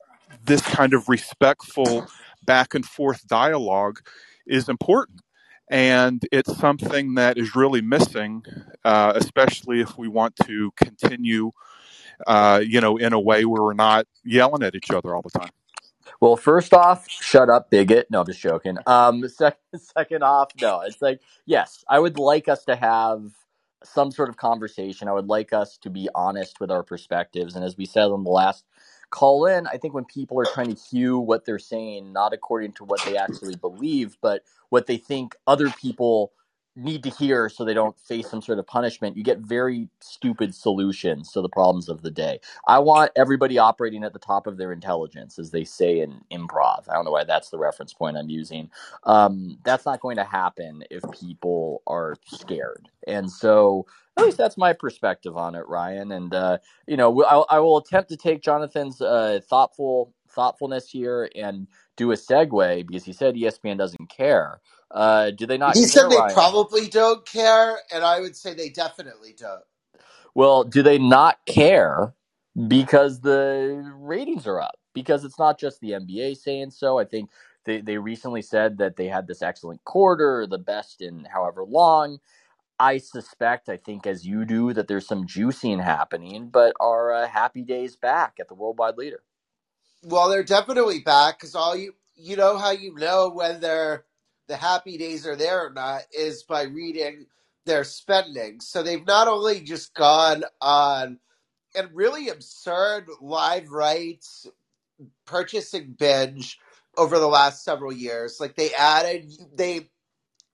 this 0.46 0.62
kind 0.62 0.94
of 0.94 1.10
respectful 1.10 2.08
back 2.44 2.74
and 2.74 2.86
forth 2.86 3.28
dialogue 3.28 4.00
is 4.48 4.70
important. 4.70 5.22
And 5.70 6.24
it's 6.32 6.56
something 6.58 7.16
that 7.16 7.38
is 7.38 7.56
really 7.56 7.82
missing 7.82 8.44
uh, 8.86 9.14
especially 9.16 9.82
if 9.82 9.98
we 9.98 10.08
want 10.08 10.36
to 10.46 10.72
continue 10.78 11.52
uh, 12.26 12.62
you 12.66 12.82
know 12.82 12.98
in 12.98 13.14
a 13.14 13.20
way 13.20 13.46
where 13.46 13.62
we're 13.64 13.74
not 13.74 14.08
yelling 14.24 14.64
at 14.64 14.76
each 14.76 14.92
other 14.92 15.16
all 15.16 15.22
the 15.22 15.40
time 15.40 15.52
Well, 16.22 16.38
first 16.38 16.74
off, 16.74 17.10
shut 17.10 17.50
up, 17.50 17.70
bigot. 17.72 18.08
No, 18.12 18.22
I'm 18.22 18.28
just 18.28 18.42
joking. 18.42 18.78
Um, 18.88 19.28
second, 19.30 19.60
second 19.80 20.24
off, 20.24 20.52
no, 20.62 20.82
it's 20.82 21.02
like 21.02 21.22
yes, 21.46 21.84
I 21.90 22.00
would 22.00 22.18
like 22.20 22.48
us 22.48 22.66
to 22.66 22.76
have 22.76 23.32
some 23.84 24.12
sort 24.12 24.30
of 24.30 24.38
conversation. 24.38 25.08
I 25.08 25.14
would 25.14 25.28
like 25.28 25.54
us 25.54 25.78
to 25.80 25.90
be 25.92 26.10
honest 26.16 26.60
with 26.60 26.72
our 26.72 26.84
perspectives, 26.84 27.56
and 27.56 27.66
as 27.66 27.78
we 27.78 27.86
said 27.86 28.06
on 28.06 28.24
the 28.24 28.32
last 28.32 28.66
call 29.12 29.46
in, 29.46 29.68
I 29.68 29.78
think 29.78 29.94
when 29.94 30.06
people 30.06 30.40
are 30.42 30.46
trying 30.46 30.76
to 30.76 30.82
cue 30.82 31.20
what 31.20 31.46
they're 31.46 31.60
saying, 31.60 32.14
not 32.14 32.34
according 32.34 32.74
to 32.74 32.86
what 32.86 33.04
they 33.06 33.18
actually 33.18 33.56
believe, 33.56 34.18
but 34.22 34.44
what 34.70 34.88
they 34.88 34.98
think 34.98 35.36
other 35.48 35.70
people 35.72 36.34
need 36.78 37.04
to 37.04 37.12
hear 37.12 37.50
so 37.50 37.66
they 37.66 37.76
don't 37.76 38.00
face 38.00 38.30
some 38.30 38.42
sort 38.42 38.60
of 38.60 38.68
punishment, 38.68 39.18
you 39.18 39.24
get 39.24 39.40
very 39.40 39.90
stupid 40.02 40.56
solutions 40.56 41.32
to 41.34 41.42
the 41.42 41.50
problems 41.50 41.90
of 41.90 42.04
the 42.04 42.12
day. 42.12 42.40
I 42.68 42.80
want 42.80 43.12
everybody 43.18 43.60
operating 43.60 44.04
at 44.06 44.14
the 44.14 44.20
top 44.20 44.48
of 44.48 44.58
their 44.58 44.74
intelligence, 44.74 45.40
as 45.40 45.52
they 45.52 45.66
say 45.66 46.02
in 46.02 46.22
improv. 46.32 46.90
I 46.90 46.96
don't 46.96 47.06
know 47.06 47.12
why 47.12 47.26
that's 47.26 47.52
the 47.52 47.60
reference 47.60 47.94
point 47.94 48.18
I'm 48.18 48.30
using. 48.30 48.72
Um, 49.06 49.60
that's 49.66 49.86
not 49.86 50.02
going 50.02 50.18
to 50.18 50.26
happen 50.26 50.84
if 50.92 51.04
people 51.12 51.84
are 51.88 52.16
scared. 52.28 52.90
And 53.08 53.32
so, 53.32 53.88
at 54.18 54.26
least 54.26 54.38
that's 54.38 54.58
my 54.58 54.74
perspective 54.74 55.38
on 55.38 55.56
it, 55.56 55.68
Ryan. 55.68 56.14
And 56.14 56.34
uh, 56.36 56.60
you 56.88 56.98
know, 56.98 57.24
I, 57.26 57.58
I 57.58 57.60
will 57.60 57.78
attempt 57.78 58.10
to 58.12 58.18
take 58.18 58.42
Jonathan's 58.44 59.02
uh, 59.02 59.42
thoughtful 59.50 60.14
thoughtfulness 60.30 60.90
here 60.90 61.30
and 61.36 61.68
do 61.98 62.12
a 62.14 62.16
segue 62.16 62.88
because 62.88 63.06
he 63.06 63.14
said 63.14 63.36
ESPN 63.36 63.78
doesn't 63.80 64.10
care. 64.10 64.62
Uh, 64.92 65.32
do 65.32 65.48
they 65.48 65.60
not 65.60 65.80
He 65.80 65.86
care, 65.86 65.88
said 65.88 66.10
they 66.10 66.22
Ryan? 66.22 66.24
probably 66.24 66.88
don't 66.88 67.26
care, 67.26 67.80
and 67.92 68.04
I 68.04 68.22
would 68.22 68.36
say 68.36 68.54
they 68.54 68.70
definitely 68.70 69.34
don't. 69.38 69.64
Well, 70.36 70.64
do 70.64 70.82
they 70.84 70.98
not 70.98 71.40
care 71.46 72.14
because 72.68 73.22
the 73.22 73.92
ratings 73.98 74.48
are 74.48 74.62
up? 74.62 74.78
Because 74.94 75.24
it's 75.26 75.40
not 75.40 75.60
just 75.60 75.80
the 75.82 75.92
NBA 75.92 76.38
saying 76.38 76.72
so. 76.72 77.00
I 77.00 77.06
think 77.06 77.30
they, 77.66 77.82
they 77.82 77.98
recently 77.98 78.42
said 78.42 78.78
that 78.78 78.96
they 78.96 79.08
had 79.08 79.28
this 79.28 79.42
excellent 79.42 79.84
quarter, 79.84 80.48
the 80.48 80.58
best 80.58 81.02
in 81.02 81.26
however 81.26 81.64
long. 81.66 82.20
I 82.80 83.00
suspect, 83.00 83.70
I 83.70 83.78
think, 83.78 84.08
as 84.08 84.26
you 84.28 84.46
do, 84.46 84.74
that 84.74 84.88
there's 84.90 85.08
some 85.08 85.28
juicing 85.28 85.84
happening, 85.84 86.50
but 86.50 86.76
are 86.82 87.14
uh, 87.14 87.28
happy 87.28 87.64
days 87.64 87.98
back 87.98 88.36
at 88.40 88.50
the 88.50 88.56
worldwide 88.56 88.98
leader? 88.98 89.22
Well, 90.04 90.30
they're 90.30 90.44
definitely 90.44 91.00
back 91.02 91.40
because 91.40 91.56
all 91.56 91.76
you 91.76 91.94
you 92.16 92.36
know 92.38 92.58
how 92.58 92.72
you 92.72 92.96
know 92.96 93.30
whether 93.30 94.06
the 94.48 94.58
happy 94.58 94.98
days 94.98 95.28
are 95.28 95.36
there 95.36 95.68
or 95.68 95.72
not 95.74 96.04
is 96.18 96.44
by 96.44 96.64
reading 96.64 97.28
their 97.66 97.84
spending. 97.84 98.62
So 98.62 98.84
they've 98.84 99.06
not 99.06 99.28
only 99.28 99.62
just 99.62 99.94
gone 99.94 100.44
on 100.62 101.20
and 101.76 101.90
really 101.94 102.30
absurd 102.30 103.08
live 103.22 103.70
rights 103.72 104.48
purchasing 105.26 105.96
binge 105.98 106.60
over 106.98 107.20
the 107.20 107.28
last 107.28 107.64
several 107.64 107.94
years. 107.94 108.40
Like 108.40 108.56
they 108.56 108.74
added, 108.74 109.32
they 109.56 109.90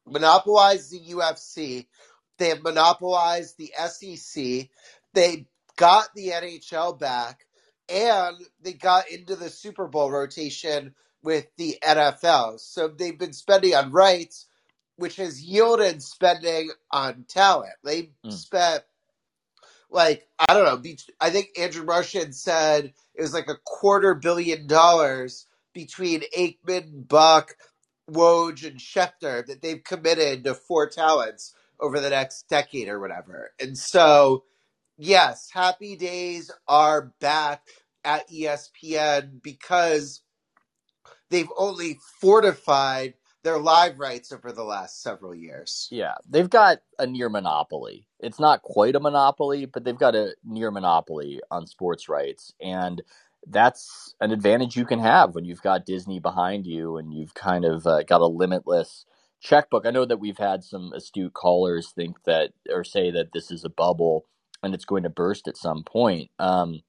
monopolized 0.07 0.91
the 0.91 1.01
UFC, 1.13 1.87
they 2.39 2.49
have 2.49 2.63
monopolized 2.63 3.57
the 3.57 3.71
SEC, 3.87 4.69
they 5.13 5.47
got 5.77 6.09
the 6.15 6.29
NHL 6.29 6.99
back, 6.99 7.45
and 7.89 8.37
they 8.61 8.73
got 8.73 9.09
into 9.09 9.35
the 9.35 9.49
Super 9.49 9.87
Bowl 9.87 10.11
rotation 10.11 10.95
with 11.23 11.47
the 11.57 11.77
NFL. 11.83 12.59
So 12.59 12.87
they've 12.87 13.17
been 13.17 13.33
spending 13.33 13.75
on 13.75 13.91
rights, 13.91 14.47
which 14.97 15.17
has 15.17 15.43
yielded 15.43 16.01
spending 16.03 16.71
on 16.91 17.25
talent. 17.27 17.73
They 17.83 18.11
Mm. 18.25 18.31
spent 18.33 18.83
like 19.91 20.27
I 20.39 20.53
don't 20.53 20.65
know. 20.65 20.81
I 21.21 21.31
think 21.31 21.49
Andrew 21.59 21.85
Marchand 21.85 22.35
said 22.35 22.93
it 23.15 23.21
was 23.23 23.33
like 23.33 23.49
a 23.49 23.57
quarter 23.65 24.15
billion 24.15 24.67
dollars 24.67 25.47
between 25.73 26.23
Aikman, 26.37 27.07
Buck, 27.07 27.55
Woj, 28.11 28.67
and 28.67 28.79
Schefter 28.79 29.45
that 29.47 29.61
they've 29.63 29.83
committed 29.83 30.45
to 30.45 30.55
four 30.55 30.89
talents 30.89 31.55
over 31.81 32.01
the 32.01 32.11
next 32.11 32.49
decade 32.49 32.89
or 32.89 32.99
whatever. 32.99 33.53
And 33.61 33.77
so, 33.77 34.45
yes, 34.97 35.49
happy 35.53 35.95
days 35.95 36.51
are 36.67 37.13
back 37.19 37.63
at 38.05 38.29
ESPN 38.29 39.41
because 39.43 40.21
they've 41.31 41.49
only 41.57 41.99
fortified 42.21 43.15
their 43.43 43.59
live 43.59 43.99
rights 43.99 44.33
over 44.33 44.53
the 44.53 44.63
last 44.65 45.03
several 45.03 45.35
years. 45.35 45.87
Yeah, 45.91 46.15
they've 46.29 46.49
got 46.49 46.79
a 46.99 47.07
near 47.07 47.29
monopoly. 47.29 48.07
It's 48.19 48.41
not 48.41 48.63
quite 48.63 48.95
a 48.95 49.01
monopoly, 49.01 49.67
but 49.67 49.85
they've 49.85 49.97
got 49.97 50.15
a 50.15 50.35
near 50.45 50.71
monopoly 50.71 51.41
on 51.51 51.67
sports 51.67 52.09
rights. 52.09 52.53
And 52.61 53.03
that's 53.47 54.15
an 54.21 54.31
advantage 54.33 54.77
you 54.77 54.85
can 54.85 54.99
have 54.99 55.35
when 55.35 55.45
you've 55.45 55.63
got 55.63 55.85
Disney 55.87 56.19
behind 56.19 56.67
you 56.67 56.97
and 56.97 57.13
you've 57.13 57.35
kind 57.35 57.65
of 57.65 57.87
uh, 57.87 58.03
got 58.03 58.21
a 58.21 58.27
limitless 58.27 59.05
checkbook. 59.41 59.87
I 59.87 59.91
know 59.91 60.05
that 60.05 60.19
we've 60.19 60.39
had 60.39 60.63
some 60.65 60.93
astute 60.93 61.33
callers 61.33 61.93
think 61.95 62.23
that 62.25 62.51
or 62.71 62.83
say 62.83 63.11
that 63.11 63.33
this 63.33 63.51
is 63.51 63.65
a 63.65 63.69
bubble 63.69 64.25
and 64.63 64.73
it's 64.73 64.85
going 64.85 65.03
to 65.03 65.09
burst 65.09 65.47
at 65.47 65.57
some 65.57 65.83
point. 65.83 66.31
Um, 66.39 66.81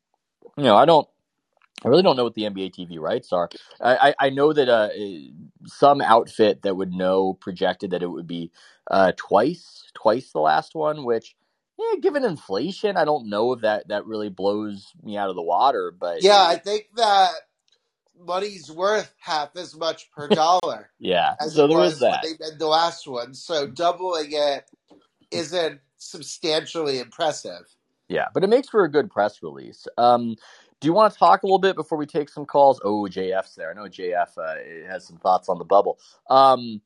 you 0.57 0.65
know, 0.65 0.77
I 0.77 0.85
don't 0.85 1.09
I 1.85 1.89
really 1.89 2.03
don't 2.03 2.17
know 2.17 2.25
what 2.25 2.35
the 2.35 2.43
NBA 2.43 2.75
TV 2.75 2.99
rights 2.99 3.33
are. 3.33 3.51
I, 3.81 3.97
I, 3.97 4.27
I 4.27 4.31
know 4.31 4.53
that 4.53 4.69
uh, 4.69 4.89
some 5.67 6.01
outfit 6.01 6.63
that 6.63 6.77
would 6.77 6.93
know 6.93 7.35
projected 7.35 7.91
that 7.91 8.03
it 8.03 8.07
would 8.07 8.27
be 8.27 8.53
uh, 8.91 9.13
twice, 9.17 9.85
twice 9.95 10.31
the 10.33 10.41
last 10.41 10.75
one. 10.75 11.05
Which, 11.05 11.37
yeah, 11.79 12.01
given 12.01 12.25
inflation, 12.25 12.97
I 12.97 13.05
don't 13.05 13.29
know 13.29 13.53
if 13.53 13.63
that 13.63 13.89
that 13.89 14.07
really 14.07 14.31
blows 14.31 14.93
me 15.03 15.19
out 15.19 15.29
of 15.29 15.37
the 15.37 15.43
water. 15.43 15.93
But 15.97 16.23
Yeah, 16.23 16.43
I 16.43 16.57
think 16.57 16.87
that 16.97 17.33
money's 18.19 18.71
worth 18.71 19.13
half 19.19 19.55
as 19.57 19.77
much 19.77 20.11
per 20.13 20.29
dollar 20.29 20.91
yeah, 20.99 21.35
so 21.49 21.67
there 21.67 21.81
is 21.81 21.95
was 21.95 22.01
that. 22.01 22.21
they 22.23 22.33
did 22.33 22.59
the 22.59 22.67
last 22.67 23.07
one. 23.07 23.35
So 23.35 23.67
doubling 23.67 24.31
it 24.31 24.71
isn't 25.31 25.81
substantially 26.05 26.99
impressive. 26.99 27.77
Yeah, 28.09 28.27
but 28.35 28.45
it 28.45 28.49
makes 28.49 28.69
for 28.69 28.85
a 28.85 28.90
good 28.90 29.11
press 29.11 29.43
release. 29.43 29.87
Um, 29.97 30.37
do 30.81 30.87
you 30.87 30.93
want 30.93 31.12
to 31.12 31.19
talk 31.19 31.43
a 31.43 31.47
little 31.47 31.59
bit 31.59 31.77
before 31.77 31.97
we 31.97 32.07
take 32.07 32.29
some 32.29 32.45
calls? 32.45 32.81
Oh, 32.85 33.09
JF's 33.11 33.55
there. 33.55 33.71
I 33.71 33.75
know 33.75 33.88
JF 33.88 34.37
uh, 34.37 34.87
has 34.87 35.07
some 35.07 35.17
thoughts 35.17 35.49
on 35.49 35.59
the 35.59 35.64
bubble. 35.64 35.99
Um, 36.29 36.83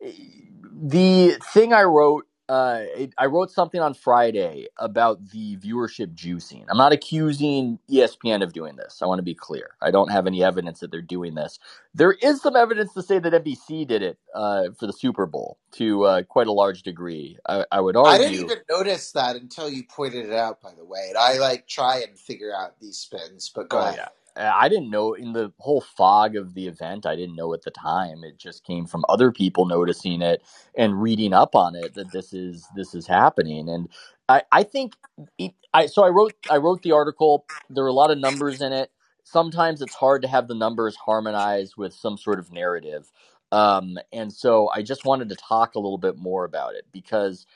the 0.00 1.38
thing 1.52 1.72
I 1.72 1.84
wrote, 1.84 2.26
uh, 2.48 2.82
it, 2.96 3.14
I 3.18 3.26
wrote 3.26 3.50
something 3.50 3.80
on 3.80 3.94
Friday 3.94 4.68
about 4.78 5.30
the 5.30 5.56
viewership 5.58 6.14
juicing. 6.14 6.64
I'm 6.70 6.78
not 6.78 6.92
accusing 6.92 7.80
ESPN 7.90 8.42
of 8.44 8.52
doing 8.54 8.76
this. 8.76 9.00
I 9.02 9.06
want 9.06 9.18
to 9.20 9.24
be 9.24 9.34
clear. 9.34 9.70
I 9.82 9.90
don't 9.90 10.10
have 10.12 10.26
any 10.28 10.44
evidence 10.44 10.80
that 10.80 10.90
they're 10.92 11.02
doing 11.02 11.34
this. 11.34 11.58
There 11.94 12.12
is 12.12 12.42
some 12.42 12.56
evidence 12.56 12.94
to 12.94 13.02
say 13.02 13.18
that 13.18 13.32
NBC 13.44 13.86
did 13.88 14.02
it 14.02 14.18
uh, 14.34 14.66
for 14.78 14.86
the 14.86 14.94
Super 14.94 15.26
Bowl 15.26 15.58
to 15.72 16.04
uh, 16.04 16.22
quite 16.24 16.48
a 16.48 16.52
large 16.52 16.82
degree. 16.84 17.38
I, 17.48 17.66
I 17.72 17.80
would 17.80 17.96
argue. 17.96 18.04
I 18.04 18.18
didn't 18.18 18.40
even 18.40 18.58
notice 18.70 19.12
that 19.12 19.36
until 19.36 19.70
you 19.70 19.84
pointed 19.84 20.26
it 20.26 20.32
out, 20.34 20.62
by 20.62 20.72
the 20.76 20.84
way. 20.84 21.06
And 21.10 21.18
I 21.18 21.38
like 21.38 21.68
try 21.68 22.00
and 22.08 22.18
figure 22.18 22.52
out 22.56 22.80
these 22.80 22.98
spins, 22.98 23.52
but 23.54 23.68
go 23.70 23.78
Oh 23.78 23.86
ahead. 23.86 23.96
yeah. 23.96 24.08
Uh, 24.36 24.52
I 24.54 24.68
didn't 24.68 24.90
know 24.90 25.14
in 25.14 25.32
the 25.32 25.52
whole 25.58 25.82
fog 25.82 26.36
of 26.36 26.54
the 26.54 26.68
event. 26.68 27.06
I 27.06 27.16
didn't 27.16 27.36
know 27.36 27.54
at 27.54 27.62
the 27.62 27.72
time. 27.72 28.24
It 28.24 28.38
just 28.38 28.64
came 28.64 28.86
from 28.86 29.04
other 29.08 29.32
people 29.32 29.66
noticing 29.66 30.22
it 30.22 30.42
and 30.76 31.00
reading 31.02 31.34
up 31.34 31.56
on 31.56 31.76
it 31.76 31.94
that 31.94 32.12
this 32.12 32.34
is 32.34 32.68
this 32.76 32.94
is 32.94 33.06
happening. 33.06 33.68
And 33.68 33.88
I 34.28 34.42
I 34.52 34.62
think 34.64 34.94
it, 35.38 35.52
I 35.74 35.86
so 35.86 36.04
I 36.04 36.10
wrote 36.10 36.34
I 36.50 36.58
wrote 36.58 36.82
the 36.82 36.92
article. 36.92 37.46
There 37.70 37.84
were 37.84 37.90
a 37.90 37.94
lot 37.94 38.10
of 38.12 38.18
numbers 38.18 38.62
in 38.62 38.72
it. 38.72 38.90
Sometimes 39.24 39.82
it's 39.82 39.94
hard 39.94 40.22
to 40.22 40.28
have 40.28 40.48
the 40.48 40.54
numbers 40.56 40.96
harmonize 40.96 41.76
with 41.76 41.94
some 41.94 42.18
sort 42.18 42.38
of 42.40 42.52
narrative. 42.52 43.10
Um, 43.52 43.98
and 44.12 44.32
so 44.32 44.70
I 44.74 44.82
just 44.82 45.04
wanted 45.04 45.28
to 45.30 45.36
talk 45.36 45.74
a 45.76 45.80
little 45.80 45.98
bit 45.98 46.16
more 46.18 46.44
about 46.44 46.74
it 46.74 46.86
because 46.92 47.46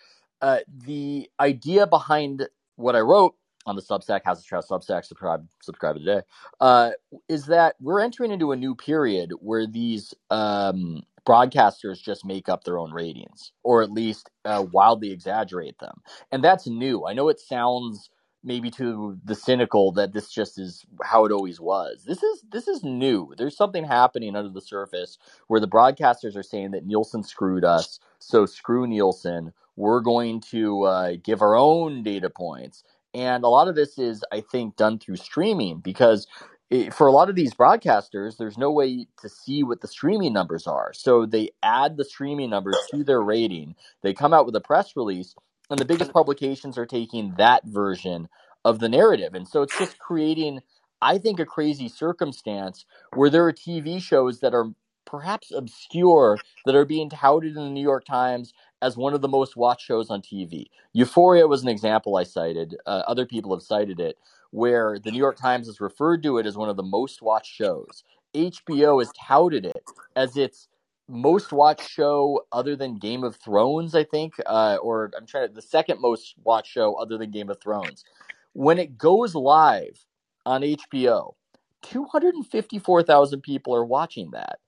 uh, 0.42 0.60
the 0.86 1.30
idea 1.40 1.86
behind 1.86 2.48
what 2.76 2.96
I 2.96 3.00
wrote 3.00 3.34
on 3.66 3.76
the 3.76 3.82
Substack, 3.82 4.24
House 4.24 4.38
of 4.38 4.44
Strauss 4.44 4.68
Substack, 4.68 5.04
subscribe 5.04 5.46
subscribe 5.62 5.96
today, 5.96 6.22
uh, 6.60 6.92
is 7.28 7.46
that 7.46 7.76
we're 7.80 8.00
entering 8.00 8.32
into 8.32 8.52
a 8.52 8.56
new 8.56 8.74
period 8.74 9.32
where 9.40 9.66
these 9.66 10.14
um, 10.30 11.02
broadcasters 11.26 12.02
just 12.02 12.24
make 12.24 12.48
up 12.48 12.64
their 12.64 12.78
own 12.78 12.92
ratings, 12.92 13.52
or 13.62 13.82
at 13.82 13.92
least 13.92 14.30
uh, 14.44 14.64
wildly 14.72 15.12
exaggerate 15.12 15.78
them, 15.80 16.02
and 16.32 16.44
that's 16.44 16.66
new. 16.66 17.06
I 17.06 17.14
know 17.14 17.28
it 17.28 17.40
sounds 17.40 18.10
maybe 18.44 18.70
to 18.72 19.18
the 19.24 19.34
cynical 19.34 19.92
that 19.92 20.12
this 20.14 20.30
just 20.32 20.58
is 20.58 20.84
how 21.04 21.26
it 21.26 21.32
always 21.32 21.60
was. 21.60 22.04
This 22.06 22.22
is 22.22 22.44
this 22.52 22.68
is 22.68 22.84
new. 22.84 23.34
There's 23.38 23.56
something 23.56 23.84
happening 23.84 24.36
under 24.36 24.50
the 24.50 24.60
surface 24.62 25.18
where 25.48 25.60
the 25.60 25.68
broadcasters 25.68 26.36
are 26.36 26.42
saying 26.42 26.72
that 26.72 26.86
Nielsen 26.86 27.22
screwed 27.22 27.64
us, 27.64 28.00
so 28.18 28.46
screw 28.46 28.86
Nielsen. 28.86 29.52
We're 29.76 30.00
going 30.00 30.42
to 30.50 30.82
uh, 30.82 31.12
give 31.22 31.42
our 31.42 31.56
own 31.56 32.02
data 32.02 32.30
points. 32.30 32.84
And 33.14 33.44
a 33.44 33.48
lot 33.48 33.68
of 33.68 33.74
this 33.74 33.98
is, 33.98 34.22
I 34.32 34.40
think, 34.40 34.76
done 34.76 34.98
through 34.98 35.16
streaming 35.16 35.80
because 35.80 36.26
it, 36.70 36.94
for 36.94 37.08
a 37.08 37.12
lot 37.12 37.28
of 37.28 37.34
these 37.34 37.54
broadcasters, 37.54 38.36
there's 38.36 38.56
no 38.56 38.70
way 38.70 39.06
to 39.20 39.28
see 39.28 39.64
what 39.64 39.80
the 39.80 39.88
streaming 39.88 40.32
numbers 40.32 40.66
are. 40.66 40.92
So 40.94 41.26
they 41.26 41.50
add 41.62 41.96
the 41.96 42.04
streaming 42.04 42.50
numbers 42.50 42.78
to 42.92 43.02
their 43.02 43.20
rating. 43.20 43.74
They 44.02 44.14
come 44.14 44.32
out 44.32 44.46
with 44.46 44.54
a 44.54 44.60
press 44.60 44.94
release, 44.94 45.34
and 45.68 45.78
the 45.78 45.84
biggest 45.84 46.12
publications 46.12 46.78
are 46.78 46.86
taking 46.86 47.34
that 47.38 47.64
version 47.64 48.28
of 48.64 48.78
the 48.78 48.88
narrative. 48.88 49.34
And 49.34 49.48
so 49.48 49.62
it's 49.62 49.76
just 49.76 49.98
creating, 49.98 50.60
I 51.02 51.18
think, 51.18 51.40
a 51.40 51.46
crazy 51.46 51.88
circumstance 51.88 52.84
where 53.14 53.30
there 53.30 53.46
are 53.46 53.52
TV 53.52 54.00
shows 54.00 54.40
that 54.40 54.54
are 54.54 54.66
perhaps 55.04 55.50
obscure 55.50 56.38
that 56.66 56.76
are 56.76 56.84
being 56.84 57.10
touted 57.10 57.56
in 57.56 57.64
the 57.64 57.70
New 57.70 57.82
York 57.82 58.04
Times 58.04 58.52
as 58.82 58.96
one 58.96 59.14
of 59.14 59.20
the 59.20 59.28
most 59.28 59.56
watched 59.56 59.86
shows 59.86 60.10
on 60.10 60.22
TV. 60.22 60.66
Euphoria 60.92 61.46
was 61.46 61.62
an 61.62 61.68
example 61.68 62.16
I 62.16 62.24
cited. 62.24 62.76
Uh, 62.86 63.02
other 63.06 63.26
people 63.26 63.54
have 63.54 63.62
cited 63.62 64.00
it, 64.00 64.18
where 64.50 64.98
the 64.98 65.10
New 65.10 65.18
York 65.18 65.36
Times 65.36 65.66
has 65.66 65.80
referred 65.80 66.22
to 66.22 66.38
it 66.38 66.46
as 66.46 66.56
one 66.56 66.68
of 66.68 66.76
the 66.76 66.82
most 66.82 67.22
watched 67.22 67.54
shows. 67.54 68.04
HBO 68.34 69.00
has 69.00 69.12
touted 69.12 69.66
it 69.66 69.84
as 70.16 70.36
its 70.36 70.68
most 71.08 71.52
watched 71.52 71.88
show 71.88 72.44
other 72.52 72.76
than 72.76 72.96
Game 72.96 73.24
of 73.24 73.36
Thrones, 73.36 73.94
I 73.94 74.04
think, 74.04 74.34
uh, 74.46 74.76
or 74.76 75.10
I'm 75.16 75.26
trying 75.26 75.48
to 75.48 75.54
the 75.54 75.62
second 75.62 76.00
most 76.00 76.34
watched 76.44 76.70
show 76.70 76.94
other 76.94 77.18
than 77.18 77.30
Game 77.30 77.50
of 77.50 77.60
Thrones. 77.60 78.04
When 78.52 78.78
it 78.78 78.96
goes 78.96 79.34
live 79.34 80.04
on 80.46 80.62
HBO, 80.62 81.34
254,000 81.82 83.40
people 83.42 83.74
are 83.74 83.84
watching 83.84 84.30
that. 84.32 84.58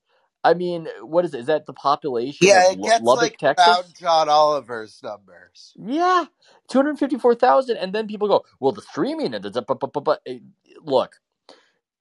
I 0.43 0.53
mean, 0.55 0.87
what 1.01 1.25
is 1.25 1.33
it? 1.33 1.41
Is 1.41 1.47
that 1.47 1.65
the 1.67 1.73
population 1.73 2.49
Yeah, 2.49 2.55
of 2.55 2.71
it 2.71 2.81
gets 2.83 3.13
Lubbock, 3.13 3.13
like 3.13 3.37
Texas? 3.37 3.79
around 3.79 3.95
John 3.99 4.29
Oliver's 4.29 5.01
numbers. 5.03 5.77
Yeah, 5.77 6.25
two 6.69 6.79
hundred 6.79 6.99
fifty-four 6.99 7.35
thousand, 7.35 7.77
and 7.77 7.93
then 7.93 8.07
people 8.07 8.29
go, 8.29 8.45
"Well, 8.61 8.73
the 8.73 8.83
streaming 8.83 9.33
up, 9.35 9.45
up." 10.09 10.21
Eh, 10.27 10.39
Look, 10.83 11.17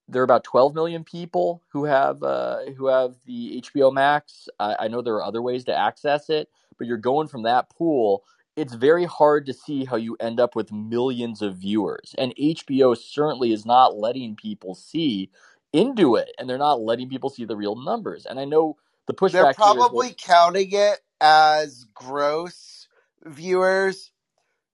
there 0.09 0.23
are 0.23 0.25
about 0.25 0.45
twelve 0.45 0.75
million 0.75 1.05
people 1.05 1.63
who 1.73 1.85
have 1.87 2.23
uh, 2.23 2.61
who 2.77 2.89
have 2.89 3.17
the 3.27 3.63
HBO 3.63 3.93
Max. 3.93 4.49
I, 4.61 4.77
I 4.83 4.89
know 4.89 5.03
there 5.03 5.15
are 5.17 5.25
other 5.25 5.43
ways 5.43 5.65
to 5.65 5.77
access 5.77 6.31
it, 6.31 6.49
but 6.79 6.87
you're 6.87 6.99
going 6.99 7.29
from 7.29 7.45
that 7.45 7.71
pool. 7.71 8.25
It's 8.57 8.75
very 8.75 9.07
hard 9.07 9.47
to 9.47 9.55
see 9.55 9.85
how 9.87 9.97
you 9.97 10.17
end 10.21 10.41
up 10.41 10.57
with 10.57 10.73
millions 10.73 11.43
of 11.43 11.57
viewers, 11.57 12.15
and 12.19 12.35
HBO 12.37 12.97
certainly 12.99 13.53
is 13.53 13.67
not 13.67 13.97
letting 13.99 14.37
people 14.37 14.75
see 14.75 15.31
into 15.73 16.17
it, 16.17 16.31
and 16.39 16.49
they're 16.49 16.59
not 16.59 16.81
letting 16.81 17.09
people 17.09 17.31
see 17.31 17.45
the 17.45 17.57
real 17.57 17.77
numbers. 17.77 18.27
And 18.27 18.39
I 18.39 18.45
know 18.45 18.77
the 19.07 19.15
pushback 19.15 19.33
They're 19.33 19.45
here 19.45 19.51
is, 19.51 19.59
well, 19.59 19.75
probably 19.75 20.15
counting 20.17 20.71
it 20.73 21.01
as 21.21 21.87
gross 21.95 22.89
viewers 23.25 24.11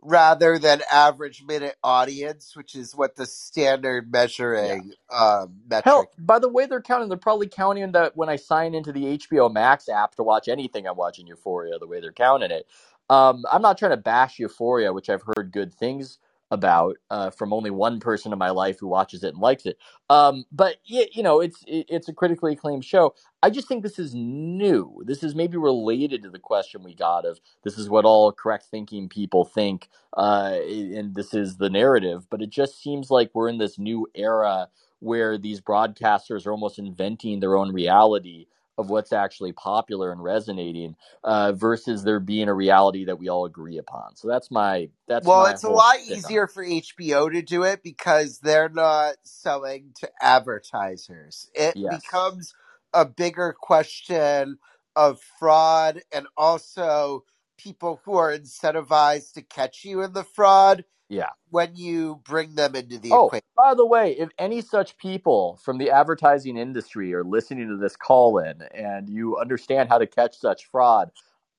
rather 0.01 0.59
than 0.59 0.81
average 0.93 1.43
minute 1.45 1.77
audience, 1.83 2.57
which 2.57 2.75
is 2.75 2.95
what 2.95 3.17
the 3.17 3.27
standard 3.27 4.05
yeah. 4.07 4.21
measuring 4.21 4.93
um, 5.11 5.57
metric. 5.69 5.85
Hell, 5.85 6.11
by 6.19 6.39
the 6.39 6.49
way 6.49 6.67
they're 6.67 6.83
counting, 6.83 7.09
they're 7.09 7.19
probably 7.19 7.49
counting 7.49 7.93
that 7.93 8.17
when 8.17 8.29
I 8.29 8.37
sign 8.37 8.75
into 8.75 8.93
the 8.93 9.19
HBO 9.19 9.53
Max 9.53 9.89
app 9.89 10.15
to 10.17 10.23
watch 10.23 10.49
anything, 10.49 10.87
I'm 10.87 10.97
watching 10.97 11.27
Euphoria. 11.27 11.79
The 11.79 11.87
way 11.87 12.01
they're 12.01 12.13
counting 12.13 12.51
it, 12.51 12.67
um, 13.11 13.45
I'm 13.51 13.63
not 13.63 13.79
trying 13.79 13.93
to 13.93 13.97
bash 13.97 14.39
Euphoria, 14.39 14.93
which 14.93 15.11
I've 15.11 15.25
heard 15.37 15.51
good 15.53 15.75
things 15.75 16.19
about 16.51 16.97
uh, 17.11 17.31
from 17.31 17.53
only 17.53 17.71
one 17.71 18.01
person 18.01 18.33
in 18.33 18.39
my 18.39 18.51
life 18.51 18.79
who 18.81 18.89
watches 18.89 19.25
it 19.25 19.31
and 19.35 19.39
likes 19.39 19.67
it. 19.67 19.79
Um, 20.11 20.45
but 20.53 20.77
you 20.85 21.23
know, 21.23 21.41
it's 21.41 21.65
it, 21.67 21.87
it's 21.89 22.09
a 22.09 22.15
critically 22.15 22.55
acclaimed 22.55 22.85
show. 22.85 23.15
I 23.43 23.51
just 23.51 23.69
think 23.69 23.83
this 23.83 23.99
is 23.99 24.15
new. 24.15 25.03
This 25.07 25.23
is 25.25 25.35
maybe 25.35 25.59
related 25.59 26.23
to 26.25 26.31
the 26.31 26.39
question 26.41 26.83
we 26.85 26.95
got 26.95 27.27
of 27.27 27.41
this 27.65 27.79
is 27.79 27.91
what 27.91 28.07
all 28.07 28.33
correct 28.33 28.67
thinking 28.71 29.09
people 29.09 29.45
think, 29.45 29.91
uh, 30.17 30.57
and 30.65 31.15
this 31.15 31.35
is 31.35 31.59
the 31.59 31.71
narrative. 31.71 32.27
But 32.31 32.43
it 32.43 32.51
just 32.51 32.83
seems 32.83 33.11
like 33.11 33.31
we're 33.35 33.51
in 33.51 33.59
this 33.59 33.79
new 33.79 34.09
era 34.15 34.69
where 35.01 35.39
these 35.39 35.61
broadcasters 35.61 36.47
are 36.47 36.53
almost 36.53 36.79
inventing 36.79 37.41
their 37.41 37.57
own 37.57 37.73
reality 37.73 38.47
of 38.79 38.91
what's 38.91 39.13
actually 39.13 39.53
popular 39.53 40.13
and 40.13 40.23
resonating 40.25 40.97
uh, 41.25 41.53
versus 41.53 42.05
there 42.05 42.21
being 42.21 42.49
a 42.49 42.55
reality 42.55 43.07
that 43.07 43.19
we 43.21 43.29
all 43.29 43.47
agree 43.47 43.79
upon. 43.79 44.17
So 44.17 44.29
that's 44.29 44.51
my 44.51 44.91
that's 45.09 45.33
Well, 45.33 45.47
my 45.47 45.49
it's 45.49 45.65
a 45.65 45.71
lot 45.71 46.01
stick 46.07 46.25
on 46.27 46.33
easier 46.33 46.47
for 46.47 46.65
HBO 46.65 47.33
to 47.33 47.43
do 47.43 47.65
it 47.65 47.83
because 47.83 48.41
they're 48.41 48.69
not 48.71 49.17
selling 49.25 49.93
to 49.97 50.11
advertisers. 50.23 51.51
It 51.55 51.77
Yes. 51.77 51.89
becomes 51.89 52.55
a 52.95 53.05
bigger 53.07 53.55
question 53.59 54.59
of 54.97 55.21
fraud 55.39 56.03
and 56.13 56.29
also 56.37 57.25
people 57.59 58.01
who 58.05 58.17
are 58.17 58.37
incentivized 58.37 59.33
to 59.35 59.43
catch 59.43 59.85
you 59.85 60.03
in 60.03 60.13
the 60.15 60.25
fraud 60.25 60.85
Yeah. 61.09 61.31
when 61.51 61.77
you 61.77 62.21
bring 62.25 62.55
them 62.57 62.77
into 62.77 62.99
the 62.99 63.15
Oh, 63.15 63.17
equation. 63.17 63.45
by 63.57 63.75
the 63.75 63.87
way, 63.87 64.13
if 64.19 64.31
any 64.39 64.63
such 64.63 64.99
people 64.99 65.59
from 65.65 65.79
the 65.79 65.91
advertising 65.91 66.57
industry 66.59 67.15
are 67.15 67.25
listening 67.25 67.69
to 67.69 67.79
this 67.79 67.97
call 67.97 68.39
in 68.39 68.63
and 68.75 69.09
you 69.11 69.39
understand 69.39 69.89
how 69.91 69.99
to 69.99 70.07
catch 70.07 70.39
such 70.39 70.67
fraud, 70.67 71.11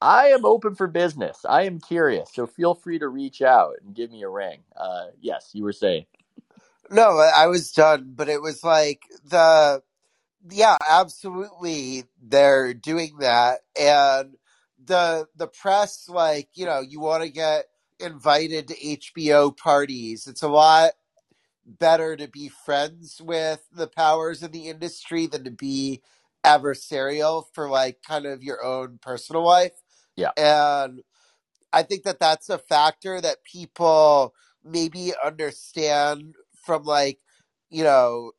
I 0.02 0.28
am 0.30 0.46
open 0.46 0.76
for 0.76 0.88
business. 0.88 1.46
I 1.50 1.64
am 1.64 1.80
curious. 1.80 2.32
So 2.34 2.48
feel 2.48 2.76
free 2.76 3.00
to 3.00 3.10
reach 3.10 3.42
out 3.42 3.76
and 3.84 3.96
give 3.96 4.12
me 4.12 4.24
a 4.24 4.30
ring. 4.30 4.62
Uh, 4.78 5.08
yes, 5.22 5.52
you 5.54 5.64
were 5.64 5.74
saying. 5.74 6.06
No, 6.92 7.20
I 7.20 7.44
I 7.44 7.48
was 7.48 7.72
done, 7.74 8.14
but 8.16 8.30
it 8.30 8.42
was 8.42 8.64
like 8.64 9.02
the 9.26 9.84
yeah, 10.50 10.78
absolutely 10.90 12.06
they're 12.22 12.74
doing 12.74 13.18
that 13.20 13.60
and 13.80 14.36
the 14.86 15.28
the 15.38 15.48
press 15.48 16.10
like, 16.10 16.50
you 16.56 16.66
know, 16.66 16.82
you 16.82 17.00
want 17.02 17.24
to 17.24 17.30
get 17.30 17.66
invited 18.00 18.70
to 18.70 18.76
HBO 18.76 19.56
parties. 19.56 20.28
It's 20.28 20.44
a 20.44 20.50
lot 20.50 20.92
better 21.66 22.16
to 22.16 22.28
be 22.28 22.50
friends 22.50 23.22
with 23.24 23.62
the 23.72 23.88
powers 23.88 24.44
in 24.44 24.52
the 24.52 24.68
industry 24.70 25.28
than 25.28 25.44
to 25.46 25.52
be 25.52 26.02
adversarial 26.46 27.46
for 27.54 27.70
like 27.70 28.02
kind 28.08 28.26
of 28.26 28.44
your 28.44 28.64
own 28.64 29.00
personal 29.02 29.44
life. 29.44 29.74
Yeah. 30.16 30.32
And 30.38 31.02
I 31.74 31.84
think 31.84 32.04
that 32.04 32.20
that's 32.20 32.50
a 32.50 32.58
factor 32.58 33.22
that 33.22 33.44
people 33.44 34.34
maybe 34.64 35.14
understand 35.24 36.36
from 36.66 36.84
like, 36.84 37.20
you 37.70 37.84
know, 37.84 38.32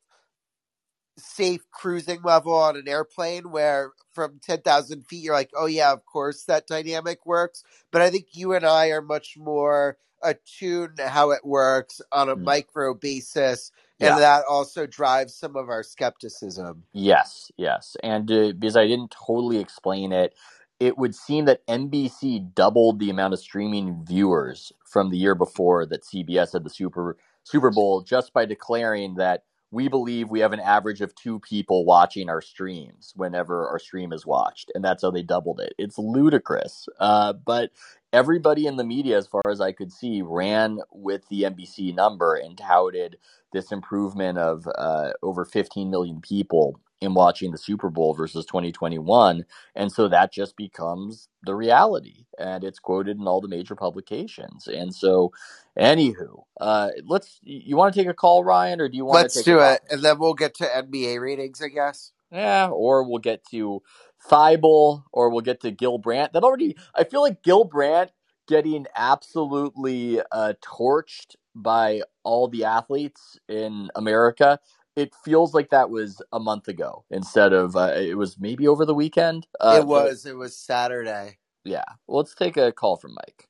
safe 1.20 1.62
cruising 1.72 2.22
level 2.24 2.54
on 2.54 2.76
an 2.76 2.88
airplane 2.88 3.52
where 3.52 3.92
from 4.14 4.40
10,000 4.42 5.06
feet 5.06 5.24
you're 5.24 5.34
like, 5.34 5.50
oh 5.56 5.66
yeah, 5.66 5.92
of 5.92 6.06
course 6.06 6.44
that 6.46 6.68
dynamic 6.68 7.26
works. 7.26 7.64
But 7.92 8.02
I 8.02 8.10
think 8.10 8.28
you 8.34 8.54
and 8.54 8.66
I 8.66 8.88
are 8.88 9.02
much 9.02 9.36
more 9.38 9.98
attuned 10.24 10.98
to 10.98 11.08
how 11.08 11.32
it 11.32 11.44
works 11.46 12.02
on 12.12 12.30
a 12.30 12.36
Mm. 12.36 12.44
micro 12.44 12.94
basis. 12.94 13.72
Yeah. 14.00 14.14
And 14.14 14.22
that 14.22 14.44
also 14.50 14.86
drives 14.86 15.34
some 15.36 15.56
of 15.56 15.70
our 15.70 15.84
skepticism. 15.84 16.84
Yes, 16.94 17.52
yes. 17.58 17.96
And 18.02 18.30
uh, 18.32 18.52
because 18.58 18.76
I 18.76 18.88
didn't 18.88 19.12
totally 19.12 19.60
explain 19.60 20.12
it, 20.12 20.34
it 20.80 20.98
would 20.98 21.14
seem 21.14 21.46
that 21.46 21.66
NBC 21.68 22.54
doubled 22.56 23.00
the 23.00 23.10
amount 23.10 23.34
of 23.34 23.40
streaming 23.40 24.04
viewers 24.06 24.72
from 24.86 25.10
the 25.10 25.18
year 25.18 25.36
before 25.36 25.86
that 25.86 26.04
CBS 26.04 26.54
had 26.54 26.64
the 26.64 26.70
Super 26.70 27.18
Super 27.44 27.70
Bowl 27.72 28.02
just 28.02 28.34
by 28.34 28.46
declaring 28.46 29.16
that 29.16 29.44
we 29.70 29.88
believe 29.88 30.28
we 30.28 30.40
have 30.40 30.52
an 30.52 30.60
average 30.60 31.00
of 31.00 31.14
two 31.14 31.38
people 31.40 31.84
watching 31.84 32.28
our 32.28 32.40
streams 32.40 33.12
whenever 33.16 33.68
our 33.68 33.78
stream 33.78 34.12
is 34.12 34.26
watched, 34.26 34.70
and 34.74 34.84
that's 34.84 35.02
how 35.02 35.10
they 35.10 35.22
doubled 35.22 35.60
it. 35.60 35.74
It's 35.78 35.98
ludicrous, 35.98 36.88
uh, 36.98 37.34
but 37.34 37.70
everybody 38.12 38.66
in 38.66 38.76
the 38.76 38.84
media, 38.84 39.16
as 39.16 39.26
far 39.26 39.42
as 39.48 39.60
I 39.60 39.72
could 39.72 39.92
see, 39.92 40.22
ran 40.22 40.80
with 40.92 41.28
the 41.28 41.42
NBC 41.42 41.94
number 41.94 42.34
and 42.34 42.58
touted 42.58 43.16
this 43.52 43.72
improvement 43.72 44.38
of 44.38 44.66
uh, 44.76 45.12
over 45.22 45.44
15 45.44 45.90
million 45.90 46.20
people 46.20 46.80
in 47.00 47.14
watching 47.14 47.50
the 47.50 47.58
Super 47.58 47.90
Bowl 47.90 48.14
versus 48.14 48.44
2021. 48.46 49.44
And 49.74 49.90
so 49.92 50.08
that 50.08 50.32
just 50.32 50.56
becomes 50.56 51.28
the 51.42 51.54
reality. 51.54 52.26
And 52.38 52.64
it's 52.64 52.78
quoted 52.78 53.18
in 53.18 53.26
all 53.26 53.40
the 53.40 53.48
major 53.48 53.74
publications. 53.74 54.66
And 54.66 54.94
so, 54.94 55.32
anywho, 55.78 56.44
uh, 56.60 56.90
let's, 57.06 57.40
you 57.42 57.76
want 57.76 57.94
to 57.94 58.00
take 58.00 58.08
a 58.08 58.14
call, 58.14 58.44
Ryan, 58.44 58.80
or 58.80 58.88
do 58.88 58.96
you 58.96 59.04
want 59.04 59.18
to 59.18 59.22
Let's 59.22 59.34
to 59.36 59.42
do 59.42 59.60
it. 59.60 59.80
And 59.90 60.02
then 60.02 60.18
we'll 60.18 60.34
get 60.34 60.54
to 60.56 60.64
NBA 60.64 61.20
ratings, 61.20 61.62
I 61.62 61.68
guess. 61.68 62.12
yeah, 62.30 62.68
or 62.68 63.02
we'll 63.08 63.18
get 63.18 63.44
to 63.50 63.82
Thybulle, 64.30 65.04
or 65.12 65.30
we'll 65.30 65.40
get 65.40 65.60
to 65.62 65.70
Gil 65.70 65.98
Brandt. 65.98 66.32
That 66.34 66.44
already, 66.44 66.76
I 66.94 67.04
feel 67.04 67.22
like 67.22 67.42
Gil 67.42 67.64
Brandt 67.64 68.10
getting 68.48 68.86
absolutely 68.96 70.20
uh, 70.32 70.54
torched 70.62 71.36
by 71.54 72.02
all 72.22 72.48
the 72.48 72.64
athletes 72.64 73.38
in 73.48 73.90
America. 73.94 74.58
It 74.96 75.14
feels 75.24 75.54
like 75.54 75.70
that 75.70 75.90
was 75.90 76.22
a 76.32 76.40
month 76.40 76.68
ago 76.68 77.04
instead 77.10 77.52
of 77.52 77.76
uh, 77.76 77.94
it 77.96 78.16
was 78.16 78.38
maybe 78.40 78.68
over 78.68 78.84
the 78.86 78.94
weekend. 78.94 79.46
Uh, 79.60 79.80
it 79.80 79.86
was. 79.86 80.26
It 80.26 80.36
was 80.36 80.56
Saturday. 80.56 81.38
yeah. 81.64 81.84
Well, 82.06 82.18
let's 82.18 82.34
take 82.34 82.56
a 82.58 82.72
call 82.72 82.96
from 82.96 83.14
Mike. 83.14 83.48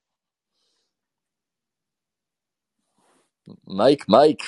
Mike, 3.66 4.04
Mike. 4.08 4.42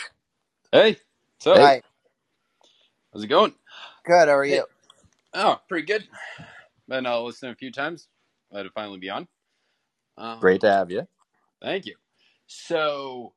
Hey, 0.73 0.99
so 1.41 1.55
Hey. 1.55 1.61
Hi. 1.61 1.83
how's 3.13 3.25
it 3.25 3.29
going? 3.29 3.55
Good. 4.07 4.29
How 4.29 4.37
are 4.37 4.45
Hey. 4.47 4.61
you? 4.61 4.67
Oh, 5.35 5.61
pretty 5.69 5.87
good. 5.87 6.09
Been 6.89 7.07
uh, 7.07 7.21
listening 7.21 7.53
a 7.53 7.57
few 7.57 7.73
times. 7.73 8.09
Glad 8.53 8.65
to 8.65 8.71
finally 8.71 8.99
be 8.99 9.11
on. 9.11 9.29
Um, 10.19 10.41
Great 10.41 10.63
to 10.63 10.71
have 10.71 10.91
you. 10.91 11.09
Thank 11.63 11.87
you. 11.87 11.97
So, 12.47 13.35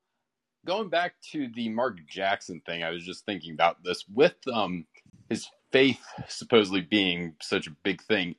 going 0.65 0.89
back 0.89 1.15
to 1.31 1.49
the 1.55 1.69
Mark 1.69 1.97
Jackson 2.09 2.61
thing, 2.65 2.83
I 2.83 2.91
was 2.91 3.05
just 3.05 3.25
thinking 3.25 3.53
about 3.53 3.83
this 3.83 4.05
with 4.13 4.35
um 4.53 4.85
his 5.29 5.49
faith 5.71 6.01
supposedly 6.29 6.81
being 6.81 7.35
such 7.41 7.67
a 7.67 7.75
big 7.83 8.01
thing. 8.03 8.35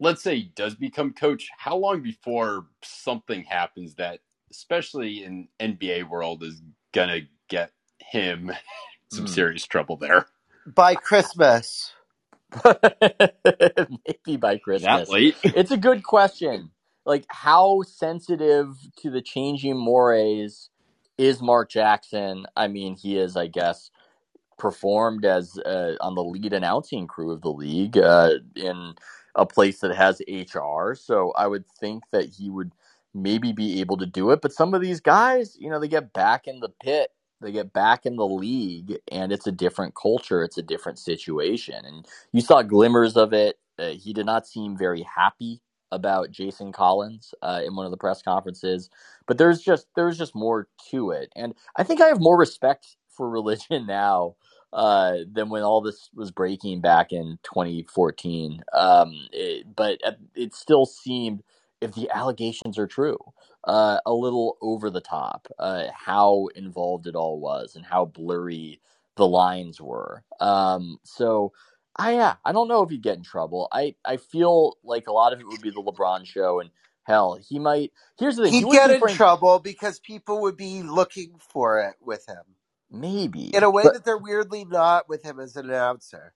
Let's 0.00 0.22
say 0.22 0.36
he 0.36 0.52
does 0.56 0.74
become 0.76 1.14
coach. 1.14 1.48
How 1.58 1.76
long 1.76 2.02
before 2.02 2.66
something 2.82 3.44
happens 3.44 3.96
that, 3.96 4.20
especially 4.52 5.24
in 5.24 5.48
NBA 5.60 6.08
world, 6.10 6.42
is 6.44 6.62
gonna 6.92 7.22
get 7.48 7.72
him 8.00 8.52
some 9.10 9.26
Hmm. 9.26 9.28
serious 9.28 9.66
trouble 9.66 9.96
there? 9.96 10.26
By 10.66 10.96
Christmas. 10.96 11.92
maybe 12.64 14.36
by 14.38 14.58
Christmas. 14.58 14.82
That 14.82 15.08
late? 15.10 15.36
it's 15.54 15.70
a 15.72 15.76
good 15.78 16.02
question. 16.04 16.70
Like, 17.06 17.26
how 17.28 17.82
sensitive 17.82 18.76
to 18.98 19.10
the 19.10 19.22
changing 19.22 19.76
mores 19.78 20.70
is 21.18 21.42
Mark 21.42 21.70
Jackson? 21.70 22.46
I 22.56 22.68
mean, 22.68 22.96
he 22.96 23.18
is, 23.18 23.36
I 23.36 23.46
guess, 23.48 23.90
performed 24.58 25.24
as 25.24 25.58
uh, 25.58 25.96
on 26.00 26.14
the 26.14 26.24
lead 26.24 26.52
announcing 26.52 27.06
crew 27.06 27.32
of 27.32 27.42
the 27.42 27.52
league 27.52 27.98
uh, 27.98 28.30
in 28.56 28.94
a 29.34 29.46
place 29.46 29.80
that 29.80 29.94
has 29.94 30.22
HR. 30.28 30.94
So 30.94 31.32
I 31.36 31.46
would 31.46 31.66
think 31.80 32.04
that 32.12 32.26
he 32.26 32.50
would 32.50 32.72
maybe 33.14 33.52
be 33.52 33.80
able 33.80 33.96
to 33.98 34.06
do 34.06 34.30
it. 34.30 34.40
But 34.42 34.52
some 34.52 34.74
of 34.74 34.80
these 34.80 35.00
guys, 35.00 35.56
you 35.58 35.70
know, 35.70 35.80
they 35.80 35.88
get 35.88 36.12
back 36.12 36.46
in 36.46 36.60
the 36.60 36.70
pit, 36.82 37.10
they 37.40 37.52
get 37.52 37.72
back 37.72 38.06
in 38.06 38.16
the 38.16 38.26
league, 38.26 38.96
and 39.10 39.32
it's 39.32 39.46
a 39.46 39.52
different 39.52 39.94
culture, 40.00 40.42
it's 40.42 40.58
a 40.58 40.62
different 40.62 40.98
situation. 40.98 41.84
And 41.84 42.06
you 42.32 42.40
saw 42.40 42.62
glimmers 42.62 43.16
of 43.16 43.32
it. 43.32 43.58
Uh, 43.78 43.88
he 43.90 44.12
did 44.12 44.26
not 44.26 44.46
seem 44.46 44.76
very 44.76 45.02
happy 45.16 45.60
about 45.94 46.30
Jason 46.30 46.72
Collins 46.72 47.34
uh, 47.42 47.62
in 47.64 47.76
one 47.76 47.86
of 47.86 47.92
the 47.92 47.96
press 47.98 48.22
conferences, 48.22 48.90
but 49.26 49.38
there's 49.38 49.60
just 49.60 49.86
there's 49.96 50.18
just 50.18 50.34
more 50.34 50.68
to 50.90 51.10
it, 51.10 51.30
and 51.36 51.54
I 51.76 51.84
think 51.84 52.00
I 52.00 52.06
have 52.08 52.20
more 52.20 52.38
respect 52.38 52.96
for 53.08 53.28
religion 53.30 53.86
now 53.88 54.36
uh, 54.72 55.18
than 55.32 55.48
when 55.48 55.62
all 55.62 55.80
this 55.80 56.10
was 56.14 56.30
breaking 56.30 56.80
back 56.80 57.12
in 57.12 57.38
2014. 57.44 58.62
Um, 58.72 59.12
it, 59.32 59.66
but 59.74 60.00
it 60.34 60.54
still 60.54 60.84
seemed, 60.84 61.42
if 61.80 61.94
the 61.94 62.10
allegations 62.10 62.78
are 62.78 62.88
true, 62.88 63.18
uh, 63.64 63.98
a 64.04 64.12
little 64.12 64.58
over 64.60 64.90
the 64.90 65.00
top. 65.00 65.46
Uh, 65.58 65.84
how 65.94 66.48
involved 66.56 67.06
it 67.06 67.14
all 67.14 67.38
was 67.38 67.76
and 67.76 67.84
how 67.84 68.04
blurry 68.04 68.80
the 69.16 69.26
lines 69.26 69.80
were. 69.80 70.24
Um, 70.40 70.98
so 71.04 71.52
I 71.96 72.14
yeah, 72.14 72.36
I 72.44 72.52
don't 72.52 72.68
know 72.68 72.82
if 72.82 72.90
he'd 72.90 73.02
get 73.02 73.16
in 73.16 73.22
trouble. 73.24 73.68
I 73.72 73.94
I 74.04 74.16
feel 74.18 74.76
like 74.84 75.06
a 75.06 75.12
lot 75.12 75.32
of 75.32 75.40
it 75.40 75.46
would 75.48 75.60
be 75.62 75.70
the 75.70 75.82
LeBron 75.82 76.26
show, 76.26 76.60
and 76.60 76.70
hell, 77.04 77.38
he 77.48 77.58
might. 77.58 77.92
Here's 78.18 78.36
the 78.36 78.44
thing: 78.44 78.52
he 78.52 78.58
He'd 78.60 78.64
wouldn't 78.64 78.86
get 78.88 78.94
in 78.96 79.00
Frank- 79.00 79.16
trouble 79.16 79.58
because 79.60 80.00
people 80.00 80.42
would 80.42 80.56
be 80.56 80.82
looking 80.82 81.34
for 81.38 81.80
it 81.80 81.94
with 82.00 82.26
him 82.28 82.42
maybe 82.90 83.54
in 83.54 83.62
a 83.64 83.70
way 83.70 83.84
but- 83.84 83.94
that 83.94 84.04
they're 84.04 84.18
weirdly 84.18 84.64
not 84.64 85.08
with 85.08 85.22
him 85.24 85.40
as 85.40 85.56
an 85.56 85.68
announcer. 85.70 86.34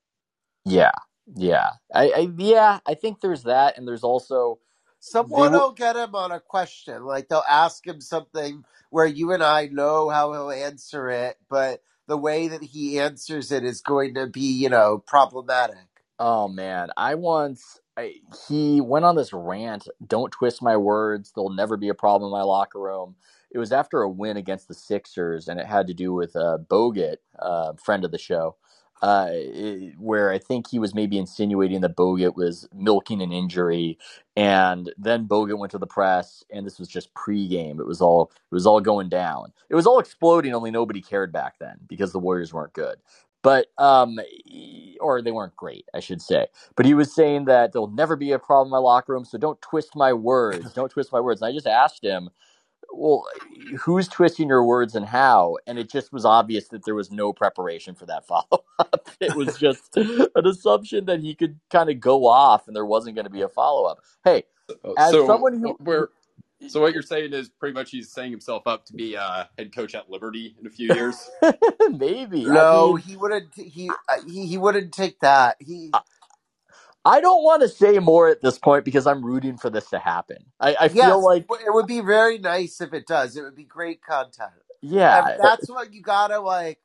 yeah, 0.65 0.93
yeah, 1.37 1.71
I, 1.95 2.11
I 2.11 2.31
yeah, 2.39 2.81
I 2.87 2.95
think 2.95 3.21
there's 3.21 3.45
that, 3.45 3.79
and 3.79 3.87
there's 3.89 4.05
also 4.05 4.61
Someone 5.01 5.53
will 5.53 5.73
get 5.73 5.97
him 5.97 6.15
on 6.15 6.33
a 6.33 6.41
question. 6.41 7.05
Like 7.05 7.29
they'll 7.29 7.45
ask 7.49 7.87
him 7.87 8.01
something 8.01 8.65
where 8.91 9.07
you 9.07 9.33
and 9.33 9.43
I 9.45 9.67
know 9.67 10.09
how 10.09 10.33
he'll 10.33 10.51
answer 10.51 11.09
it, 11.11 11.37
but 11.49 11.81
the 12.09 12.19
way 12.19 12.49
that 12.49 12.63
he 12.65 12.99
answers 12.99 13.53
it 13.53 13.65
is 13.65 13.81
going 13.83 14.15
to 14.15 14.27
be, 14.27 14.53
you 14.53 14.71
know, 14.71 14.99
problematic. 15.07 15.77
Oh 16.19 16.49
man, 16.49 16.91
I 16.97 17.15
once 17.15 17.81
I, 17.97 18.15
he 18.49 18.81
went 18.81 19.05
on 19.05 19.17
this 19.17 19.33
rant. 19.33 19.89
Don't 20.05 20.33
twist 20.33 20.63
my 20.63 20.77
words. 20.77 21.33
There'll 21.35 21.51
never 21.51 21.77
be 21.77 21.89
a 21.89 21.95
problem 21.95 22.29
in 22.29 22.33
my 22.33 22.43
locker 22.43 22.81
room. 22.81 23.17
It 23.51 23.59
was 23.59 23.73
after 23.73 24.03
a 24.03 24.09
win 24.09 24.37
against 24.37 24.69
the 24.69 24.75
Sixers, 24.75 25.49
and 25.49 25.61
it 25.61 25.67
had 25.67 25.87
to 25.89 25.95
do 25.95 26.13
with 26.13 26.37
uh, 26.37 26.59
Bogut, 26.69 27.17
uh, 27.39 27.75
friend 27.75 28.05
of 28.05 28.11
the 28.11 28.19
show, 28.19 28.57
uh, 29.03 29.29
it- 29.33 29.95
where 29.99 30.31
I 30.31 30.39
think 30.39 30.69
he 30.71 30.79
was 30.81 30.95
maybe 30.95 31.19
insinuating 31.19 31.83
that 31.83 31.97
Bogut 31.97 32.37
was 32.37 32.69
milking 32.75 33.23
an 33.23 33.33
injury, 33.33 33.99
and 34.37 34.93
then 34.99 35.29
Bogut 35.29 35.59
went 35.59 35.73
to 35.73 35.79
the 35.79 35.87
press, 35.87 36.45
and 36.53 36.67
this 36.67 36.79
was 36.79 36.89
just 36.89 37.15
pregame. 37.15 37.81
It 37.81 37.87
was 37.87 38.01
all 38.03 38.33
it 38.51 38.55
was 38.55 38.67
all 38.67 38.81
going 38.81 39.09
down. 39.11 39.53
It 39.71 39.77
was 39.77 39.87
all 39.87 40.01
exploding. 40.01 40.55
Only 40.55 40.71
nobody 40.73 41.03
cared 41.03 41.33
back 41.33 41.57
then 41.61 41.79
because 41.89 42.13
the 42.13 42.21
Warriors 42.21 42.55
weren't 42.55 42.75
good 42.75 42.97
but 43.43 43.69
um 43.79 44.21
or 45.01 45.23
they 45.23 45.33
weren't 45.33 45.57
great 45.57 45.87
i 45.95 46.01
should 46.01 46.23
say 46.23 46.49
but 46.77 46.87
he 46.87 46.95
was 46.95 47.15
saying 47.15 47.47
that 47.47 47.73
there'll 47.73 47.89
never 47.91 48.17
be 48.17 48.33
a 48.33 48.41
problem 48.41 48.69
in 48.69 48.73
my 48.73 48.79
locker 48.79 49.15
room 49.15 49.27
so 49.27 49.39
don't 49.39 49.63
twist 49.63 49.97
my 49.97 50.13
words 50.15 50.75
don't 50.75 50.91
twist 50.93 51.13
my 51.13 51.21
words 51.21 51.43
and 51.43 51.51
i 51.51 51.55
just 51.55 51.69
asked 51.69 52.05
him 52.05 52.31
well 52.93 53.25
who's 53.81 54.09
twisting 54.09 54.49
your 54.49 54.65
words 54.65 54.95
and 54.97 55.07
how 55.07 55.57
and 55.67 55.79
it 55.79 55.91
just 55.91 56.13
was 56.13 56.25
obvious 56.25 56.69
that 56.69 56.85
there 56.85 56.95
was 56.95 57.11
no 57.11 57.33
preparation 57.33 57.95
for 57.95 58.07
that 58.07 58.27
follow-up 58.29 59.11
it 59.21 59.35
was 59.37 59.59
just 59.59 59.97
an 59.97 60.47
assumption 60.47 61.07
that 61.07 61.21
he 61.21 61.35
could 61.35 61.59
kind 61.71 61.91
of 61.91 62.01
go 62.01 62.27
off 62.27 62.67
and 62.69 62.77
there 62.77 62.87
wasn't 62.87 63.15
going 63.15 63.27
to 63.27 63.31
be 63.31 63.43
a 63.43 63.49
follow-up 63.49 64.01
hey 64.25 64.45
As 64.99 65.11
so 65.13 65.27
someone 65.27 65.59
who- 65.61 65.77
we're 65.81 66.09
so 66.69 66.81
what 66.81 66.93
you're 66.95 67.03
saying 67.03 67.33
is 67.35 67.49
pretty 67.51 67.75
much 67.75 67.91
he's 67.91 68.11
setting 68.13 68.33
himself 68.33 68.67
up 68.67 68.85
to 68.87 68.95
be 68.95 69.17
uh, 69.17 69.45
head 69.59 69.75
coach 69.75 69.95
at 69.95 70.11
Liberty 70.11 70.57
in 70.61 70.67
a 70.67 70.71
few 70.71 70.93
years. 70.93 71.31
maybe 71.91 72.51
I 72.51 72.51
No, 72.55 72.93
mean- 72.95 73.03
he 73.03 73.17
wouldn't. 73.17 73.55
He, 73.55 73.91
uh, 74.09 74.17
he 74.27 74.47
he 74.47 74.59
wouldn't 74.59 74.93
take 74.93 75.21
that. 75.21 75.57
He 75.61 75.93
I 77.05 77.21
don't 77.21 77.45
want 77.45 77.63
to 77.63 77.69
say 77.69 77.99
more 78.01 78.29
at 78.29 78.43
this 78.43 78.59
point 78.59 78.85
because 78.85 79.07
I'm 79.07 79.25
rooting 79.25 79.59
for 79.59 79.71
this 79.71 79.91
to 79.91 79.99
happen. 79.99 80.39
I, 80.61 80.77
I 80.83 80.89
yes, 80.89 80.99
feel 81.01 81.25
like 81.25 81.49
it 81.51 81.75
would 81.75 81.87
be 81.87 82.01
very 82.01 82.39
nice 82.39 82.81
if 82.81 82.95
it 82.95 83.07
does. 83.07 83.37
It 83.37 83.43
would 83.43 83.57
be 83.57 83.65
great 83.65 84.03
content. 84.03 84.53
Yeah, 84.83 85.19
and 85.21 85.33
that's 85.37 85.69
what 85.69 85.93
you 85.95 86.03
gotta 86.03 86.41
like 86.41 86.81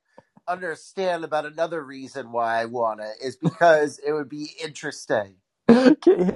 understand 0.47 1.23
about 1.23 1.45
another 1.45 1.83
reason 1.83 2.31
why 2.31 2.61
I 2.61 2.65
want 2.65 3.01
it 3.01 3.15
is 3.23 3.35
because 3.37 3.99
it 4.05 4.13
would 4.13 4.29
be 4.29 4.51
interesting. 4.63 5.35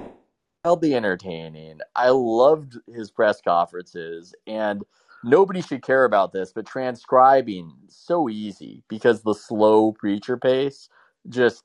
I'll 0.64 0.76
be 0.76 0.94
entertaining. 0.94 1.80
I 1.96 2.10
loved 2.10 2.78
his 2.94 3.10
press 3.10 3.40
conferences, 3.42 4.34
and 4.46 4.84
nobody 5.24 5.62
should 5.62 5.82
care 5.82 6.04
about 6.06 6.32
this, 6.32 6.52
but 6.52 6.66
transcribing 6.66 7.72
so 7.88 8.28
easy 8.30 8.84
because 8.88 9.22
the 9.22 9.34
slow 9.34 9.92
preacher 9.92 10.36
pace 10.38 10.88
just 11.28 11.64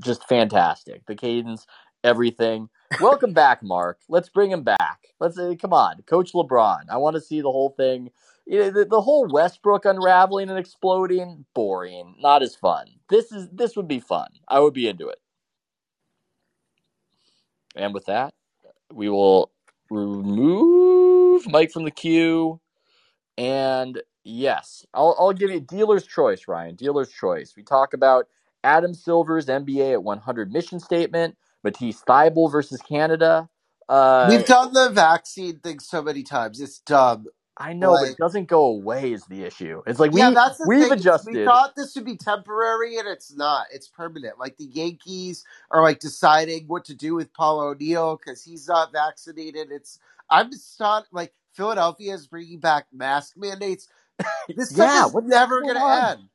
just 0.00 0.28
fantastic. 0.28 1.06
The 1.06 1.14
cadence, 1.14 1.66
everything. 2.04 2.68
Welcome 3.00 3.32
back, 3.32 3.62
Mark. 3.62 4.00
Let's 4.08 4.28
bring 4.28 4.50
him 4.50 4.62
back. 4.62 5.08
Let's 5.20 5.38
uh, 5.38 5.54
come 5.60 5.72
on, 5.72 6.02
Coach 6.06 6.32
LeBron. 6.32 6.84
I 6.90 6.96
want 6.98 7.14
to 7.16 7.20
see 7.22 7.40
the 7.40 7.50
whole 7.50 7.70
thing. 7.70 8.10
You 8.46 8.58
know, 8.58 8.70
the, 8.70 8.84
the 8.84 9.00
whole 9.00 9.28
Westbrook 9.28 9.84
unraveling 9.84 10.50
and 10.50 10.58
exploding, 10.58 11.44
boring, 11.54 12.16
not 12.18 12.42
as 12.42 12.56
fun. 12.56 12.86
This 13.08 13.32
is 13.32 13.48
this 13.52 13.76
would 13.76 13.88
be 13.88 14.00
fun. 14.00 14.28
I 14.48 14.60
would 14.60 14.74
be 14.74 14.88
into 14.88 15.08
it. 15.08 15.18
And 17.74 17.94
with 17.94 18.06
that, 18.06 18.34
we 18.92 19.08
will 19.08 19.50
remove 19.90 21.50
Mike 21.50 21.70
from 21.70 21.84
the 21.84 21.90
queue. 21.90 22.60
And 23.38 24.02
yes, 24.24 24.84
I'll, 24.92 25.16
I'll 25.18 25.32
give 25.32 25.50
you 25.50 25.60
dealer's 25.60 26.06
choice, 26.06 26.46
Ryan. 26.46 26.74
Dealer's 26.74 27.10
choice. 27.10 27.54
We 27.56 27.62
talk 27.62 27.94
about 27.94 28.28
Adam 28.64 28.94
Silver's 28.94 29.46
NBA 29.46 29.92
at 29.92 30.02
100 30.02 30.52
mission 30.52 30.80
statement, 30.80 31.36
Matisse 31.64 32.02
Thybulle 32.02 32.50
versus 32.50 32.80
Canada. 32.82 33.48
Uh, 33.88 34.28
We've 34.30 34.46
done 34.46 34.72
the 34.72 34.90
vaccine 34.90 35.58
thing 35.58 35.80
so 35.80 36.02
many 36.02 36.22
times. 36.22 36.60
It's 36.60 36.78
dumb. 36.80 37.26
I 37.58 37.74
know, 37.74 37.92
like, 37.92 38.02
but 38.02 38.10
it 38.12 38.18
doesn't 38.18 38.48
go 38.48 38.64
away 38.64 39.12
is 39.12 39.26
the 39.26 39.44
issue. 39.44 39.82
It's 39.86 40.00
like 40.00 40.12
we 40.12 40.20
yeah, 40.20 40.30
that's 40.30 40.58
the 40.58 40.66
we've 40.66 40.88
thing. 40.88 40.92
adjusted. 40.92 41.34
We 41.34 41.44
thought 41.44 41.76
this 41.76 41.94
would 41.94 42.06
be 42.06 42.16
temporary, 42.16 42.96
and 42.96 43.06
it's 43.06 43.34
not. 43.36 43.66
It's 43.72 43.88
permanent. 43.88 44.38
Like 44.38 44.56
the 44.56 44.64
Yankees 44.64 45.44
are 45.70 45.82
like 45.82 46.00
deciding 46.00 46.64
what 46.66 46.86
to 46.86 46.94
do 46.94 47.14
with 47.14 47.34
Paul 47.34 47.60
O'Neill 47.60 48.16
because 48.16 48.42
he's 48.42 48.68
not 48.68 48.92
vaccinated. 48.92 49.70
It's 49.70 49.98
I'm 50.30 50.50
just 50.50 50.80
not 50.80 51.04
like 51.12 51.34
Philadelphia 51.52 52.14
is 52.14 52.26
bringing 52.26 52.58
back 52.58 52.86
mask 52.92 53.34
mandates. 53.36 53.88
This 54.56 54.72
Yeah, 54.76 55.06
what's 55.06 55.26
never 55.26 55.62
going 55.62 55.74
to 55.74 55.80
end. 56.12 56.28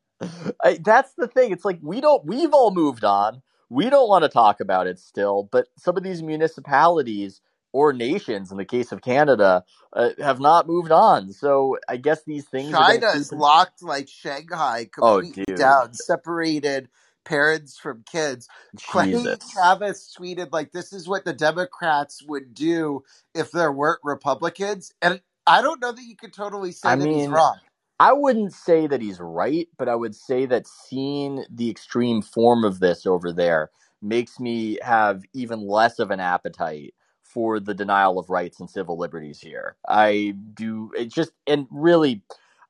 I, 0.64 0.80
that's 0.84 1.14
the 1.18 1.28
thing. 1.28 1.52
It's 1.52 1.66
like 1.66 1.80
we 1.82 2.02
don't. 2.02 2.26
We've 2.26 2.54
all 2.54 2.72
moved 2.72 3.04
on. 3.04 3.42
We 3.70 3.90
don't 3.90 4.10
want 4.10 4.24
to 4.24 4.30
talk 4.30 4.60
about 4.60 4.88
it 4.88 5.00
still. 5.00 5.48
But 5.52 5.68
some 5.78 5.98
of 5.98 6.04
these 6.04 6.24
municipalities 6.24 7.42
or 7.74 7.94
nations, 7.94 8.52
in 8.52 8.58
the 8.58 8.66
case 8.66 8.92
of 8.92 9.02
Canada, 9.02 9.64
uh, 9.94 10.10
have 10.20 10.40
not 10.40 10.68
moved 10.68 10.92
on. 10.92 11.34
So 11.34 11.78
I 11.88 11.98
guess 11.98 12.24
these 12.24 12.46
things. 12.46 12.74
are 12.74 12.78
China 12.78 13.08
is 13.16 13.32
in- 13.32 13.40
locked 13.40 13.84
like 13.84 14.08
Shanghai, 14.10 14.90
Oh, 15.02 15.20
completely 15.22 15.44
dude. 15.46 15.58
down, 15.58 15.94
separated 15.94 16.90
parents 17.26 17.78
from 17.78 18.04
kids. 18.10 18.48
Jesus. 18.76 19.38
Travis 19.52 20.16
tweeted 20.18 20.50
like, 20.52 20.72
"This 20.72 20.94
is 20.94 21.08
what 21.08 21.26
the 21.26 21.34
Democrats 21.34 22.24
would 22.24 22.54
do 22.54 23.04
if 23.36 23.52
there 23.52 23.72
weren't 23.72 24.00
Republicans," 24.04 24.94
and 25.02 25.22
I 25.46 25.62
don't 25.62 25.82
know 25.82 25.92
that 25.92 26.04
you 26.04 26.16
could 26.16 26.34
totally 26.34 26.72
say 26.72 26.90
I 26.90 26.96
that 26.96 27.08
he's 27.10 27.28
wrong. 27.28 27.60
I 28.00 28.14
wouldn't 28.14 28.54
say 28.54 28.86
that 28.88 29.02
he's 29.02 29.20
right, 29.20 29.68
but 29.78 29.90
I 29.90 29.96
would 29.96 30.16
say 30.16 30.46
that 30.46 30.68
seeing 30.68 31.46
the 31.50 31.70
extreme 31.70 32.22
form 32.22 32.64
of 32.64 32.80
this 32.80 33.06
over 33.06 33.32
there 33.34 33.72
makes 34.02 34.40
me 34.40 34.78
have 34.84 35.24
even 35.34 35.68
less 35.68 35.98
of 35.98 36.12
an 36.12 36.20
appetite 36.20 36.94
for 37.24 37.60
the 37.60 37.74
denial 37.74 38.20
of 38.20 38.30
rights 38.30 38.60
and 38.60 38.70
civil 38.70 38.98
liberties 38.98 39.40
here. 39.40 39.76
I 39.88 40.36
do 40.54 40.92
it 40.98 41.12
just 41.12 41.32
and 41.48 41.68
really 41.72 42.22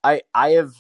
I 0.04 0.22
I 0.34 0.52
have 0.52 0.74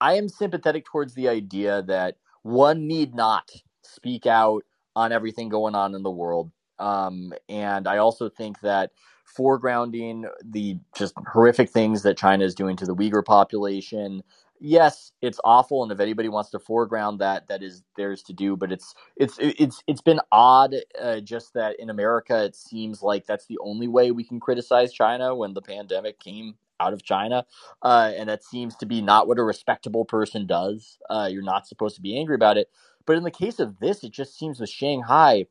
I 0.00 0.14
am 0.14 0.28
sympathetic 0.28 0.84
towards 0.84 1.14
the 1.14 1.28
idea 1.28 1.82
that 1.82 2.16
one 2.42 2.86
need 2.86 3.14
not 3.14 3.50
speak 3.82 4.26
out 4.26 4.64
on 4.96 5.12
everything 5.12 5.48
going 5.48 5.74
on 5.74 5.94
in 5.94 6.02
the 6.02 6.10
world. 6.10 6.50
Um, 6.78 7.32
and 7.48 7.88
I 7.88 7.98
also 7.98 8.28
think 8.28 8.60
that 8.60 8.92
foregrounding 9.36 10.28
the 10.44 10.78
just 10.96 11.14
horrific 11.32 11.70
things 11.70 12.02
that 12.02 12.16
China 12.16 12.44
is 12.44 12.54
doing 12.54 12.76
to 12.76 12.86
the 12.86 12.94
Uyghur 12.94 13.24
population. 13.24 14.22
Yes, 14.60 15.12
it's 15.22 15.40
awful, 15.44 15.82
and 15.82 15.92
if 15.92 16.00
anybody 16.00 16.28
wants 16.28 16.50
to 16.50 16.58
foreground 16.58 17.20
that, 17.20 17.48
that 17.48 17.62
is 17.62 17.82
theirs 17.96 18.22
to 18.24 18.32
do. 18.32 18.56
But 18.56 18.72
it's 18.72 18.94
it's 19.16 19.36
it's 19.40 19.82
it's 19.86 20.02
been 20.02 20.20
odd, 20.32 20.74
uh, 21.00 21.20
just 21.20 21.54
that 21.54 21.78
in 21.78 21.90
America, 21.90 22.44
it 22.44 22.56
seems 22.56 23.02
like 23.02 23.26
that's 23.26 23.46
the 23.46 23.58
only 23.62 23.88
way 23.88 24.10
we 24.10 24.24
can 24.24 24.40
criticize 24.40 24.92
China 24.92 25.34
when 25.34 25.54
the 25.54 25.62
pandemic 25.62 26.20
came 26.20 26.56
out 26.80 26.92
of 26.92 27.04
China, 27.04 27.44
uh, 27.82 28.12
and 28.16 28.28
that 28.28 28.44
seems 28.44 28.76
to 28.76 28.86
be 28.86 29.02
not 29.02 29.28
what 29.28 29.38
a 29.38 29.44
respectable 29.44 30.04
person 30.04 30.46
does. 30.46 30.98
Uh, 31.10 31.28
you're 31.30 31.42
not 31.42 31.66
supposed 31.68 31.96
to 31.96 32.02
be 32.02 32.18
angry 32.18 32.34
about 32.34 32.56
it. 32.56 32.68
But 33.06 33.16
in 33.16 33.24
the 33.24 33.30
case 33.30 33.58
of 33.60 33.78
this, 33.80 34.04
it 34.04 34.12
just 34.12 34.38
seems 34.38 34.60
with 34.60 34.70
Shanghai, 34.70 35.46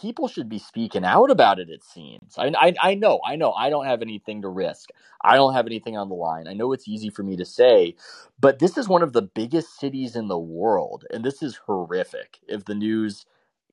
people 0.00 0.28
should 0.28 0.48
be 0.48 0.58
speaking 0.58 1.04
out 1.04 1.30
about 1.30 1.58
it. 1.58 1.68
It 1.70 1.84
seems. 1.84 2.36
I, 2.38 2.52
I 2.58 2.74
I 2.82 2.94
know. 2.94 3.20
I 3.26 3.36
know. 3.36 3.52
I 3.52 3.70
don't 3.70 3.86
have 3.86 4.02
anything 4.02 4.42
to 4.42 4.48
risk. 4.48 4.90
I 5.22 5.36
don't 5.36 5.54
have 5.54 5.66
anything 5.66 5.96
on 5.96 6.08
the 6.08 6.14
line. 6.14 6.46
I 6.48 6.54
know 6.54 6.72
it's 6.72 6.88
easy 6.88 7.10
for 7.10 7.22
me 7.22 7.36
to 7.36 7.44
say, 7.44 7.96
but 8.40 8.58
this 8.60 8.78
is 8.78 8.88
one 8.88 9.02
of 9.02 9.12
the 9.12 9.22
biggest 9.22 9.78
cities 9.80 10.16
in 10.16 10.28
the 10.28 10.38
world, 10.38 11.04
and 11.12 11.24
this 11.24 11.42
is 11.42 11.56
horrific. 11.66 12.38
If 12.48 12.64
the 12.64 12.74
news 12.74 13.26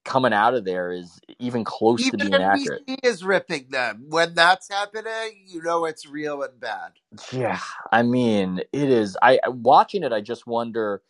coming 0.04 0.34
out 0.34 0.54
of 0.54 0.66
there 0.66 0.92
is 0.92 1.20
even 1.40 1.64
close 1.64 2.02
to 2.10 2.18
Even 2.18 2.20
being 2.32 2.42
accurate. 2.42 2.88
NBC 2.88 3.00
is 3.04 3.24
ripping 3.24 3.68
them. 3.70 4.06
When 4.10 4.34
that's 4.36 4.70
happening, 4.70 5.46
you 5.48 5.62
know 5.62 5.86
it's 5.86 6.08
real 6.08 6.44
and 6.44 6.60
bad. 6.60 6.94
Yeah, 7.32 7.60
I 7.92 8.04
mean, 8.04 8.62
it 8.74 8.90
is. 8.90 9.18
I 9.22 9.40
watching 9.48 10.04
it. 10.04 10.14
I 10.14 10.22
just 10.22 10.48
wonder 10.48 11.02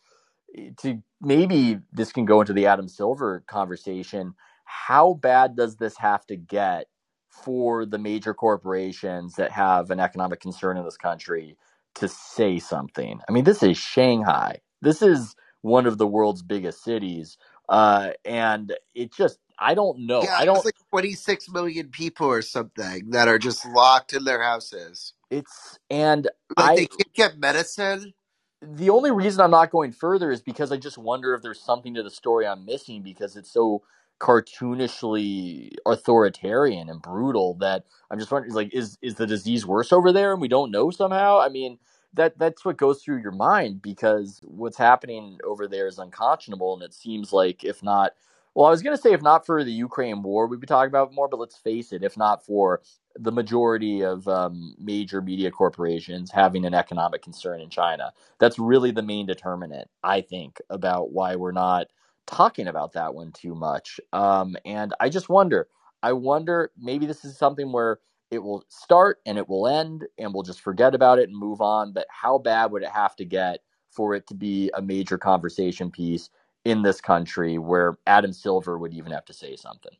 eh, 0.58 0.72
to 0.82 1.02
maybe 1.22 1.80
this 1.94 2.12
can 2.12 2.26
go 2.26 2.42
into 2.42 2.54
the 2.54 2.68
Adam 2.68 2.88
Silver 2.88 3.44
conversation. 3.48 4.36
How 4.66 5.16
bad 5.16 5.58
does 5.58 5.78
this 5.78 5.98
have 6.00 6.26
to 6.28 6.38
get 6.38 6.88
for 7.30 7.86
the 7.86 8.00
major 8.00 8.34
corporations 8.36 9.36
that 9.36 9.52
have 9.52 9.92
an 9.92 10.02
economic 10.02 10.42
concern 10.42 10.78
in 10.78 10.86
this 10.86 10.98
country 10.98 11.58
to 11.98 12.10
say 12.10 12.60
something? 12.60 13.22
I 13.30 13.34
mean, 13.34 13.46
this 13.46 13.64
is 13.64 13.78
Shanghai. 13.78 14.62
This 14.82 15.02
is 15.04 15.36
one 15.64 15.88
of 15.88 15.98
the 16.00 16.08
world's 16.08 16.44
biggest 16.44 16.84
cities, 16.84 17.38
uh, 17.70 18.12
and 18.26 18.76
it 18.96 19.14
just. 19.14 19.40
I 19.60 19.76
don't 19.76 20.08
know. 20.08 20.30
yeah, 20.30 20.38
I 20.38 20.46
don't. 20.46 20.56
it's 20.56 20.66
like 20.66 20.76
26 20.92 21.50
million 21.52 21.90
people 21.90 22.28
or 22.28 22.42
something 22.44 23.12
that 23.12 23.28
are 23.30 23.40
just 23.40 23.66
locked 23.66 24.14
in 24.14 24.26
their 24.26 24.42
houses. 24.44 25.14
It's 25.32 25.80
and 25.90 26.30
Like 26.58 26.74
I 26.74 26.76
they 26.76 26.88
can't 26.88 27.14
get 27.14 27.40
medicine. 27.40 28.14
the 28.62 28.92
only 28.92 29.12
reason 29.12 29.42
I'm 29.42 29.52
not 29.52 29.72
going 29.72 29.94
further 29.94 30.32
is 30.32 30.42
because 30.44 30.74
I 30.74 30.78
just 30.78 31.00
wonder 31.00 31.36
if 31.36 31.44
there's 31.44 31.62
something 31.62 31.96
to 31.96 32.04
the 32.04 32.12
story 32.12 32.48
I'm 32.48 32.66
missing 32.66 33.04
because 33.04 33.38
it's 33.38 33.52
so 33.54 33.84
cartoonishly 34.20 35.72
authoritarian 35.86 36.90
and 36.90 37.02
brutal 37.02 37.56
that 37.56 37.86
I'm 38.12 38.20
just 38.20 38.32
wondering 38.32 38.54
like 38.54 38.74
is 38.74 38.98
is 39.02 39.16
the 39.16 39.28
disease 39.28 39.66
worse 39.66 39.94
over 39.94 40.12
there 40.14 40.34
and 40.34 40.42
we 40.42 40.48
don't 40.50 40.72
know 40.72 40.92
somehow? 40.92 41.40
I 41.40 41.50
mean 41.50 41.80
that 42.14 42.38
that's 42.40 42.66
what 42.66 42.78
goes 42.78 43.04
through 43.04 43.22
your 43.22 43.32
mind 43.34 43.82
because 43.82 44.42
what's 44.46 44.78
happening 44.78 45.40
over 45.46 45.68
there 45.68 45.88
is 45.88 46.00
unconscionable 46.00 46.76
and 46.76 46.84
it 46.84 46.94
seems 46.94 47.34
like 47.34 47.64
if 47.64 47.84
not 47.84 48.14
well 48.56 48.68
I 48.68 48.72
was 48.72 48.82
going 48.84 48.96
to 48.96 49.02
say 49.02 49.14
if 49.14 49.22
not 49.22 49.46
for 49.46 49.64
the 49.64 49.72
Ukraine 49.74 50.24
war 50.24 50.48
we'd 50.48 50.62
be 50.62 50.68
talking 50.68 50.90
about 50.90 51.14
more 51.14 51.28
but 51.30 51.40
let's 51.40 51.58
face 51.58 51.94
it 51.94 52.04
if 52.04 52.18
not 52.18 52.46
for 52.46 52.82
the 53.18 53.32
majority 53.34 54.04
of 54.04 54.28
um, 54.28 54.76
major 54.80 55.22
media 55.22 55.52
corporations 55.52 56.32
having 56.32 56.66
an 56.66 56.74
economic 56.76 57.22
concern 57.24 57.62
in 57.62 57.70
China 57.70 58.14
that's 58.40 58.60
really 58.60 58.92
the 58.92 59.02
main 59.04 59.26
determinant, 59.26 59.90
I 60.04 60.22
think, 60.22 60.60
about 60.70 61.12
why 61.12 61.36
we're 61.36 61.52
not 61.52 61.88
talking 62.28 62.68
about 62.68 62.94
that 62.94 63.14
one 63.16 63.32
too 63.32 63.56
much. 63.56 64.00
Um, 64.14 64.56
and 64.66 64.94
I 65.00 65.10
just 65.10 65.30
wonder, 65.30 65.68
I 66.04 66.14
wonder 66.14 66.72
maybe 66.78 67.06
this 67.06 67.26
is 67.26 67.38
something 67.38 67.72
where 67.72 68.00
it 68.32 68.40
will 68.40 68.66
start 68.70 69.20
and 69.26 69.38
it 69.38 69.50
will 69.50 69.68
end 69.68 70.06
and 70.18 70.34
we'll 70.34 70.44
just 70.44 70.62
forget 70.62 70.96
about 70.96 71.20
it 71.20 71.30
and 71.30 71.38
move 71.38 71.62
on. 71.62 71.94
But 71.94 72.08
how 72.10 72.38
bad 72.40 72.72
would 72.72 72.84
it 72.84 72.90
have 72.90 73.16
to 73.18 73.26
get 73.26 73.60
for 73.92 74.16
it 74.16 74.28
to 74.28 74.34
be 74.36 74.72
a 74.76 74.82
major 74.82 75.18
conversation 75.18 75.92
piece 75.92 76.30
in 76.66 76.82
this 76.84 77.02
country 77.02 77.58
where 77.60 77.98
Adam 78.08 78.34
Silver 78.34 78.78
would 78.78 78.94
even 78.94 79.12
have 79.12 79.26
to 79.26 79.34
say 79.34 79.56
something? 79.56 79.94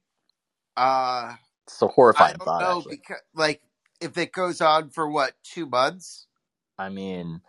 Uh, 0.78 1.36
It's 1.68 1.82
a 1.82 1.88
horrifying 1.88 2.40
thought, 2.40 2.64
know 2.64 2.82
because 2.82 3.20
like 3.36 3.62
if 4.02 4.18
it 4.18 4.32
goes 4.34 4.62
on 4.62 4.90
for 4.90 5.10
what 5.10 5.34
two 5.44 5.66
months. 5.68 6.28
I 6.80 6.90
mean, 6.90 7.42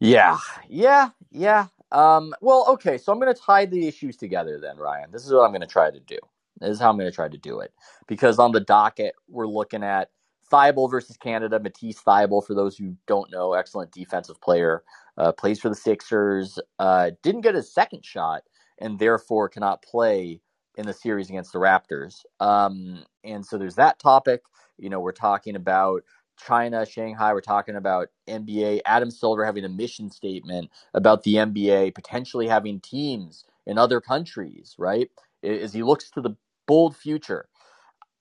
yeah, 0.00 0.38
yeah, 0.68 1.10
yeah. 1.30 1.68
Um, 1.92 2.34
well, 2.40 2.66
okay, 2.70 2.98
so 2.98 3.12
I'm 3.12 3.20
going 3.20 3.34
to 3.34 3.40
tie 3.40 3.66
the 3.66 3.86
issues 3.86 4.16
together 4.16 4.58
then, 4.60 4.76
Ryan. 4.76 5.10
This 5.10 5.24
is 5.26 5.32
what 5.32 5.42
I'm 5.42 5.50
going 5.50 5.60
to 5.62 5.66
try 5.66 5.90
to 5.90 6.00
do. 6.00 6.18
This 6.60 6.70
is 6.70 6.80
how 6.80 6.90
I'm 6.90 6.98
going 6.98 7.10
to 7.10 7.14
try 7.14 7.28
to 7.28 7.38
do 7.38 7.60
it. 7.60 7.72
Because 8.06 8.38
on 8.38 8.52
the 8.52 8.60
docket, 8.60 9.14
we're 9.28 9.46
looking 9.46 9.82
at 9.84 10.10
Thybulle 10.52 10.90
versus 10.90 11.16
Canada. 11.16 11.58
Matisse 11.60 12.02
Thybulle, 12.02 12.44
for 12.46 12.54
those 12.54 12.76
who 12.76 12.94
don't 13.06 13.30
know, 13.30 13.54
excellent 13.54 13.92
defensive 13.92 14.40
player, 14.40 14.82
uh, 15.16 15.32
plays 15.32 15.60
for 15.60 15.68
the 15.68 15.74
Sixers. 15.74 16.58
Uh, 16.78 17.12
didn't 17.22 17.42
get 17.42 17.54
his 17.54 17.72
second 17.72 18.04
shot, 18.04 18.42
and 18.80 18.98
therefore 18.98 19.48
cannot 19.48 19.82
play 19.82 20.40
in 20.76 20.86
the 20.86 20.92
series 20.92 21.30
against 21.30 21.52
the 21.52 21.58
Raptors. 21.58 22.24
Um, 22.40 23.04
and 23.24 23.44
so 23.44 23.58
there's 23.58 23.76
that 23.76 23.98
topic. 23.98 24.42
You 24.78 24.90
know, 24.90 25.00
we're 25.00 25.12
talking 25.12 25.56
about 25.56 26.02
China, 26.46 26.86
Shanghai, 26.86 27.32
we're 27.32 27.40
talking 27.40 27.76
about 27.76 28.08
NBA. 28.28 28.80
Adam 28.86 29.10
Silver 29.10 29.44
having 29.44 29.64
a 29.64 29.68
mission 29.68 30.10
statement 30.10 30.70
about 30.94 31.22
the 31.24 31.34
NBA 31.34 31.94
potentially 31.94 32.48
having 32.48 32.80
teams 32.80 33.44
in 33.66 33.78
other 33.78 34.00
countries, 34.00 34.74
right? 34.78 35.10
As 35.42 35.72
he 35.74 35.82
looks 35.82 36.10
to 36.12 36.20
the 36.20 36.36
bold 36.66 36.96
future. 36.96 37.48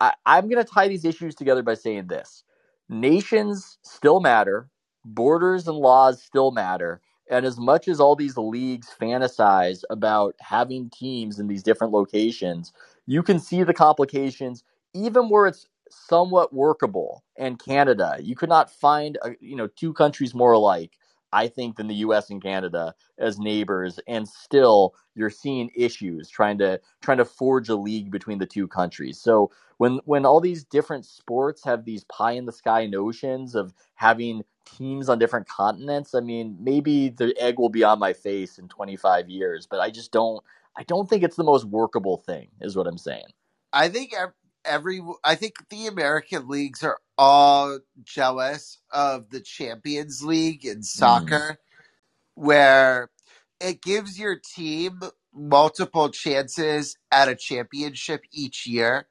I, 0.01 0.13
I'm 0.25 0.49
going 0.49 0.63
to 0.63 0.69
tie 0.69 0.87
these 0.87 1.05
issues 1.05 1.35
together 1.35 1.63
by 1.63 1.73
saying 1.75 2.07
this 2.07 2.43
nations 2.89 3.77
still 3.83 4.19
matter, 4.19 4.69
borders 5.05 5.67
and 5.67 5.77
laws 5.77 6.21
still 6.21 6.51
matter. 6.51 7.01
And 7.29 7.45
as 7.45 7.59
much 7.59 7.87
as 7.87 7.99
all 7.99 8.15
these 8.15 8.37
leagues 8.37 8.89
fantasize 8.99 9.83
about 9.91 10.35
having 10.39 10.89
teams 10.89 11.39
in 11.39 11.47
these 11.47 11.61
different 11.61 11.93
locations, 11.93 12.73
you 13.05 13.21
can 13.21 13.39
see 13.39 13.63
the 13.63 13.73
complications 13.73 14.63
even 14.95 15.29
where 15.29 15.47
it's 15.47 15.67
somewhat 15.91 16.53
workable. 16.53 17.23
And 17.37 17.59
Canada, 17.59 18.17
you 18.19 18.35
could 18.35 18.49
not 18.49 18.71
find 18.71 19.17
a, 19.23 19.31
you 19.39 19.55
know 19.55 19.67
two 19.67 19.93
countries 19.93 20.33
more 20.33 20.51
alike, 20.51 20.93
I 21.31 21.47
think, 21.47 21.77
than 21.77 21.87
the 21.87 21.95
U.S. 21.95 22.29
and 22.29 22.41
Canada 22.41 22.93
as 23.17 23.39
neighbors, 23.39 23.99
and 24.07 24.27
still 24.27 24.95
you're 25.15 25.29
seeing 25.29 25.69
issues 25.75 26.29
trying 26.29 26.57
to 26.59 26.79
trying 27.01 27.17
to 27.17 27.25
forge 27.25 27.69
a 27.69 27.75
league 27.75 28.11
between 28.11 28.39
the 28.39 28.45
two 28.45 28.67
countries. 28.67 29.19
So 29.19 29.51
when 29.77 29.99
when 30.05 30.25
all 30.25 30.39
these 30.39 30.63
different 30.63 31.05
sports 31.05 31.63
have 31.63 31.85
these 31.85 32.03
pie 32.05 32.33
in 32.33 32.45
the 32.45 32.51
sky 32.51 32.85
notions 32.85 33.55
of 33.55 33.73
having 33.95 34.43
teams 34.65 35.09
on 35.09 35.19
different 35.19 35.47
continents, 35.47 36.13
I 36.13 36.19
mean, 36.19 36.57
maybe 36.59 37.09
the 37.09 37.33
egg 37.39 37.59
will 37.59 37.69
be 37.69 37.83
on 37.83 37.99
my 37.99 38.13
face 38.13 38.57
in 38.57 38.67
25 38.67 39.29
years, 39.29 39.67
but 39.69 39.79
I 39.79 39.89
just 39.89 40.11
don't 40.11 40.43
I 40.77 40.83
don't 40.83 41.09
think 41.09 41.23
it's 41.23 41.35
the 41.35 41.43
most 41.43 41.65
workable 41.65 42.17
thing 42.17 42.49
is 42.61 42.75
what 42.75 42.87
I'm 42.87 42.97
saying. 42.97 43.25
I 43.73 43.89
think 43.89 44.13
every 44.65 45.01
I 45.23 45.35
think 45.35 45.55
the 45.69 45.87
American 45.87 46.47
leagues 46.47 46.83
are 46.83 46.99
all 47.17 47.79
jealous 48.03 48.79
of 48.91 49.29
the 49.29 49.41
Champions 49.41 50.23
League 50.23 50.65
in 50.65 50.83
soccer 50.83 51.35
mm. 51.35 51.57
where 52.35 53.09
it 53.59 53.81
gives 53.81 54.19
your 54.19 54.39
team 54.55 55.01
multiple 55.33 56.09
chances 56.09 56.97
at 57.11 57.27
a 57.27 57.35
championship 57.35 58.21
each 58.31 58.65
year 58.65 59.07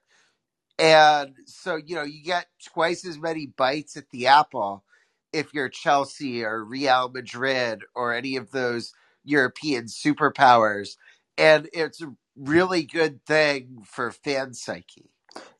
and 0.79 1.35
so, 1.47 1.77
you 1.77 1.97
know, 1.97 2.05
you 2.05 2.23
get 2.23 2.47
twice 2.73 3.05
as 3.05 3.19
many 3.19 3.47
bites 3.47 3.97
at 3.97 4.11
the 4.11 4.29
apple 4.29 4.85
if 5.33 5.53
you're 5.53 5.69
Chelsea 5.69 6.45
or 6.45 6.65
Real 6.65 7.11
Madrid 7.13 7.83
or 7.95 8.15
any 8.15 8.37
of 8.37 8.53
those 8.53 8.93
European 9.25 9.87
superpowers. 9.87 10.97
And 11.37 11.69
it's 11.73 12.01
a 12.01 12.15
really 12.37 12.85
good 12.85 13.25
thing 13.27 13.83
for 13.85 14.13
fan 14.13 14.55
psyche. 14.55 15.11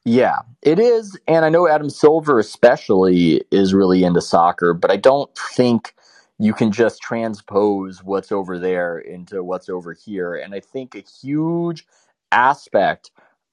Yeah, 0.05 0.39
it 0.63 0.79
is. 0.79 1.19
And 1.27 1.45
I 1.45 1.49
know 1.51 1.69
Adam 1.69 1.91
Silver, 1.91 2.39
especially, 2.39 3.43
is 3.51 3.75
really 3.75 4.05
into 4.05 4.21
soccer, 4.21 4.73
but 4.73 4.91
I 4.91 4.97
don't 4.97 5.31
think 5.37 5.95
you 6.39 6.55
can 6.55 6.73
just 6.73 7.03
transpose 7.03 8.03
what's 8.03 8.33
over 8.33 8.59
there 8.59 8.99
into 8.99 9.43
what's 9.43 9.69
over 9.69 9.93
here. 9.93 10.35
And 10.35 10.55
I 10.55 10.61
think 10.61 10.95
a 10.95 11.01
huge 11.01 11.87
aspect 12.33 13.11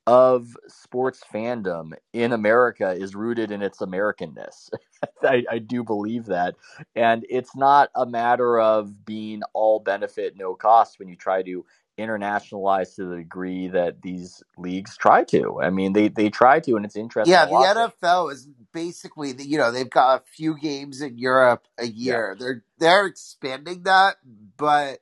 of 0.08 0.56
sports 0.68 1.24
fandom 1.34 1.94
in 2.14 2.32
America 2.32 2.92
is 2.92 3.16
rooted 3.16 3.52
in 3.52 3.64
its 3.64 3.80
Americanness. 3.80 4.70
I, 5.24 5.44
I, 5.50 5.58
do 5.58 5.84
believe 5.84 6.26
that. 6.26 6.56
And 6.96 7.26
it's 7.28 7.56
not 7.56 7.90
a 7.96 8.06
matter 8.06 8.60
of 8.60 9.04
being 9.04 9.42
all 9.54 9.80
benefit, 9.80 10.38
no 10.38 10.54
cost 10.54 11.00
when 11.00 11.08
you 11.08 11.16
try 11.16 11.42
to 11.42 11.66
internationalize 11.98 12.96
to 12.96 13.06
the 13.06 13.18
degree 13.18 13.68
that 13.70 14.02
these 14.02 14.44
leagues 14.58 14.98
try 14.98 15.24
to. 15.26 15.62
I 15.62 15.70
mean, 15.70 15.94
they, 15.94 16.10
they 16.10 16.30
try 16.30 16.60
to, 16.60 16.76
and 16.76 16.86
it's 16.86 16.96
interesting. 16.96 17.32
Yeah, 17.32 17.46
the 17.46 17.92
NFL 18.04 18.32
is 18.34 18.48
basically, 18.74 19.34
you 19.40 19.58
know, 19.58 19.72
they've 19.72 19.90
got 19.90 20.22
a 20.22 20.24
few 20.26 20.58
games 20.58 21.02
in 21.02 21.18
Europe 21.18 21.66
a 21.78 21.88
year. 21.88 22.36
Yeah. 22.38 22.40
They're 22.40 22.64
they're 22.78 23.06
expanding 23.06 23.84
that, 23.84 24.18
but 24.58 25.00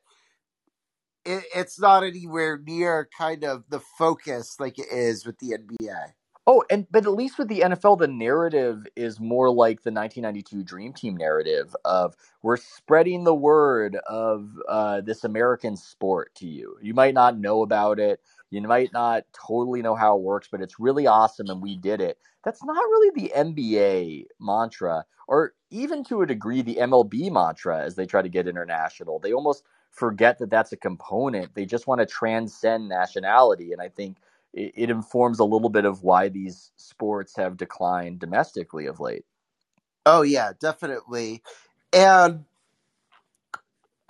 it, 1.25 1.43
it's 1.55 1.79
not 1.79 2.03
anywhere 2.03 2.57
near 2.57 3.09
kind 3.17 3.43
of 3.43 3.63
the 3.69 3.79
focus 3.79 4.57
like 4.59 4.77
it 4.77 4.87
is 4.91 5.25
with 5.25 5.39
the 5.39 5.57
NBA. 5.57 6.13
Oh, 6.45 6.63
and 6.69 6.85
but 6.91 7.05
at 7.05 7.13
least 7.13 7.37
with 7.37 7.47
the 7.47 7.61
NFL, 7.61 7.97
the 7.99 8.07
narrative 8.07 8.85
is 8.97 9.19
more 9.19 9.49
like 9.49 9.81
the 9.83 9.91
1992 9.91 10.63
Dream 10.63 10.91
Team 10.91 11.15
narrative 11.15 11.73
of 11.85 12.15
we're 12.41 12.57
spreading 12.57 13.23
the 13.23 13.33
word 13.33 13.95
of 14.07 14.49
uh, 14.67 14.99
this 15.01 15.23
American 15.23 15.77
sport 15.77 16.35
to 16.35 16.45
you. 16.47 16.75
You 16.81 16.93
might 16.93 17.13
not 17.13 17.39
know 17.39 17.61
about 17.61 17.97
it. 17.97 18.19
You 18.49 18.61
might 18.61 18.91
not 18.91 19.23
totally 19.33 19.81
know 19.81 19.95
how 19.95 20.17
it 20.17 20.21
works, 20.21 20.49
but 20.51 20.61
it's 20.61 20.79
really 20.81 21.07
awesome, 21.07 21.47
and 21.49 21.61
we 21.61 21.77
did 21.77 22.01
it. 22.01 22.17
That's 22.43 22.63
not 22.63 22.75
really 22.75 23.11
the 23.15 23.31
NBA 23.33 24.25
mantra, 24.41 25.05
or 25.29 25.53
even 25.69 26.03
to 26.05 26.23
a 26.23 26.27
degree, 26.27 26.61
the 26.61 26.75
MLB 26.75 27.31
mantra 27.31 27.79
as 27.81 27.95
they 27.95 28.05
try 28.05 28.21
to 28.21 28.27
get 28.29 28.49
international. 28.49 29.19
They 29.19 29.31
almost 29.31 29.63
forget 29.91 30.39
that 30.39 30.49
that's 30.49 30.73
a 30.73 30.77
component. 30.77 31.55
They 31.55 31.65
just 31.65 31.87
want 31.87 31.99
to 32.01 32.05
transcend 32.05 32.89
nationality. 32.89 33.71
And 33.71 33.81
I 33.81 33.87
think 33.87 34.17
it, 34.53 34.73
it 34.75 34.89
informs 34.89 35.39
a 35.39 35.43
little 35.43 35.69
bit 35.69 35.85
of 35.85 36.03
why 36.03 36.29
these 36.29 36.71
sports 36.75 37.35
have 37.37 37.57
declined 37.57 38.19
domestically 38.19 38.85
of 38.85 38.99
late. 38.99 39.25
Oh, 40.05 40.21
yeah, 40.21 40.51
definitely. 40.59 41.41
And 41.91 42.45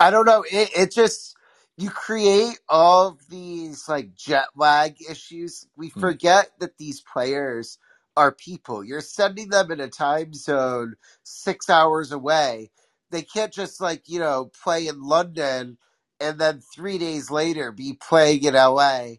I 0.00 0.10
don't 0.10 0.26
know, 0.26 0.44
it, 0.50 0.70
it 0.76 0.92
just 0.92 1.36
you 1.76 1.90
create 1.90 2.58
all 2.68 3.18
these 3.28 3.88
like 3.88 4.14
jet 4.14 4.46
lag 4.56 4.96
issues. 5.08 5.66
We 5.76 5.88
hmm. 5.88 6.00
forget 6.00 6.50
that 6.60 6.78
these 6.78 7.00
players 7.00 7.78
are 8.16 8.32
people. 8.32 8.84
You're 8.84 9.00
sending 9.00 9.50
them 9.50 9.70
in 9.70 9.80
a 9.80 9.88
time 9.88 10.34
zone 10.34 10.94
six 11.22 11.68
hours 11.68 12.12
away 12.12 12.70
they 13.14 13.22
can't 13.22 13.52
just 13.52 13.80
like 13.80 14.08
you 14.08 14.18
know 14.18 14.50
play 14.62 14.88
in 14.88 15.00
London 15.00 15.78
and 16.20 16.38
then 16.38 16.60
three 16.74 16.98
days 16.98 17.30
later 17.30 17.70
be 17.70 17.92
playing 17.94 18.42
in 18.42 18.54
LA 18.54 19.14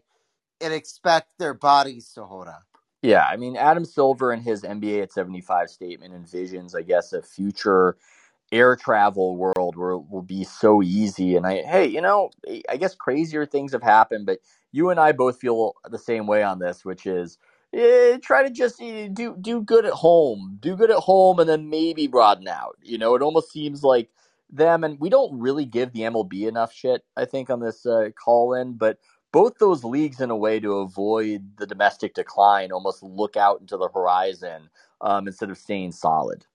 and 0.60 0.72
expect 0.72 1.38
their 1.38 1.54
bodies 1.54 2.12
to 2.14 2.24
hold 2.24 2.48
up. 2.48 2.64
Yeah, 3.02 3.24
I 3.24 3.36
mean 3.36 3.56
Adam 3.56 3.84
Silver 3.84 4.32
in 4.32 4.40
his 4.40 4.62
NBA 4.62 5.02
at 5.02 5.12
75 5.12 5.70
statement 5.70 6.14
envisions, 6.14 6.74
I 6.76 6.82
guess, 6.82 7.12
a 7.12 7.22
future 7.22 7.96
air 8.52 8.76
travel 8.76 9.36
world 9.36 9.76
where 9.76 9.92
it 9.92 10.10
will 10.10 10.22
be 10.22 10.44
so 10.44 10.82
easy. 10.82 11.36
And 11.36 11.46
I, 11.46 11.62
hey, 11.62 11.86
you 11.86 12.00
know, 12.00 12.30
I 12.68 12.76
guess 12.76 12.94
crazier 12.94 13.44
things 13.44 13.72
have 13.72 13.82
happened, 13.82 14.26
but 14.26 14.38
you 14.72 14.90
and 14.90 15.00
I 15.00 15.12
both 15.12 15.38
feel 15.40 15.74
the 15.88 15.98
same 15.98 16.26
way 16.26 16.42
on 16.42 16.58
this, 16.58 16.84
which 16.84 17.06
is 17.06 17.38
eh, 17.72 18.18
try 18.22 18.42
to 18.42 18.50
just 18.50 18.80
eh, 18.80 19.08
do 19.12 19.36
do 19.40 19.60
good 19.62 19.84
at 19.84 19.92
home, 19.92 20.58
do 20.60 20.76
good 20.76 20.90
at 20.90 20.98
home, 20.98 21.38
and 21.38 21.48
then 21.48 21.70
maybe 21.70 22.06
broaden 22.06 22.48
out. 22.48 22.76
You 22.82 22.98
know, 22.98 23.14
it 23.14 23.22
almost 23.22 23.52
seems 23.52 23.82
like 23.82 24.10
them, 24.50 24.84
and 24.84 24.98
we 25.00 25.08
don't 25.10 25.38
really 25.38 25.64
give 25.64 25.92
the 25.92 26.00
MLB 26.00 26.46
enough 26.46 26.72
shit. 26.72 27.04
I 27.16 27.24
think 27.24 27.50
on 27.50 27.60
this 27.60 27.84
uh, 27.84 28.10
call 28.22 28.54
in, 28.54 28.74
but 28.74 28.98
both 29.32 29.58
those 29.58 29.84
leagues, 29.84 30.20
in 30.20 30.30
a 30.30 30.36
way, 30.36 30.60
to 30.60 30.78
avoid 30.78 31.56
the 31.58 31.66
domestic 31.66 32.14
decline, 32.14 32.72
almost 32.72 33.02
look 33.02 33.36
out 33.36 33.60
into 33.60 33.76
the 33.76 33.88
horizon 33.88 34.70
um, 35.00 35.26
instead 35.26 35.50
of 35.50 35.58
staying 35.58 35.92
solid. 35.92 36.46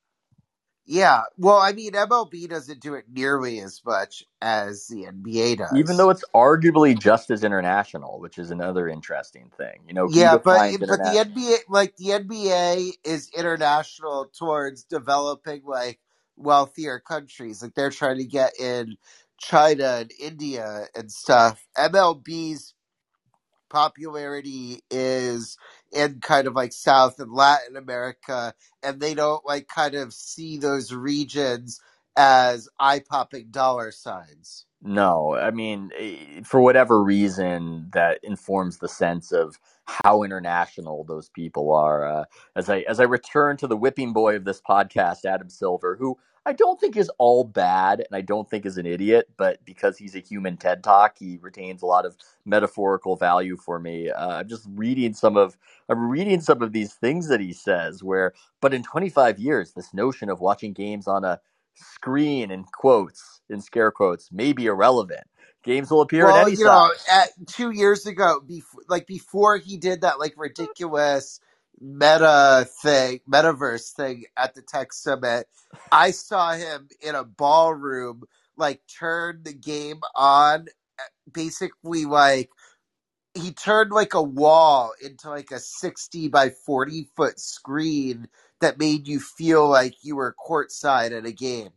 Yeah, 0.85 1.21
well, 1.37 1.57
I 1.57 1.73
mean, 1.73 1.91
MLB 1.91 2.49
doesn't 2.49 2.81
do 2.81 2.95
it 2.95 3.05
nearly 3.09 3.59
as 3.59 3.81
much 3.85 4.25
as 4.41 4.87
the 4.87 5.03
NBA 5.03 5.59
does, 5.59 5.73
even 5.77 5.95
though 5.95 6.09
it's 6.09 6.23
arguably 6.33 6.99
just 6.99 7.29
as 7.29 7.43
international, 7.43 8.19
which 8.19 8.39
is 8.39 8.49
another 8.49 8.89
interesting 8.89 9.51
thing. 9.57 9.83
You 9.87 9.93
know, 9.93 10.09
yeah, 10.09 10.37
but 10.37 10.79
but 10.79 10.89
the 10.89 11.23
NBA, 11.23 11.57
like 11.69 11.95
the 11.97 12.07
NBA, 12.07 12.93
is 13.05 13.29
international 13.37 14.31
towards 14.37 14.83
developing 14.83 15.61
like 15.65 15.99
wealthier 16.35 16.99
countries. 16.99 17.61
Like 17.61 17.75
they're 17.75 17.91
trying 17.91 18.17
to 18.17 18.25
get 18.25 18.59
in 18.59 18.97
China 19.41 19.97
and 20.01 20.11
India 20.19 20.87
and 20.95 21.11
stuff. 21.11 21.65
MLB's 21.77 22.75
popularity 23.69 24.81
is 24.91 25.57
in 25.93 26.19
kind 26.21 26.47
of 26.47 26.55
like 26.55 26.73
South 26.73 27.19
and 27.19 27.33
Latin 27.33 27.77
America, 27.77 28.53
and 28.83 29.01
they 29.01 29.15
don't 29.15 29.45
like 29.45 29.67
kind 29.69 29.95
of 29.95 30.13
see 30.13 30.57
those 30.57 30.93
regions 30.93 31.81
as 32.17 32.69
eye 32.79 33.01
popping 33.09 33.47
dollar 33.51 33.91
signs. 33.91 34.65
No, 34.81 35.35
I 35.35 35.51
mean, 35.51 35.91
eh, 35.99 36.41
for 36.43 36.61
whatever 36.61 37.03
reason, 37.03 37.89
that 37.93 38.19
informs 38.23 38.77
the 38.79 38.89
sense 38.89 39.31
of 39.31 39.59
how 39.91 40.23
international 40.23 41.03
those 41.03 41.29
people 41.29 41.71
are. 41.73 42.05
Uh, 42.05 42.25
as 42.55 42.69
I 42.69 42.79
as 42.81 42.99
I 42.99 43.03
return 43.03 43.57
to 43.57 43.67
the 43.67 43.77
whipping 43.77 44.13
boy 44.13 44.35
of 44.35 44.45
this 44.45 44.61
podcast, 44.61 45.25
Adam 45.25 45.49
Silver, 45.49 45.95
who 45.99 46.17
I 46.45 46.53
don't 46.53 46.79
think 46.79 46.97
is 46.97 47.11
all 47.19 47.43
bad, 47.43 47.99
and 47.99 48.15
I 48.15 48.21
don't 48.21 48.49
think 48.49 48.65
is 48.65 48.77
an 48.77 48.87
idiot, 48.87 49.29
but 49.37 49.63
because 49.63 49.97
he's 49.97 50.15
a 50.15 50.19
human 50.19 50.57
TED 50.57 50.83
Talk, 50.83 51.17
he 51.19 51.37
retains 51.39 51.83
a 51.83 51.85
lot 51.85 52.05
of 52.05 52.17
metaphorical 52.45 53.15
value 53.15 53.57
for 53.57 53.79
me. 53.79 54.09
Uh, 54.09 54.39
I'm 54.39 54.47
just 54.47 54.65
reading 54.71 55.13
some 55.13 55.37
of 55.37 55.55
I'm 55.89 56.09
reading 56.09 56.41
some 56.41 56.61
of 56.61 56.73
these 56.73 56.93
things 56.93 57.27
that 57.27 57.41
he 57.41 57.53
says. 57.53 58.03
Where, 58.03 58.33
but 58.61 58.73
in 58.73 58.83
25 58.83 59.39
years, 59.39 59.73
this 59.73 59.93
notion 59.93 60.29
of 60.29 60.39
watching 60.39 60.73
games 60.73 61.07
on 61.07 61.23
a 61.23 61.39
screen 61.75 62.51
in 62.51 62.63
quotes 62.63 63.41
in 63.49 63.61
scare 63.61 63.91
quotes 63.91 64.31
may 64.31 64.53
be 64.53 64.65
irrelevant. 64.65 65.27
Games 65.63 65.91
will 65.91 66.01
appear 66.01 66.27
well, 66.27 66.35
at 66.35 66.47
any 66.47 66.55
you 66.57 66.65
know, 66.65 66.91
at 67.11 67.29
two 67.47 67.71
years 67.71 68.05
ago, 68.05 68.41
before 68.45 68.83
like 68.89 69.07
before 69.07 69.57
he 69.57 69.77
did 69.77 70.01
that 70.01 70.19
like 70.19 70.33
ridiculous 70.37 71.39
meta 71.79 72.67
thing, 72.83 73.21
metaverse 73.29 73.91
thing 73.93 74.25
at 74.37 74.53
the 74.55 74.61
tech 74.61 74.93
summit, 74.93 75.47
I 75.91 76.11
saw 76.11 76.53
him 76.53 76.89
in 77.01 77.15
a 77.15 77.23
ballroom 77.23 78.23
like 78.57 78.81
turn 78.99 79.41
the 79.43 79.53
game 79.53 80.01
on, 80.15 80.67
eh, 80.99 81.03
basically 81.33 82.05
like 82.05 82.49
he 83.33 83.51
turned 83.51 83.91
like 83.91 84.13
a 84.13 84.21
wall 84.21 84.91
into 85.03 85.29
like 85.29 85.51
a 85.51 85.59
60 85.59 86.27
by 86.29 86.49
40 86.49 87.07
foot 87.15 87.39
screen 87.39 88.27
that 88.59 88.79
made 88.79 89.07
you 89.07 89.19
feel 89.19 89.67
like 89.69 89.95
you 90.03 90.15
were 90.15 90.35
courtside 90.47 91.17
at 91.17 91.25
a 91.25 91.31
game. 91.31 91.69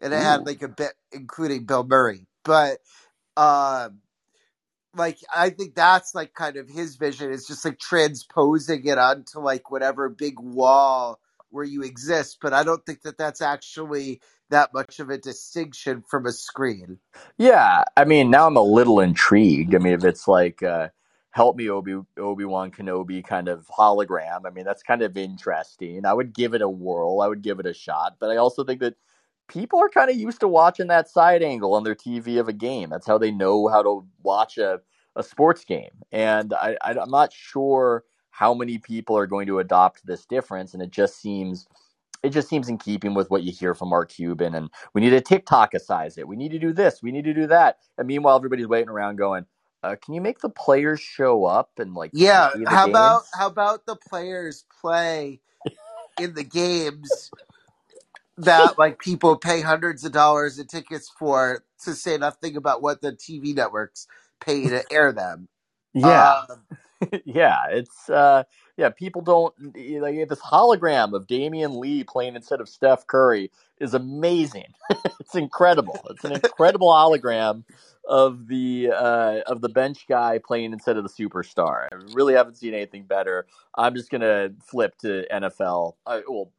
And 0.00 0.12
it 0.12 0.18
Ooh. 0.18 0.20
had 0.20 0.46
like 0.46 0.62
a 0.62 0.68
bit 0.68 0.92
including 1.12 1.66
bill 1.66 1.84
murray. 1.84 2.26
But 2.44 2.78
um 3.36 4.00
like 4.96 5.18
i 5.34 5.50
think 5.50 5.74
that's 5.74 6.14
like 6.14 6.34
kind 6.34 6.56
of 6.56 6.68
his 6.68 6.96
vision 6.96 7.32
is 7.32 7.46
just 7.46 7.64
like 7.64 7.78
transposing 7.78 8.86
it 8.86 8.98
onto 8.98 9.40
like 9.40 9.70
whatever 9.70 10.08
big 10.08 10.38
wall 10.40 11.20
where 11.50 11.64
you 11.64 11.82
exist 11.82 12.38
but 12.42 12.52
i 12.52 12.62
don't 12.64 12.86
think 12.86 13.02
that 13.02 13.18
that's 13.18 13.42
actually 13.42 14.20
that 14.50 14.70
much 14.74 15.00
of 15.00 15.10
a 15.10 15.18
distinction 15.18 16.02
from 16.08 16.26
a 16.26 16.32
screen 16.32 16.98
Yeah, 17.38 17.84
I 17.96 18.04
mean, 18.04 18.30
now 18.30 18.46
I'm 18.46 18.56
a 18.56 18.62
little 18.62 19.00
intrigued. 19.00 19.74
I 19.74 19.78
mean, 19.78 19.92
if 19.94 20.04
it's 20.04 20.28
like 20.28 20.62
uh, 20.62 20.88
help 21.30 21.56
me 21.56 21.68
Obi 21.68 21.96
Obi 22.16 22.44
Wan 22.44 22.70
Kenobi 22.70 23.24
kind 23.24 23.48
of 23.48 23.66
hologram, 23.66 24.42
I 24.46 24.50
mean, 24.50 24.64
that's 24.64 24.82
kind 24.84 25.02
of 25.02 25.16
interesting. 25.16 26.06
I 26.06 26.12
would 26.12 26.32
give 26.32 26.54
it 26.54 26.62
a 26.62 26.68
whirl. 26.68 27.20
I 27.22 27.26
would 27.28 27.42
give 27.42 27.58
it 27.58 27.66
a 27.66 27.74
shot. 27.74 28.16
But 28.20 28.30
I 28.30 28.36
also 28.36 28.62
think 28.64 28.80
that 28.80 28.94
people 29.48 29.80
are 29.80 29.88
kind 29.88 30.10
of 30.10 30.16
used 30.16 30.40
to 30.40 30.48
watching 30.48 30.88
that 30.88 31.08
side 31.08 31.42
angle 31.42 31.74
on 31.74 31.84
their 31.84 31.94
TV 31.94 32.40
of 32.40 32.48
a 32.48 32.52
game. 32.52 32.90
That's 32.90 33.06
how 33.06 33.18
they 33.18 33.30
know 33.30 33.68
how 33.68 33.82
to 33.82 34.06
watch 34.22 34.58
a, 34.58 34.80
a 35.16 35.22
sports 35.22 35.64
game. 35.64 35.90
And 36.10 36.54
I, 36.54 36.76
I, 36.82 36.92
I'm 36.92 37.10
not 37.10 37.32
sure 37.32 38.04
how 38.30 38.54
many 38.54 38.78
people 38.78 39.16
are 39.16 39.26
going 39.26 39.46
to 39.46 39.58
adopt 39.58 40.06
this 40.06 40.24
difference. 40.26 40.74
And 40.74 40.82
it 40.82 40.90
just 40.90 41.20
seems 41.20 41.66
it 42.22 42.30
just 42.30 42.48
seems 42.48 42.68
in 42.68 42.78
keeping 42.78 43.14
with 43.14 43.30
what 43.30 43.42
you 43.42 43.52
hear 43.52 43.74
from 43.74 43.90
Mark 43.90 44.10
Cuban. 44.10 44.54
And 44.54 44.70
we 44.94 45.00
need 45.00 45.10
to 45.10 45.20
TikTokize 45.20 46.18
it. 46.18 46.28
We 46.28 46.36
need 46.36 46.52
to 46.52 46.58
do 46.58 46.72
this. 46.72 47.02
We 47.02 47.12
need 47.12 47.24
to 47.24 47.34
do 47.34 47.46
that. 47.48 47.78
And 47.98 48.06
meanwhile, 48.06 48.36
everybody's 48.36 48.68
waiting 48.68 48.88
around 48.90 49.16
going, 49.16 49.46
uh, 49.82 49.96
"Can 50.02 50.14
you 50.14 50.20
make 50.20 50.40
the 50.40 50.48
players 50.48 51.00
show 51.00 51.44
up 51.44 51.72
and 51.78 51.94
like 51.94 52.12
yeah 52.14 52.50
how 52.66 52.86
about 52.86 53.22
how 53.34 53.46
about 53.48 53.86
the 53.86 53.96
players 53.96 54.64
play 54.80 55.40
in 56.18 56.34
the 56.34 56.44
games 56.44 57.32
that 58.38 58.78
like 58.78 58.98
people 58.98 59.36
pay 59.36 59.60
hundreds 59.60 60.04
of 60.04 60.12
dollars 60.12 60.58
in 60.58 60.66
tickets 60.66 61.10
for 61.18 61.64
to 61.84 61.94
say 61.94 62.16
nothing 62.16 62.56
about 62.56 62.82
what 62.82 63.00
the 63.02 63.12
TV 63.12 63.54
networks 63.54 64.06
pay 64.40 64.68
to 64.68 64.82
air 64.90 65.12
them. 65.12 65.48
Yeah, 65.94 66.42
Um, 66.48 66.78
yeah. 67.24 67.66
It's 67.70 68.08
uh, 68.08 68.44
yeah. 68.76 68.90
People 68.90 69.22
don't 69.22 69.54
like 69.74 70.28
this 70.28 70.40
hologram 70.40 71.12
of 71.12 71.26
Damion 71.26 71.78
Lee 71.78 72.04
playing 72.04 72.36
instead 72.36 72.60
of 72.60 72.68
Steph 72.68 73.06
Curry 73.06 73.50
is 73.78 73.94
amazing. 73.94 74.72
it's 75.20 75.34
incredible. 75.34 76.00
It's 76.10 76.24
an 76.24 76.32
incredible 76.32 76.88
hologram 76.88 77.64
of 78.08 78.48
the 78.48 78.90
uh, 78.94 79.40
of 79.46 79.60
the 79.60 79.68
bench 79.68 80.06
guy 80.08 80.38
playing 80.44 80.72
instead 80.72 80.96
of 80.96 81.04
the 81.04 81.10
superstar. 81.10 81.88
I 81.92 81.96
really 82.14 82.34
haven't 82.34 82.56
seen 82.56 82.74
anything 82.74 83.04
better. 83.04 83.46
I'm 83.76 83.94
just 83.94 84.10
gonna 84.10 84.50
flip 84.64 84.96
to 84.98 85.26
NFL. 85.32 85.94
Uh, 86.06 86.20
well, 86.28 86.50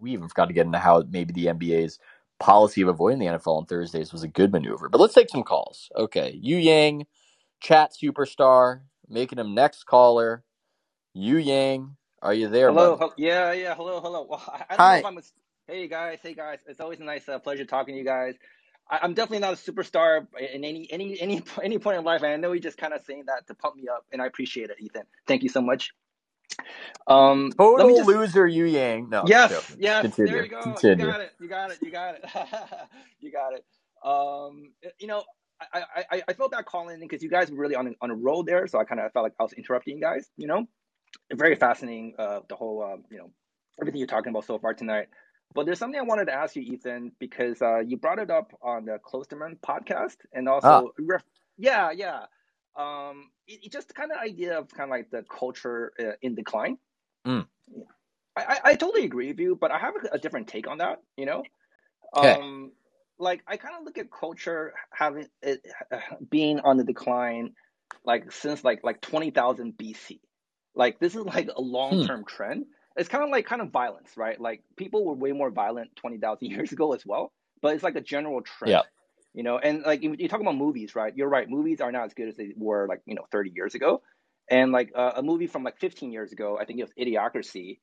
we 0.00 0.12
even 0.12 0.28
forgot 0.28 0.46
to 0.46 0.54
get 0.54 0.66
into 0.66 0.78
how 0.78 1.04
maybe 1.10 1.32
the 1.32 1.46
NBA's 1.46 1.98
policy 2.38 2.82
of 2.82 2.88
avoiding 2.88 3.18
the 3.18 3.26
NFL 3.26 3.58
on 3.58 3.66
Thursdays 3.66 4.12
was 4.12 4.22
a 4.22 4.28
good 4.28 4.52
maneuver. 4.52 4.88
But 4.88 5.00
let's 5.00 5.14
take 5.14 5.30
some 5.30 5.42
calls. 5.44 5.90
Okay, 5.96 6.38
Yu 6.42 6.56
Yang, 6.56 7.06
chat 7.60 7.92
superstar, 7.92 8.82
making 9.08 9.38
him 9.38 9.54
next 9.54 9.84
caller. 9.84 10.44
Yu 11.14 11.38
Yang, 11.38 11.96
are 12.22 12.34
you 12.34 12.48
there, 12.48 12.72
Hello, 12.72 13.12
yeah, 13.18 13.52
yeah, 13.52 13.74
hello, 13.74 14.00
hello. 14.00 14.26
Well, 14.28 14.42
I, 14.48 14.64
I 14.70 14.76
don't 14.78 14.88
know 14.88 14.94
hi. 14.94 14.98
if 14.98 15.04
I'm 15.04 15.18
a, 15.18 15.22
hey 15.68 15.88
guys, 15.88 16.18
hey 16.22 16.34
guys. 16.34 16.58
It's 16.66 16.80
always 16.80 17.00
a 17.00 17.04
nice 17.04 17.28
uh, 17.28 17.38
pleasure 17.40 17.64
talking 17.66 17.94
to 17.94 17.98
you 17.98 18.04
guys. 18.06 18.34
I, 18.90 19.00
I'm 19.02 19.14
definitely 19.14 19.40
not 19.40 19.54
a 19.54 19.56
superstar 19.56 20.26
in 20.38 20.64
any 20.64 20.88
any 20.92 21.20
any 21.20 21.42
any 21.62 21.78
point 21.78 21.98
in 21.98 22.04
life, 22.04 22.22
and 22.22 22.32
I 22.32 22.36
know 22.36 22.52
you're 22.52 22.62
just 22.62 22.78
kind 22.78 22.94
of 22.94 23.02
saying 23.06 23.24
that 23.26 23.46
to 23.48 23.54
pump 23.54 23.76
me 23.76 23.84
up, 23.88 24.06
and 24.12 24.22
I 24.22 24.26
appreciate 24.26 24.70
it, 24.70 24.76
Ethan. 24.80 25.04
Thank 25.26 25.42
you 25.42 25.48
so 25.48 25.60
much. 25.62 25.92
Um, 27.06 27.52
Total 27.58 27.88
just 27.96 28.08
loser, 28.08 28.46
Yu 28.46 28.64
Yang. 28.64 29.10
No, 29.10 29.24
yes, 29.26 29.76
yes, 29.78 30.02
there 30.02 30.02
Continue. 30.02 30.42
you 30.42 30.48
go. 30.48 30.78
You 30.84 30.96
got 30.96 31.20
it. 31.20 31.32
You 31.40 31.48
got 31.48 31.70
it. 31.70 31.78
You 31.82 31.90
got 31.90 32.14
it. 32.16 32.24
you 33.20 33.32
got 33.32 33.54
it. 33.54 33.64
Um, 34.04 34.72
you 34.98 35.06
know, 35.06 35.22
I 35.72 35.84
I 36.10 36.22
I 36.28 36.32
felt 36.34 36.52
bad 36.52 36.66
calling 36.66 36.94
in 36.94 37.00
because 37.00 37.22
you 37.22 37.30
guys 37.30 37.50
were 37.50 37.58
really 37.58 37.76
on 37.76 37.88
a, 37.88 37.90
on 38.00 38.10
a 38.10 38.14
roll 38.14 38.42
there, 38.44 38.66
so 38.66 38.78
I 38.78 38.84
kind 38.84 39.00
of 39.00 39.12
felt 39.12 39.24
like 39.24 39.34
I 39.40 39.42
was 39.44 39.52
interrupting 39.54 39.96
you 39.96 40.02
guys. 40.02 40.28
You 40.36 40.48
know, 40.48 40.66
very 41.32 41.56
fascinating. 41.56 42.14
Uh, 42.18 42.40
the 42.48 42.56
whole 42.56 42.82
uh, 42.82 42.96
you 43.10 43.18
know 43.18 43.30
everything 43.80 43.98
you're 43.98 44.08
talking 44.08 44.30
about 44.30 44.44
so 44.44 44.58
far 44.58 44.74
tonight. 44.74 45.08
But 45.54 45.66
there's 45.66 45.78
something 45.78 45.98
I 45.98 46.04
wanted 46.04 46.26
to 46.26 46.34
ask 46.34 46.56
you, 46.56 46.62
Ethan, 46.62 47.12
because 47.18 47.62
uh, 47.62 47.78
you 47.80 47.96
brought 47.96 48.18
it 48.18 48.30
up 48.30 48.52
on 48.62 48.84
the 48.84 48.98
Klosterman 49.04 49.58
podcast, 49.60 50.16
and 50.32 50.48
Ah, 50.62 50.82
also, 50.82 50.92
ref- 50.98 51.24
yeah, 51.56 51.92
yeah, 51.92 52.24
um, 52.76 53.30
it, 53.46 53.64
it 53.64 53.72
just 53.72 53.94
kind 53.94 54.12
of 54.12 54.18
idea 54.18 54.58
of 54.58 54.68
kind 54.70 54.88
of 54.88 54.92
like 54.92 55.10
the 55.10 55.24
culture 55.24 55.92
uh, 55.98 56.12
in 56.22 56.34
decline. 56.34 56.78
mm, 57.24 57.46
I, 58.36 58.42
I, 58.42 58.60
I 58.70 58.74
totally 58.76 59.04
agree 59.04 59.28
with 59.28 59.40
you, 59.40 59.56
but 59.56 59.70
I 59.70 59.78
have 59.78 59.94
a, 59.96 60.14
a 60.14 60.18
different 60.18 60.48
take 60.48 60.68
on 60.68 60.78
that. 60.78 60.98
You 61.16 61.26
know, 61.26 61.48
okay. 62.16 62.38
um, 62.38 62.72
like 63.18 63.42
I 63.46 63.56
kind 63.56 63.74
of 63.78 63.84
look 63.84 63.98
at 63.98 64.10
culture 64.10 64.74
having 64.92 65.28
it 65.42 65.62
uh, 65.92 65.98
being 66.30 66.60
on 66.60 66.76
the 66.76 66.84
decline, 66.84 67.54
like 68.04 68.32
since 68.32 68.64
like 68.64 68.80
like 68.84 69.00
twenty 69.00 69.30
thousand 69.30 69.76
BC. 69.76 70.20
Like 70.74 70.98
this 71.00 71.14
is 71.16 71.24
like 71.24 71.48
a 71.54 71.60
long 71.60 71.98
Hmm. 71.98 72.00
term 72.00 72.24
trend. 72.26 72.66
It's 72.96 73.08
kind 73.08 73.24
of 73.24 73.30
like 73.30 73.46
kind 73.46 73.62
of 73.62 73.70
violence, 73.70 74.16
right? 74.16 74.40
Like 74.40 74.62
people 74.76 75.04
were 75.06 75.14
way 75.14 75.32
more 75.32 75.50
violent 75.50 75.96
twenty 75.96 76.18
thousand 76.18 76.48
years 76.50 76.72
ago 76.72 76.92
as 76.94 77.04
well, 77.06 77.32
but 77.62 77.74
it's 77.74 77.84
like 77.84 77.96
a 77.96 78.00
general 78.02 78.42
trend. 78.42 78.72
Yeah. 78.72 78.82
You 79.36 79.44
know, 79.44 79.58
and 79.60 79.84
like 79.84 80.02
you 80.04 80.16
you 80.18 80.28
talk 80.28 80.42
about 80.42 80.56
movies, 80.56 80.96
right? 80.96 81.16
You're 81.16 81.30
right. 81.30 81.50
Movies 81.50 81.82
are 81.82 81.92
not 81.92 82.06
as 82.06 82.14
good 82.14 82.30
as 82.30 82.36
they 82.38 82.54
were 82.58 82.88
like 82.88 83.02
you 83.06 83.16
know 83.16 83.26
30 83.32 83.52
years 83.56 83.76
ago, 83.76 84.02
and 84.50 84.72
like 84.72 84.92
uh, 84.96 85.14
a 85.18 85.24
movie 85.24 85.48
from 85.48 85.64
like 85.64 85.78
15 85.80 86.12
years 86.12 86.32
ago, 86.32 86.58
I 86.60 86.66
think 86.66 86.80
it 86.80 86.84
was 86.84 86.94
Idiocracy, 87.00 87.80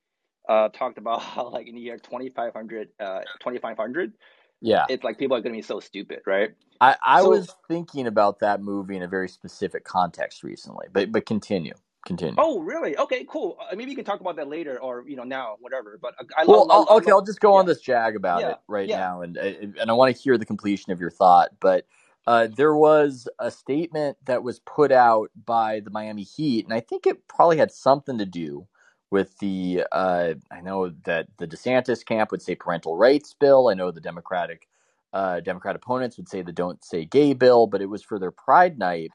uh, 0.50 0.70
talked 0.70 0.98
about 0.98 1.22
how 1.24 1.50
like 1.50 1.68
in 1.68 1.76
the 1.76 1.82
year 1.82 1.98
2500, 1.98 2.90
uh, 3.00 3.22
2500, 3.40 4.14
Yeah. 4.62 4.88
it's 4.88 5.04
like 5.04 5.18
people 5.18 5.36
are 5.38 5.42
gonna 5.42 5.56
be 5.56 5.62
so 5.62 5.80
stupid, 5.80 6.20
right? 6.26 6.52
I, 6.80 6.96
I 7.04 7.22
So 7.22 7.24
was 7.24 7.56
thinking 7.68 8.06
about 8.06 8.40
that 8.40 8.62
movie 8.62 8.96
in 8.96 9.02
a 9.02 9.08
very 9.08 9.28
specific 9.30 9.84
context 9.84 10.44
recently, 10.44 10.88
but 10.92 11.12
but 11.12 11.26
continue, 11.26 11.74
continue. 12.06 12.38
Oh, 12.38 12.60
really? 12.60 12.96
Okay, 12.98 13.26
cool. 13.28 13.58
Uh, 13.60 13.76
maybe 13.76 13.90
you 13.90 13.96
can 13.96 14.04
talk 14.04 14.20
about 14.20 14.36
that 14.36 14.48
later, 14.48 14.80
or 14.80 15.04
you 15.08 15.16
know 15.16 15.24
now, 15.24 15.56
whatever. 15.60 15.98
But 16.02 16.14
I, 16.36 16.42
I 16.42 16.44
Well, 16.46 16.66
love, 16.66 16.68
I'll, 16.70 16.98
okay, 16.98 17.10
love, 17.10 17.12
I'll 17.12 17.22
just 17.24 17.40
go 17.40 17.54
on 17.54 17.66
this 17.66 17.80
jag 17.80 18.16
about 18.16 18.40
yeah, 18.40 18.50
it 18.50 18.58
right 18.68 18.88
yeah. 18.88 18.98
now, 18.98 19.22
and 19.22 19.36
and 19.36 19.90
I 19.90 19.94
want 19.94 20.14
to 20.16 20.22
hear 20.22 20.38
the 20.38 20.46
completion 20.46 20.92
of 20.92 21.00
your 21.00 21.10
thought. 21.10 21.50
But 21.60 21.86
uh, 22.26 22.48
there 22.54 22.76
was 22.76 23.28
a 23.38 23.50
statement 23.50 24.18
that 24.26 24.42
was 24.42 24.60
put 24.60 24.92
out 24.92 25.30
by 25.46 25.80
the 25.80 25.90
Miami 25.90 26.24
Heat, 26.24 26.66
and 26.66 26.74
I 26.74 26.80
think 26.80 27.06
it 27.06 27.28
probably 27.28 27.58
had 27.58 27.72
something 27.72 28.18
to 28.18 28.26
do 28.26 28.66
with 29.10 29.38
the. 29.38 29.84
Uh, 29.92 30.34
I 30.50 30.60
know 30.62 30.90
that 31.04 31.28
the 31.38 31.46
DeSantis 31.48 32.04
camp 32.04 32.32
would 32.32 32.42
say 32.42 32.56
parental 32.56 32.96
rights 32.96 33.34
bill. 33.38 33.68
I 33.68 33.74
know 33.74 33.90
the 33.92 34.00
Democratic 34.00 34.68
uh, 35.14 35.40
Democrat 35.40 35.76
opponents 35.76 36.16
would 36.18 36.28
say 36.28 36.42
the 36.42 36.52
don't 36.52 36.84
say 36.84 37.06
gay 37.06 37.34
bill, 37.34 37.68
but 37.68 37.82
it 37.82 37.90
was 37.90 38.02
for 38.02 38.18
their 38.18 38.32
Pride 38.32 38.78
night, 38.78 39.12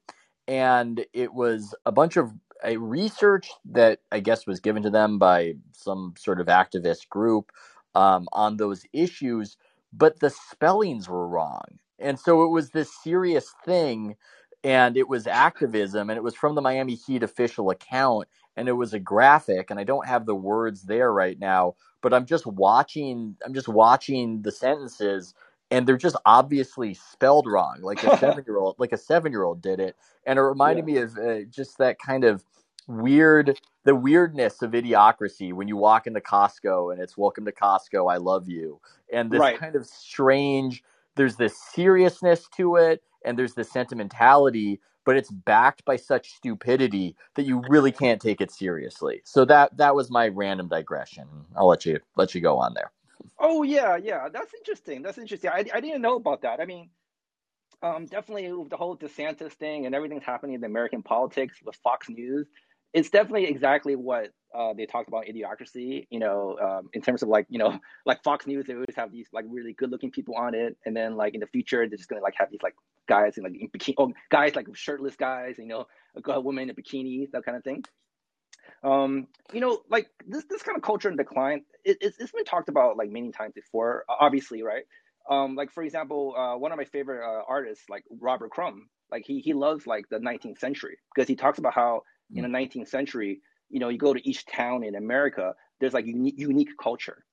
and 0.47 1.05
it 1.13 1.33
was 1.33 1.75
a 1.85 1.91
bunch 1.91 2.17
of 2.17 2.31
a 2.63 2.77
research 2.77 3.49
that 3.65 3.99
I 4.11 4.19
guess 4.21 4.47
was 4.47 4.59
given 4.59 4.83
to 4.83 4.89
them 4.89 5.19
by 5.19 5.55
some 5.73 6.13
sort 6.17 6.41
of 6.41 6.47
activist 6.47 7.09
group 7.09 7.51
um, 7.95 8.27
on 8.33 8.57
those 8.57 8.85
issues, 8.93 9.57
but 9.93 10.19
the 10.19 10.29
spellings 10.29 11.09
were 11.09 11.27
wrong. 11.27 11.63
And 11.99 12.19
so 12.19 12.43
it 12.43 12.49
was 12.49 12.71
this 12.71 12.91
serious 13.03 13.53
thing, 13.65 14.15
and 14.63 14.97
it 14.97 15.09
was 15.09 15.27
activism, 15.27 16.09
and 16.09 16.17
it 16.17 16.23
was 16.23 16.35
from 16.35 16.55
the 16.55 16.61
Miami 16.61 16.95
Heat 16.95 17.23
official 17.23 17.69
account, 17.69 18.27
and 18.57 18.67
it 18.69 18.73
was 18.73 18.93
a 18.93 18.99
graphic, 18.99 19.71
and 19.71 19.79
I 19.79 19.83
don't 19.83 20.07
have 20.07 20.25
the 20.25 20.35
words 20.35 20.83
there 20.83 21.13
right 21.13 21.39
now, 21.39 21.75
but 22.01 22.13
I'm 22.13 22.25
just 22.25 22.47
watching. 22.47 23.37
I'm 23.45 23.53
just 23.53 23.69
watching 23.69 24.41
the 24.43 24.51
sentences, 24.51 25.33
and 25.71 25.87
they're 25.87 25.97
just 25.97 26.17
obviously 26.25 26.93
spelled 26.93 27.47
wrong, 27.47 27.79
like 27.81 28.03
a 28.03 28.17
seven 28.19 28.43
year 28.45 28.57
old, 28.57 28.75
like 28.79 28.91
a 28.91 28.97
seven 28.97 29.31
year 29.31 29.43
old 29.43 29.61
did 29.61 29.79
it, 29.79 29.95
and 30.25 30.39
it 30.39 30.41
reminded 30.41 30.87
yeah, 30.87 30.93
me 30.93 31.01
of 31.01 31.17
uh, 31.17 31.41
just 31.49 31.77
that 31.77 31.97
kind 31.99 32.23
of 32.23 32.43
weird 32.87 33.59
the 33.85 33.95
weirdness 33.95 34.61
of 34.61 34.71
idiocracy 34.71 35.53
when 35.53 35.67
you 35.67 35.77
walk 35.77 36.07
into 36.07 36.19
Costco 36.19 36.91
and 36.91 37.01
it's 37.01 37.17
welcome 37.17 37.45
to 37.45 37.51
Costco, 37.51 38.11
I 38.11 38.17
love 38.17 38.49
you. 38.49 38.81
And 39.13 39.31
this 39.31 39.39
right. 39.39 39.57
kind 39.57 39.75
of 39.75 39.85
strange 39.85 40.83
there's 41.15 41.35
this 41.35 41.57
seriousness 41.57 42.47
to 42.55 42.77
it 42.77 43.03
and 43.25 43.37
there's 43.37 43.53
this 43.53 43.71
sentimentality, 43.71 44.79
but 45.05 45.17
it's 45.17 45.29
backed 45.31 45.83
by 45.85 45.97
such 45.97 46.31
stupidity 46.31 47.15
that 47.35 47.43
you 47.43 47.61
really 47.67 47.91
can't 47.91 48.21
take 48.21 48.41
it 48.41 48.51
seriously. 48.51 49.21
So 49.25 49.45
that 49.45 49.75
that 49.77 49.95
was 49.95 50.09
my 50.09 50.29
random 50.29 50.67
digression. 50.67 51.27
I'll 51.55 51.67
let 51.67 51.85
you 51.85 51.99
let 52.15 52.33
you 52.33 52.41
go 52.41 52.57
on 52.57 52.73
there. 52.73 52.91
Oh 53.39 53.63
yeah, 53.63 53.97
yeah. 53.97 54.27
That's 54.31 54.53
interesting. 54.53 55.01
That's 55.01 55.17
interesting. 55.17 55.49
I 55.49 55.65
I 55.73 55.79
didn't 55.79 56.01
know 56.01 56.15
about 56.15 56.41
that. 56.41 56.59
I 56.59 56.65
mean, 56.65 56.89
um, 57.81 58.05
definitely 58.05 58.51
the 58.69 58.77
whole 58.77 58.97
DeSantis 58.97 59.53
thing 59.53 59.85
and 59.85 59.95
everything's 59.95 60.23
happening 60.23 60.55
in 60.55 60.61
the 60.61 60.67
American 60.67 61.01
politics 61.01 61.55
with 61.63 61.75
Fox 61.77 62.09
News. 62.09 62.47
It's 62.93 63.09
definitely 63.09 63.45
exactly 63.45 63.95
what 63.95 64.31
uh, 64.53 64.73
they 64.73 64.87
talked 64.87 65.07
about 65.07 65.25
idiocracy. 65.25 66.07
You 66.09 66.19
know, 66.19 66.57
um, 66.59 66.89
in 66.93 67.01
terms 67.01 67.21
of 67.21 67.29
like 67.29 67.45
you 67.49 67.59
know 67.59 67.79
like 68.05 68.23
Fox 68.23 68.47
News, 68.47 68.65
they 68.65 68.73
always 68.73 68.95
have 68.95 69.11
these 69.11 69.27
like 69.31 69.45
really 69.47 69.73
good 69.73 69.91
looking 69.91 70.11
people 70.11 70.35
on 70.35 70.55
it, 70.55 70.75
and 70.85 70.95
then 70.95 71.15
like 71.15 71.33
in 71.33 71.39
the 71.39 71.47
future 71.47 71.87
they're 71.87 71.97
just 71.97 72.09
gonna 72.09 72.21
like 72.21 72.35
have 72.37 72.49
these 72.49 72.63
like 72.63 72.75
guys 73.07 73.37
in 73.37 73.43
like 73.43 73.53
in 73.59 73.69
bikini, 73.69 73.95
oh, 73.97 74.11
guys 74.29 74.55
like 74.55 74.67
shirtless 74.73 75.15
guys, 75.15 75.55
you 75.57 75.67
know, 75.67 75.85
a 76.25 76.41
woman 76.41 76.63
in 76.63 76.69
a 76.71 76.73
bikini, 76.73 77.29
that 77.31 77.45
kind 77.45 77.57
of 77.57 77.63
thing. 77.63 77.83
Um, 78.83 79.27
you 79.53 79.59
know, 79.59 79.81
like 79.89 80.09
this 80.27 80.45
this 80.49 80.61
kind 80.63 80.77
of 80.77 80.83
culture 80.83 81.09
in 81.09 81.15
decline, 81.15 81.63
it, 81.83 81.97
it's, 82.01 82.17
it's 82.19 82.31
been 82.31 82.45
talked 82.45 82.69
about 82.69 82.97
like 82.97 83.09
many 83.09 83.31
times 83.31 83.53
before, 83.53 84.05
obviously, 84.07 84.63
right? 84.63 84.83
Um, 85.29 85.55
like 85.55 85.71
for 85.71 85.83
example, 85.83 86.35
uh, 86.37 86.57
one 86.57 86.71
of 86.71 86.77
my 86.77 86.85
favorite 86.85 87.23
uh, 87.23 87.43
artists, 87.47 87.85
like 87.89 88.03
Robert 88.19 88.51
Crumb, 88.51 88.89
like 89.11 89.25
he 89.25 89.39
he 89.39 89.53
loves 89.53 89.85
like 89.85 90.05
the 90.09 90.17
19th 90.17 90.59
century 90.59 90.97
because 91.13 91.27
he 91.27 91.35
talks 91.35 91.59
about 91.59 91.73
how 91.73 92.03
in 92.33 92.43
the 92.43 92.49
19th 92.49 92.87
century, 92.87 93.41
you 93.69 93.79
know, 93.79 93.89
you 93.89 93.97
go 93.97 94.13
to 94.13 94.27
each 94.27 94.45
town 94.45 94.83
in 94.83 94.95
America, 94.95 95.53
there's 95.79 95.93
like 95.93 96.05
unique 96.05 96.35
unique 96.37 96.69
culture. 96.81 97.25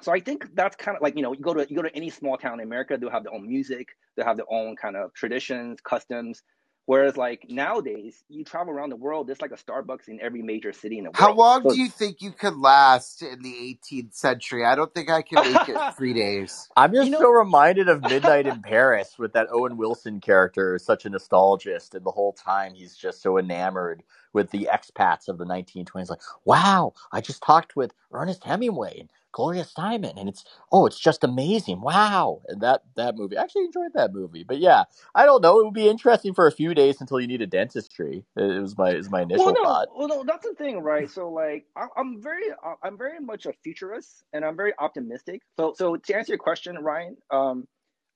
So 0.00 0.12
I 0.12 0.20
think 0.20 0.54
that's 0.54 0.76
kind 0.76 0.96
of 0.96 1.02
like 1.02 1.16
you 1.16 1.22
know 1.22 1.32
you 1.32 1.40
go 1.40 1.54
to 1.54 1.66
you 1.68 1.76
go 1.76 1.82
to 1.82 1.94
any 1.94 2.10
small 2.10 2.36
town 2.36 2.60
in 2.60 2.66
America, 2.66 2.96
they'll 2.98 3.10
have 3.10 3.24
their 3.24 3.34
own 3.34 3.46
music, 3.46 3.88
they'll 4.16 4.26
have 4.26 4.36
their 4.36 4.50
own 4.50 4.76
kind 4.76 4.96
of 4.96 5.12
traditions, 5.14 5.80
customs, 5.80 6.42
Whereas 6.88 7.18
like 7.18 7.44
nowadays, 7.50 8.24
you 8.30 8.44
travel 8.44 8.72
around 8.72 8.88
the 8.88 8.96
world, 8.96 9.26
there's 9.26 9.42
like 9.42 9.50
a 9.50 9.56
Starbucks 9.56 10.08
in 10.08 10.22
every 10.22 10.40
major 10.40 10.72
city 10.72 10.96
in 10.96 11.04
the 11.04 11.10
world. 11.10 11.16
How 11.18 11.34
long 11.34 11.62
so, 11.64 11.74
do 11.74 11.78
you 11.78 11.90
think 11.90 12.22
you 12.22 12.30
could 12.30 12.56
last 12.56 13.20
in 13.20 13.42
the 13.42 13.52
18th 13.52 14.14
century? 14.14 14.64
I 14.64 14.74
don't 14.74 14.94
think 14.94 15.10
I 15.10 15.20
can 15.20 15.52
make 15.52 15.68
it 15.68 15.76
three 15.98 16.14
days. 16.14 16.66
I'm 16.78 16.94
just 16.94 17.04
you 17.04 17.10
know, 17.10 17.18
so 17.18 17.28
reminded 17.28 17.90
of 17.90 18.00
Midnight 18.00 18.46
in 18.46 18.62
Paris 18.62 19.18
with 19.18 19.34
that 19.34 19.48
Owen 19.52 19.76
Wilson 19.76 20.18
character, 20.20 20.78
such 20.78 21.04
a 21.04 21.10
nostalgist, 21.10 21.94
and 21.94 22.06
the 22.06 22.10
whole 22.10 22.32
time 22.32 22.72
he's 22.72 22.96
just 22.96 23.20
so 23.20 23.36
enamored 23.36 24.02
with 24.32 24.50
the 24.50 24.70
expats 24.72 25.28
of 25.28 25.36
the 25.36 25.44
1920s. 25.44 26.08
Like, 26.08 26.22
wow, 26.46 26.94
I 27.12 27.20
just 27.20 27.42
talked 27.42 27.76
with 27.76 27.92
Ernest 28.12 28.44
Hemingway. 28.44 29.08
Gloria 29.32 29.64
Steinem, 29.64 30.18
and 30.18 30.28
it's 30.28 30.44
oh, 30.72 30.86
it's 30.86 30.98
just 30.98 31.24
amazing. 31.24 31.80
Wow, 31.80 32.42
and 32.48 32.60
that 32.62 32.82
that 32.96 33.16
movie. 33.16 33.36
I 33.36 33.42
actually 33.42 33.66
enjoyed 33.66 33.92
that 33.94 34.12
movie, 34.12 34.44
but 34.44 34.58
yeah, 34.58 34.84
I 35.14 35.26
don't 35.26 35.42
know. 35.42 35.60
It 35.60 35.64
would 35.66 35.74
be 35.74 35.88
interesting 35.88 36.34
for 36.34 36.46
a 36.46 36.52
few 36.52 36.74
days 36.74 37.00
until 37.00 37.20
you 37.20 37.26
need 37.26 37.42
a 37.42 37.46
dentistry. 37.46 38.24
It 38.36 38.60
was 38.60 38.76
my 38.76 38.90
it 38.90 38.96
was 38.96 39.10
my 39.10 39.22
initial 39.22 39.46
well, 39.46 39.54
no, 39.54 39.64
thought. 39.64 39.88
Well, 39.94 40.08
no, 40.08 40.24
that's 40.26 40.46
the 40.46 40.54
thing, 40.54 40.80
right? 40.80 41.10
So 41.10 41.30
like, 41.30 41.66
I'm 41.76 42.22
very 42.22 42.44
I'm 42.82 42.96
very 42.96 43.20
much 43.20 43.46
a 43.46 43.52
futurist, 43.62 44.24
and 44.32 44.44
I'm 44.44 44.56
very 44.56 44.72
optimistic. 44.78 45.42
So 45.58 45.74
so 45.76 45.96
to 45.96 46.16
answer 46.16 46.32
your 46.32 46.38
question, 46.38 46.76
Ryan, 46.78 47.16
um, 47.30 47.66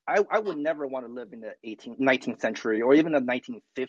I 0.08 0.24
I 0.30 0.38
would 0.38 0.58
never 0.58 0.86
want 0.86 1.06
to 1.06 1.12
live 1.12 1.32
in 1.32 1.40
the 1.40 1.54
18th 1.66 2.00
19th 2.00 2.40
century 2.40 2.82
or 2.82 2.94
even 2.94 3.12
the 3.12 3.20
1950s. 3.20 3.88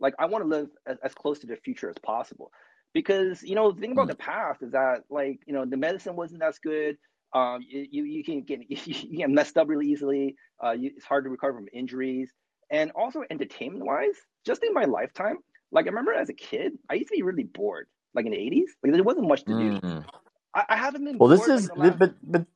Like 0.00 0.14
I 0.18 0.26
want 0.26 0.44
to 0.44 0.48
live 0.48 0.68
as, 0.86 0.98
as 1.02 1.14
close 1.14 1.38
to 1.40 1.46
the 1.46 1.56
future 1.56 1.88
as 1.88 1.96
possible 2.04 2.50
because 2.96 3.42
you 3.42 3.54
know 3.54 3.70
the 3.72 3.80
thing 3.80 3.92
about 3.92 4.06
mm. 4.06 4.16
the 4.16 4.16
past 4.16 4.62
is 4.62 4.72
that 4.72 5.02
like 5.10 5.38
you 5.46 5.52
know 5.52 5.66
the 5.66 5.76
medicine 5.76 6.16
wasn't 6.16 6.42
as 6.42 6.58
good. 6.58 6.96
Um 7.34 7.60
you 7.68 8.04
you 8.04 8.24
can 8.24 8.42
get 8.42 8.60
you 8.68 9.18
get 9.18 9.30
messed 9.30 9.58
up 9.58 9.68
really 9.68 9.86
easily. 9.86 10.36
Uh 10.64 10.72
you, 10.72 10.92
it's 10.96 11.04
hard 11.04 11.24
to 11.24 11.30
recover 11.30 11.54
from 11.58 11.68
injuries. 11.72 12.30
And 12.70 12.90
also 12.92 13.22
entertainment 13.30 13.84
wise 13.84 14.16
just 14.44 14.64
in 14.64 14.72
my 14.72 14.84
lifetime 14.84 15.36
like 15.72 15.86
i 15.86 15.88
remember 15.88 16.12
as 16.12 16.28
a 16.28 16.32
kid 16.34 16.72
i 16.90 16.94
used 16.94 17.08
to 17.08 17.16
be 17.16 17.22
really 17.22 17.44
bored 17.44 17.86
like 18.14 18.24
in 18.26 18.32
the 18.32 18.38
80s 18.38 18.70
like 18.82 18.92
there 18.92 19.02
wasn't 19.02 19.28
much 19.28 19.44
to 19.44 19.52
do. 19.52 19.80
Mm. 19.80 20.04
I, 20.54 20.64
I, 20.70 20.76
haven't 20.76 21.04
been 21.04 21.18
well 21.18 21.28
this 21.28 21.46
is 21.48 21.70
like 21.76 21.98
but 21.98 22.14
but 22.22 22.46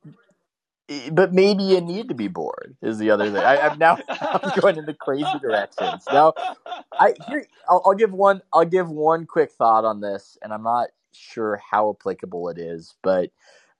but 1.11 1.33
maybe 1.33 1.63
you 1.63 1.81
need 1.81 2.09
to 2.09 2.15
be 2.15 2.27
bored 2.27 2.75
is 2.81 2.97
the 2.97 3.11
other 3.11 3.25
thing. 3.31 3.37
I, 3.37 3.71
am 3.71 3.77
now 3.77 3.97
I'm 4.09 4.59
going 4.59 4.77
into 4.77 4.93
crazy 4.93 5.39
directions. 5.41 6.03
Now, 6.11 6.33
I 6.99 7.13
here 7.27 7.45
I'll, 7.69 7.81
I'll, 7.85 7.95
give 7.95 8.11
one 8.11 8.41
I'll 8.53 8.65
give 8.65 8.89
one 8.89 9.25
quick 9.25 9.51
thought 9.51 9.85
on 9.85 10.01
this, 10.01 10.37
and 10.41 10.53
I'm 10.53 10.63
not 10.63 10.89
sure 11.13 11.61
how 11.69 11.95
applicable 11.97 12.49
it 12.49 12.57
is, 12.57 12.95
but 13.03 13.31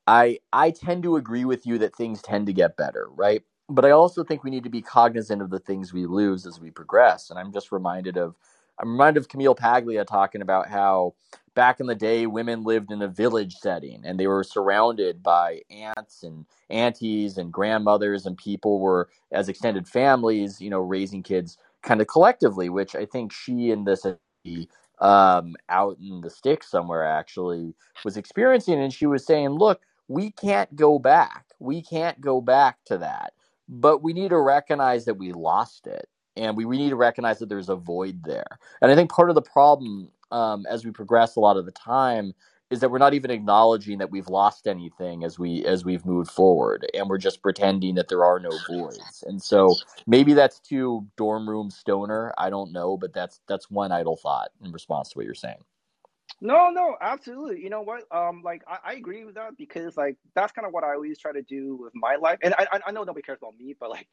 I 0.07 0.39
I 0.53 0.71
tend 0.71 1.03
to 1.03 1.15
agree 1.15 1.45
with 1.45 1.65
you 1.65 1.77
that 1.79 1.95
things 1.95 2.21
tend 2.21 2.47
to 2.47 2.53
get 2.53 2.77
better, 2.77 3.07
right? 3.15 3.43
But 3.69 3.85
I 3.85 3.91
also 3.91 4.23
think 4.23 4.43
we 4.43 4.51
need 4.51 4.63
to 4.63 4.69
be 4.69 4.81
cognizant 4.81 5.41
of 5.41 5.49
the 5.49 5.59
things 5.59 5.93
we 5.93 6.05
lose 6.05 6.45
as 6.45 6.59
we 6.59 6.71
progress, 6.71 7.29
and 7.29 7.39
I'm 7.39 7.51
just 7.51 7.71
reminded 7.71 8.17
of 8.17 8.35
I'm 8.81 8.91
reminded 8.91 9.21
of 9.21 9.29
Camille 9.29 9.55
Paglia 9.55 10.03
talking 10.05 10.41
about 10.41 10.67
how 10.67 11.13
back 11.53 11.79
in 11.79 11.85
the 11.85 11.95
day 11.95 12.25
women 12.25 12.63
lived 12.63 12.91
in 12.91 13.01
a 13.01 13.07
village 13.07 13.55
setting 13.55 14.01
and 14.05 14.19
they 14.19 14.25
were 14.25 14.43
surrounded 14.43 15.21
by 15.21 15.61
aunts 15.69 16.23
and 16.23 16.45
aunties 16.69 17.37
and 17.37 17.53
grandmothers 17.53 18.25
and 18.25 18.37
people 18.37 18.79
were 18.79 19.09
as 19.31 19.49
extended 19.49 19.87
families, 19.87 20.59
you 20.61 20.69
know, 20.69 20.79
raising 20.79 21.21
kids 21.21 21.57
kind 21.83 22.01
of 22.01 22.07
collectively, 22.07 22.69
which 22.69 22.95
I 22.95 23.05
think 23.05 23.31
she 23.31 23.71
and 23.71 23.85
this 23.85 24.05
um, 24.99 25.55
out 25.69 25.97
in 25.99 26.21
the 26.21 26.29
sticks 26.29 26.69
somewhere 26.69 27.05
actually 27.05 27.75
was 28.03 28.17
experiencing. 28.17 28.81
And 28.81 28.93
she 28.93 29.05
was 29.05 29.25
saying, 29.25 29.49
look, 29.49 29.81
we 30.07 30.31
can't 30.31 30.75
go 30.75 30.97
back. 30.97 31.45
We 31.59 31.81
can't 31.83 32.19
go 32.19 32.41
back 32.41 32.77
to 32.85 32.97
that. 32.99 33.33
But 33.67 34.01
we 34.01 34.13
need 34.13 34.29
to 34.29 34.39
recognize 34.39 35.05
that 35.05 35.15
we 35.17 35.33
lost 35.33 35.85
it 35.85 36.09
and 36.35 36.55
we, 36.55 36.65
we 36.65 36.77
need 36.77 36.89
to 36.89 36.95
recognize 36.95 37.39
that 37.39 37.49
there's 37.49 37.69
a 37.69 37.75
void 37.75 38.23
there. 38.23 38.59
And 38.81 38.91
I 38.91 38.95
think 38.95 39.11
part 39.11 39.29
of 39.29 39.35
the 39.35 39.41
problem 39.41 40.09
um, 40.31 40.65
as 40.69 40.85
we 40.85 40.91
progress 40.91 41.35
a 41.35 41.39
lot 41.39 41.57
of 41.57 41.65
the 41.65 41.71
time 41.71 42.33
is 42.71 42.79
that 42.79 42.89
we're 42.89 42.97
not 42.97 43.13
even 43.13 43.29
acknowledging 43.29 43.97
that 43.97 44.09
we've 44.09 44.29
lost 44.29 44.65
anything 44.65 45.23
as 45.25 45.37
we 45.37 45.65
as 45.65 45.83
we've 45.83 46.05
moved 46.05 46.31
forward 46.31 46.87
and 46.93 47.09
we're 47.09 47.17
just 47.17 47.41
pretending 47.41 47.95
that 47.95 48.07
there 48.07 48.23
are 48.23 48.39
no 48.39 48.49
voids. 48.69 49.23
And 49.27 49.41
so 49.41 49.75
maybe 50.07 50.33
that's 50.33 50.59
too 50.59 51.05
dorm 51.17 51.47
room 51.47 51.69
stoner 51.69 52.33
i 52.37 52.49
don't 52.49 52.71
know 52.71 52.97
but 52.97 53.13
that's 53.13 53.41
that's 53.47 53.69
one 53.69 53.91
idle 53.91 54.15
thought 54.15 54.51
in 54.63 54.71
response 54.71 55.09
to 55.09 55.17
what 55.17 55.25
you're 55.25 55.35
saying. 55.35 55.59
No 56.39 56.69
no 56.69 56.95
absolutely. 57.01 57.61
You 57.61 57.69
know 57.69 57.81
what? 57.81 58.03
Um 58.09 58.41
like 58.41 58.63
i, 58.67 58.77
I 58.85 58.93
agree 58.93 59.25
with 59.25 59.35
that 59.35 59.57
because 59.57 59.97
like 59.97 60.15
that's 60.33 60.53
kind 60.53 60.65
of 60.65 60.71
what 60.71 60.85
i 60.85 60.93
always 60.93 61.19
try 61.19 61.33
to 61.33 61.41
do 61.41 61.75
with 61.75 61.93
my 61.93 62.15
life 62.15 62.39
and 62.41 62.55
i 62.57 62.65
i 62.87 62.91
know 62.91 63.03
nobody 63.03 63.21
cares 63.21 63.39
about 63.41 63.57
me 63.57 63.75
but 63.77 63.89
like 63.89 64.07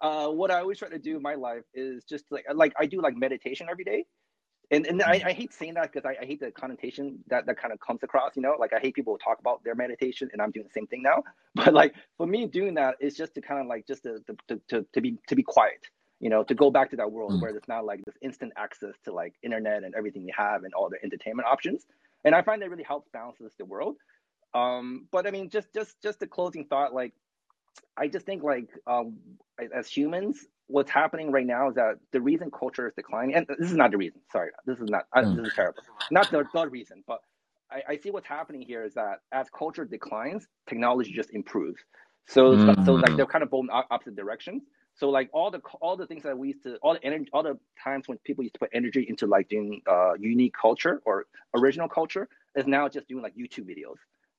uh, 0.00 0.28
what 0.28 0.50
I 0.50 0.60
always 0.60 0.78
try 0.78 0.88
to 0.88 0.98
do 0.98 1.16
in 1.16 1.22
my 1.22 1.34
life 1.34 1.64
is 1.74 2.04
just 2.04 2.24
like 2.30 2.44
like 2.54 2.72
I 2.78 2.86
do 2.86 3.00
like 3.00 3.16
meditation 3.16 3.66
every 3.70 3.84
day, 3.84 4.04
and 4.70 4.86
and 4.86 5.02
I, 5.02 5.22
I 5.24 5.32
hate 5.32 5.52
saying 5.52 5.74
that 5.74 5.92
because 5.92 6.04
I, 6.04 6.22
I, 6.22 6.26
hate 6.26 6.40
the 6.40 6.50
connotation 6.50 7.18
that 7.28 7.46
that 7.46 7.58
kind 7.58 7.72
of 7.72 7.80
comes 7.80 8.02
across. 8.02 8.36
You 8.36 8.42
know, 8.42 8.54
like 8.58 8.72
I 8.72 8.78
hate 8.78 8.94
people 8.94 9.14
who 9.14 9.18
talk 9.18 9.38
about 9.38 9.64
their 9.64 9.74
meditation, 9.74 10.28
and 10.32 10.42
I'm 10.42 10.50
doing 10.50 10.66
the 10.66 10.72
same 10.72 10.86
thing 10.86 11.02
now. 11.02 11.22
But 11.54 11.74
like 11.74 11.94
for 12.16 12.26
me, 12.26 12.46
doing 12.46 12.74
that 12.74 12.96
is 13.00 13.16
just 13.16 13.34
to 13.34 13.40
kind 13.40 13.60
of 13.60 13.66
like 13.66 13.86
just 13.86 14.04
to 14.04 14.20
to 14.48 14.60
to, 14.68 14.86
to 14.92 15.00
be 15.00 15.18
to 15.28 15.34
be 15.34 15.42
quiet. 15.42 15.86
You 16.20 16.30
know, 16.30 16.42
to 16.44 16.54
go 16.54 16.70
back 16.70 16.90
to 16.90 16.96
that 16.96 17.10
world 17.10 17.32
mm. 17.32 17.40
where 17.40 17.52
there's 17.52 17.68
not 17.68 17.84
like 17.84 18.04
this 18.04 18.16
instant 18.22 18.52
access 18.56 18.94
to 19.04 19.12
like 19.12 19.34
internet 19.42 19.84
and 19.84 19.94
everything 19.94 20.24
we 20.24 20.34
have 20.36 20.64
and 20.64 20.74
all 20.74 20.90
the 20.90 20.98
entertainment 21.04 21.46
options. 21.46 21.86
And 22.24 22.34
I 22.34 22.42
find 22.42 22.60
that 22.60 22.70
really 22.70 22.82
helps 22.82 23.08
balances 23.12 23.52
the 23.56 23.64
world. 23.64 23.96
Um, 24.52 25.06
but 25.12 25.26
I 25.26 25.30
mean, 25.30 25.48
just 25.48 25.72
just 25.72 26.00
just 26.02 26.20
the 26.20 26.26
closing 26.26 26.64
thought, 26.64 26.92
like 26.92 27.14
I 27.96 28.08
just 28.08 28.26
think 28.26 28.42
like 28.42 28.68
um, 28.86 29.18
as 29.74 29.88
humans, 29.88 30.46
what's 30.66 30.90
happening 30.90 31.32
right 31.32 31.46
now 31.46 31.68
is 31.68 31.74
that 31.74 31.96
the 32.12 32.20
reason 32.20 32.50
culture 32.50 32.86
is 32.86 32.94
declining, 32.94 33.34
and 33.34 33.46
this 33.58 33.70
is 33.70 33.76
not 33.76 33.90
the 33.90 33.96
reason. 33.96 34.20
Sorry, 34.30 34.50
this 34.66 34.78
is 34.78 34.88
not 34.88 35.04
mm. 35.14 35.36
this 35.36 35.48
is 35.48 35.54
terrible. 35.54 35.82
Not 36.10 36.30
the, 36.30 36.44
the 36.52 36.68
reason, 36.68 37.02
but 37.06 37.20
I, 37.70 37.82
I, 37.92 37.96
see 37.98 38.10
what's 38.10 38.26
happening 38.26 38.62
here 38.62 38.84
is 38.84 38.94
that 38.94 39.20
as 39.32 39.46
culture 39.50 39.84
declines, 39.84 40.46
technology 40.68 41.12
just 41.12 41.30
improves. 41.30 41.80
So 42.26 42.52
mm. 42.52 42.84
so 42.84 42.94
like 42.94 43.16
they're 43.16 43.26
kind 43.26 43.42
of 43.42 43.50
both 43.50 43.66
opposite 43.70 44.16
directions. 44.16 44.62
So 44.94 45.10
like 45.10 45.30
all 45.32 45.50
the 45.50 45.60
all 45.80 45.96
the 45.96 46.06
things 46.06 46.24
that 46.24 46.36
we 46.36 46.48
used 46.48 46.62
to 46.64 46.76
all 46.76 46.94
the 46.94 47.04
energy 47.04 47.28
all 47.32 47.42
the 47.42 47.58
times 47.82 48.08
when 48.08 48.18
people 48.18 48.42
used 48.42 48.54
to 48.54 48.60
put 48.60 48.70
energy 48.72 49.06
into 49.08 49.26
like 49.26 49.48
doing 49.48 49.80
uh, 49.88 50.14
unique 50.18 50.54
culture 50.60 51.00
or 51.04 51.26
original 51.54 51.88
culture 51.88 52.28
is 52.56 52.66
now 52.66 52.88
just 52.88 53.06
doing 53.08 53.22
like 53.22 53.34
YouTube 53.36 53.64
videos 53.64 53.98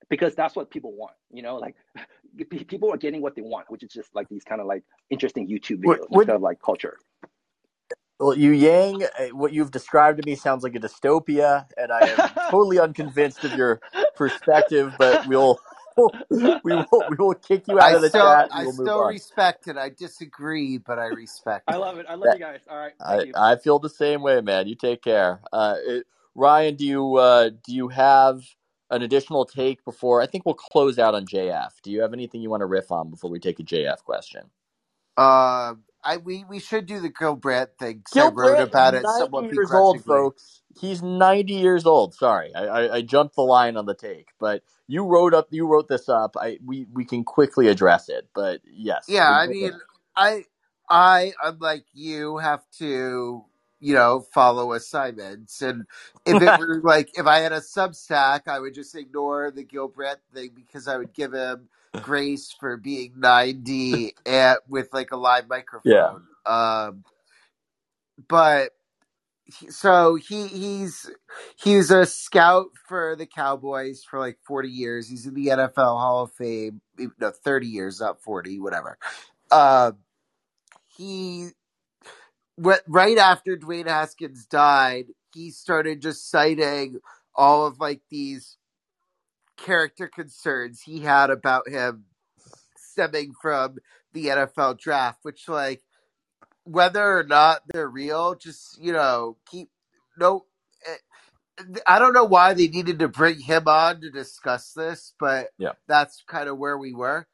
because 0.09 0.35
that's 0.35 0.55
what 0.55 0.69
people 0.69 0.93
want. 0.93 1.13
You 1.31 1.43
know, 1.43 1.57
like 1.57 1.75
people 2.49 2.93
are 2.93 2.97
getting 2.97 3.21
what 3.21 3.35
they 3.35 3.41
want, 3.41 3.69
which 3.69 3.83
is 3.83 3.91
just 3.91 4.13
like 4.15 4.27
these 4.29 4.43
kind 4.43 4.61
of 4.61 4.67
like 4.67 4.83
interesting 5.09 5.47
YouTube 5.47 5.77
videos 5.77 5.85
what, 5.85 6.11
what, 6.11 6.21
instead 6.21 6.35
of 6.35 6.41
like 6.41 6.61
culture. 6.61 6.97
Well, 8.19 8.37
you 8.37 8.51
Yang, 8.51 9.03
uh, 9.03 9.27
what 9.31 9.53
you've 9.53 9.71
described 9.71 10.21
to 10.21 10.29
me 10.29 10.35
sounds 10.35 10.61
like 10.61 10.75
a 10.75 10.79
dystopia, 10.79 11.65
and 11.77 11.91
I 11.91 11.99
am 11.99 12.29
totally 12.51 12.77
unconvinced 12.77 13.45
of 13.45 13.53
your 13.53 13.79
perspective. 14.15 14.93
But 14.97 15.25
we'll 15.25 15.57
we 15.95 16.43
will 16.63 17.03
we 17.09 17.15
will 17.17 17.33
kick 17.33 17.67
you 17.67 17.79
out 17.79 17.91
I 17.91 17.95
of 17.95 18.01
the 18.01 18.09
still, 18.09 18.25
chat. 18.25 18.49
I 18.51 18.65
still 18.65 19.05
respect 19.05 19.67
it. 19.67 19.77
I 19.77 19.89
disagree, 19.89 20.77
but 20.77 20.99
I 20.99 21.05
respect. 21.05 21.63
I 21.67 21.77
love 21.77 21.97
it. 21.97 22.07
I 22.09 22.15
love 22.15 22.25
that, 22.25 22.39
you 22.39 22.43
guys. 22.43 22.59
All 22.69 22.77
right. 22.77 22.93
I. 22.99 23.31
I 23.35 23.55
feel 23.55 23.79
the 23.79 23.89
same 23.89 24.21
way, 24.21 24.41
man. 24.41 24.67
You 24.67 24.75
take 24.75 25.01
care. 25.01 25.39
Uh, 25.53 25.75
it, 25.77 26.05
Ryan, 26.35 26.75
do 26.75 26.85
you 26.85 27.15
uh, 27.15 27.49
do 27.49 27.73
you 27.73 27.87
have 27.87 28.41
an 28.89 29.01
additional 29.01 29.45
take 29.45 29.83
before 29.85 30.21
I 30.21 30.25
think 30.25 30.45
we'll 30.45 30.55
close 30.55 30.99
out 30.99 31.15
on 31.15 31.25
JF. 31.25 31.69
Do 31.83 31.91
you 31.91 32.01
have 32.01 32.13
anything 32.13 32.41
you 32.41 32.49
want 32.49 32.61
to 32.61 32.65
riff 32.65 32.91
on 32.91 33.09
before 33.09 33.29
we 33.29 33.39
take 33.39 33.59
a 33.59 33.63
JF 33.63 34.03
question? 34.03 34.49
Uh, 35.17 35.75
I 36.03 36.17
we 36.17 36.45
we 36.45 36.59
should 36.59 36.85
do 36.85 36.99
the 36.99 37.09
Gil 37.09 37.35
Brandt 37.35 37.71
thing. 37.77 38.03
Gil 38.13 38.27
I 38.27 38.29
wrote 38.29 38.61
about 38.61 38.93
it 38.93 39.03
somewhat 39.17 39.51
years 39.53 39.71
old, 39.71 40.03
folks. 40.03 40.61
He's 40.79 41.03
ninety 41.03 41.55
years 41.55 41.85
old. 41.85 42.13
Sorry, 42.13 42.53
I, 42.55 42.65
I, 42.65 42.95
I, 42.95 43.01
jumped 43.01 43.35
the 43.35 43.41
line 43.41 43.75
on 43.75 43.85
the 43.85 43.95
take, 43.95 44.29
but 44.39 44.63
you 44.87 45.03
wrote 45.03 45.33
up 45.33 45.47
you 45.51 45.67
wrote 45.67 45.89
this 45.89 46.07
up. 46.07 46.35
I 46.39 46.59
we 46.65 46.87
we 46.93 47.03
can 47.03 47.23
quickly 47.23 47.67
address 47.67 48.07
it, 48.07 48.29
but 48.33 48.61
yes. 48.65 49.05
Yeah, 49.09 49.29
I 49.29 49.47
mean, 49.47 49.73
I 50.15 50.45
I 50.89 51.33
unlike 51.43 51.83
you 51.93 52.37
have 52.37 52.63
to 52.77 53.43
you 53.79 53.93
know, 53.95 54.21
follow 54.33 54.73
assignments. 54.73 55.61
And 55.61 55.85
if 56.25 56.41
it 56.41 56.57
were 56.57 56.81
like, 56.83 57.11
if 57.17 57.27
I 57.27 57.39
had 57.39 57.53
a 57.53 57.61
Substack, 57.61 58.47
I 58.47 58.59
would 58.59 58.73
just 58.73 58.95
ignore 58.95 59.51
the 59.51 59.63
Gil 59.63 59.87
Brandt 59.87 60.19
thing 60.33 60.51
because 60.55 60.87
I 60.87 60.97
would 60.97 61.13
give 61.13 61.33
him 61.33 61.69
grace 62.01 62.55
for 62.59 62.77
being 62.77 63.13
90 63.17 64.15
at, 64.25 64.59
with 64.69 64.89
like 64.93 65.11
a 65.11 65.17
live 65.17 65.49
microphone. 65.49 66.23
Um, 66.45 67.03
but 68.27 68.71
so 69.69 70.15
he 70.15 70.47
he's 70.47 71.09
he's 71.57 71.91
a 71.91 72.05
scout 72.05 72.67
for 72.87 73.15
the 73.15 73.25
Cowboys 73.25 74.03
for 74.03 74.19
like 74.19 74.37
40 74.45 74.69
years. 74.69 75.09
He's 75.09 75.25
in 75.25 75.33
the 75.33 75.47
NFL 75.47 75.99
Hall 75.99 76.23
of 76.23 76.31
Fame. 76.33 76.81
No, 77.19 77.31
30 77.31 77.67
years, 77.67 77.99
not 78.01 78.21
40, 78.21 78.59
whatever. 78.59 78.97
Um, 79.51 79.97
he 80.87 81.49
right 82.87 83.17
after 83.17 83.57
Dwayne 83.57 83.87
Haskins 83.87 84.45
died, 84.45 85.07
he 85.33 85.51
started 85.51 86.01
just 86.01 86.29
citing 86.29 86.99
all 87.35 87.65
of 87.67 87.79
like 87.79 88.01
these 88.11 88.57
character 89.57 90.07
concerns 90.07 90.81
he 90.81 91.01
had 91.01 91.29
about 91.29 91.67
him 91.69 92.05
stemming 92.77 93.33
from 93.41 93.77
the 94.13 94.27
NFL 94.27 94.79
draft, 94.79 95.19
which 95.23 95.47
like 95.49 95.83
whether 96.65 97.17
or 97.19 97.23
not 97.23 97.61
they're 97.73 97.89
real, 97.89 98.35
just 98.35 98.81
you 98.81 98.93
know, 98.93 99.37
keep 99.49 99.69
no. 100.19 100.45
eh, 100.87 100.95
I 101.87 101.99
don't 101.99 102.13
know 102.13 102.25
why 102.25 102.53
they 102.53 102.67
needed 102.67 102.99
to 102.99 103.09
bring 103.09 103.39
him 103.39 103.67
on 103.67 104.01
to 104.01 104.11
discuss 104.11 104.73
this, 104.73 105.13
but 105.19 105.49
Yeah. 105.57 105.73
that's 105.87 106.23
kind 106.27 106.49
of 106.49 106.57
where 106.57 106.77
we 106.77 106.93
were. 106.93 107.27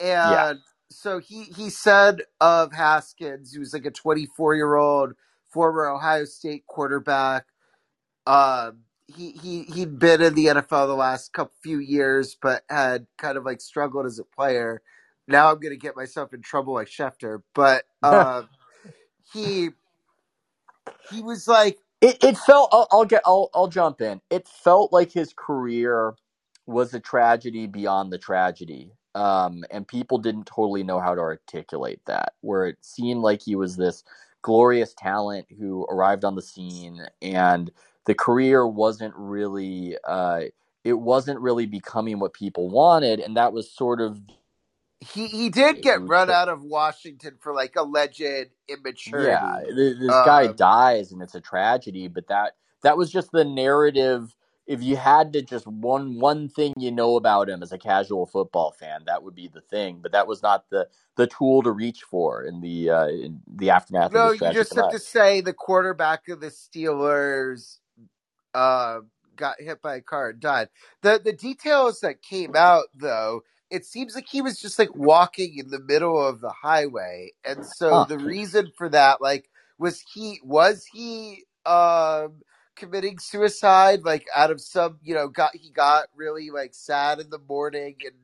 And 0.00 0.30
Yeah. 0.30 0.54
So 0.90 1.20
he 1.20 1.44
he 1.44 1.70
said 1.70 2.22
of 2.40 2.72
Haskins, 2.74 3.52
he 3.52 3.58
was 3.60 3.74
like 3.74 3.86
a 3.86 3.90
24 3.92 4.56
year 4.56 4.76
old 4.76 5.14
former 5.50 5.88
Ohio 5.88 6.24
State 6.26 6.66
quarterback. 6.66 7.46
Um, 8.26 8.80
he 9.08 9.32
he 9.32 9.64
he'd 9.64 9.98
been 9.98 10.22
in 10.22 10.34
the 10.34 10.46
NFL 10.46 10.88
the 10.88 10.94
last 10.96 11.32
couple 11.34 11.54
few 11.62 11.78
years, 11.80 12.36
but 12.40 12.64
had 12.70 13.06
kind 13.18 13.38
of 13.38 13.44
like 13.44 13.60
struggled 13.62 14.06
as 14.06 14.18
a 14.20 14.24
player. 14.24 14.82
Now 15.28 15.52
I'm 15.52 15.60
gonna 15.60 15.76
get 15.76 15.96
myself 15.96 16.34
in 16.34 16.42
trouble 16.42 16.74
like 16.74 16.88
Schefter, 16.88 17.42
but 17.54 17.84
um, 18.04 18.48
he 19.32 19.70
he 21.10 21.22
was 21.22 21.48
like 21.48 21.78
It 22.00 22.22
it 22.22 22.38
felt. 22.38 22.68
I'll, 22.72 22.86
I'll 22.92 23.04
get. 23.04 23.22
I'll 23.26 23.50
I'll 23.54 23.68
jump 23.68 24.00
in. 24.00 24.20
It 24.30 24.46
felt 24.46 24.92
like 24.92 25.12
his 25.12 25.32
career 25.36 26.14
was 26.66 26.94
a 26.94 27.00
tragedy 27.00 27.66
beyond 27.66 28.12
the 28.12 28.18
tragedy, 28.18 28.92
um, 29.14 29.64
and 29.70 29.86
people 29.86 30.18
didn't 30.18 30.46
totally 30.46 30.82
know 30.82 31.00
how 31.00 31.14
to 31.14 31.20
articulate 31.20 32.00
that. 32.06 32.34
Where 32.40 32.66
it 32.66 32.78
seemed 32.80 33.22
like 33.22 33.42
he 33.42 33.56
was 33.56 33.76
this 33.76 34.04
glorious 34.42 34.94
talent 34.94 35.46
who 35.58 35.86
arrived 35.90 36.24
on 36.24 36.34
the 36.36 36.42
scene, 36.42 37.06
and 37.22 37.70
the 38.06 38.14
career 38.14 38.66
wasn't 38.66 39.14
really. 39.16 39.96
Uh, 40.04 40.42
it 40.84 40.94
wasn't 40.94 41.40
really 41.40 41.66
becoming 41.66 42.18
what 42.18 42.32
people 42.32 42.68
wanted, 42.70 43.20
and 43.20 43.36
that 43.36 43.52
was 43.52 43.70
sort 43.70 44.00
of 44.00 44.20
he 45.00 45.26
he 45.28 45.48
did 45.48 45.80
get 45.82 46.06
run 46.06 46.30
out 46.30 46.48
of 46.48 46.62
Washington 46.62 47.36
for 47.40 47.54
like 47.54 47.76
alleged 47.76 48.50
immaturity. 48.68 49.28
Yeah, 49.28 49.60
th- 49.64 49.98
this 49.98 50.20
guy 50.24 50.46
Um, 50.46 50.56
dies 50.56 51.12
and 51.12 51.22
it's 51.22 51.34
a 51.34 51.40
tragedy, 51.40 52.08
but 52.08 52.28
that 52.28 52.56
that 52.82 52.96
was 52.96 53.10
just 53.10 53.32
the 53.32 53.44
narrative. 53.44 54.34
If 54.68 54.82
you 54.84 54.96
had 54.96 55.34
to 55.34 55.42
just 55.42 55.66
one 55.68 56.20
one 56.20 56.48
thing 56.50 56.74
you 56.78 56.92
know 56.92 57.16
about 57.16 57.50
him 57.50 57.62
as 57.64 57.72
a 57.72 57.78
casual 57.78 58.26
football 58.26 58.72
fan, 58.72 59.02
that 59.06 59.24
would 59.24 59.36
be 59.36 59.48
the 59.48 59.62
thing. 59.62 60.00
But 60.02 60.12
that 60.12 60.28
was 60.28 60.42
not 60.42 60.70
the 60.70 60.88
the 61.16 61.28
tool 61.28 61.64
to 61.64 61.72
reach 61.72 62.04
for 62.04 62.44
in 62.44 62.62
the 62.62 62.90
uh, 62.90 63.08
in 63.08 63.42
the 63.48 63.70
aftermath 63.72 64.14
No, 64.14 64.32
you 64.32 64.50
just 64.50 64.76
have 64.76 64.88
to 64.90 64.98
say 64.98 65.40
the 65.40 65.52
quarterback 65.54 66.28
of 66.28 66.40
the 66.40 66.48
Steelers 66.48 67.78
uh, 68.54 69.00
got 69.36 69.60
hit 69.60 69.82
by 69.82 69.96
a 69.96 70.02
car 70.02 70.30
and 70.30 70.40
died. 70.40 70.68
The 71.02 71.20
the 71.24 71.32
details 71.34 72.00
that 72.02 72.22
came 72.22 72.56
out 72.56 72.86
though, 72.94 73.42
it 73.70 73.86
seems 73.86 74.14
like 74.16 74.28
he 74.28 74.42
was 74.42 74.60
just 74.60 74.78
like 74.78 74.94
walking 74.96 75.58
in 75.58 75.70
the 75.70 75.80
middle 75.80 76.24
of 76.26 76.40
the 76.42 76.50
highway, 76.52 77.32
and 77.44 77.66
so 77.66 78.00
Huh. 78.00 78.04
the 78.04 78.18
reason 78.18 78.72
for 78.76 78.88
that, 78.90 79.22
like, 79.22 79.50
was 79.78 80.02
he 80.14 80.40
was 80.44 80.86
he 80.86 81.44
um 81.66 82.42
committing 82.78 83.18
suicide 83.20 84.04
like 84.04 84.26
out 84.36 84.52
of 84.52 84.60
some 84.62 84.98
you 85.02 85.14
know 85.14 85.28
got 85.28 85.56
he 85.56 85.70
got 85.72 86.08
really 86.16 86.50
like 86.50 86.74
sad 86.74 87.20
in 87.20 87.30
the 87.30 87.40
morning 87.48 87.96
and 88.04 88.14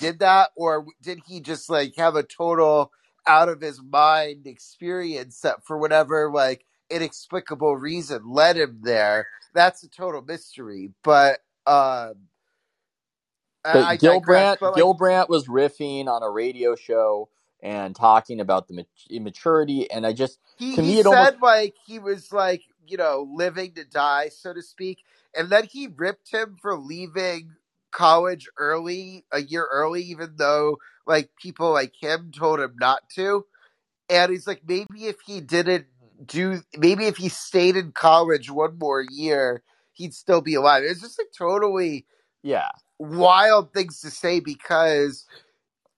did 0.00 0.20
that? 0.20 0.50
Or 0.56 0.86
did 1.02 1.20
he 1.26 1.40
just 1.40 1.70
like 1.70 1.96
have 1.96 2.16
a 2.16 2.24
total 2.24 2.92
out 3.26 3.50
of 3.50 3.60
his 3.62 3.82
mind 3.82 4.46
experience 4.46 5.40
that 5.42 5.66
for 5.66 5.78
whatever 5.78 6.30
like 6.32 6.64
inexplicable 6.90 7.76
reason 7.76 8.22
led 8.30 8.58
him 8.58 8.80
there? 8.82 9.28
That's 9.54 9.82
a 9.84 9.90
total 9.90 10.22
mystery 10.22 10.92
but 11.04 11.40
um 11.66 12.14
I, 13.64 13.72
But 13.72 13.86
I 13.92 13.96
Gil 13.98 14.20
digress 14.20 14.22
Brandt, 14.22 14.60
but 14.60 14.72
like 14.72 14.74
Gil 14.74 14.94
Brandt 14.94 15.30
was 15.30 15.48
riffing 15.48 16.08
on 16.08 16.22
a 16.22 16.30
radio 16.30 16.76
show 16.76 17.28
and 17.62 17.96
talking 17.96 18.40
about 18.40 18.68
the 18.68 18.74
mat- 18.74 18.86
immaturity, 19.10 19.90
and 19.90 20.06
I 20.06 20.12
just 20.14 20.40
he, 20.56 20.76
to 20.76 20.82
me 20.82 20.96
he 20.96 21.02
said 21.02 21.06
almost 21.06 21.42
like 21.42 21.74
he 21.86 21.98
was 21.98 22.32
like 22.32 22.62
you 22.88 22.96
know 22.96 23.28
living 23.32 23.72
to 23.74 23.84
die 23.84 24.28
so 24.28 24.52
to 24.52 24.62
speak. 24.62 24.98
And 25.34 25.50
then 25.50 25.64
he 25.64 25.88
ripped 25.94 26.32
him 26.32 26.56
for 26.60 26.76
leaving 26.76 27.52
college 27.90 28.48
early 28.58 29.24
a 29.32 29.40
year 29.40 29.66
early 29.70 30.02
even 30.02 30.34
though 30.36 30.78
like 31.06 31.30
people 31.40 31.72
like 31.72 31.94
him 32.00 32.32
told 32.36 32.60
him 32.60 32.74
not 32.80 33.08
to. 33.16 33.44
And 34.10 34.32
he's 34.32 34.46
like 34.46 34.62
maybe 34.66 35.06
if 35.06 35.16
he 35.26 35.40
didn't 35.40 35.86
do 36.24 36.62
maybe 36.76 37.06
if 37.06 37.16
he 37.16 37.28
stayed 37.28 37.76
in 37.76 37.92
college 37.92 38.50
one 38.50 38.78
more 38.78 39.04
year 39.08 39.62
he'd 39.92 40.14
still 40.14 40.40
be 40.40 40.54
alive. 40.54 40.84
It's 40.84 41.00
just 41.00 41.18
like 41.18 41.32
totally 41.36 42.06
yeah. 42.42 42.68
wild 42.98 43.72
things 43.72 44.00
to 44.00 44.10
say 44.10 44.40
because 44.40 45.26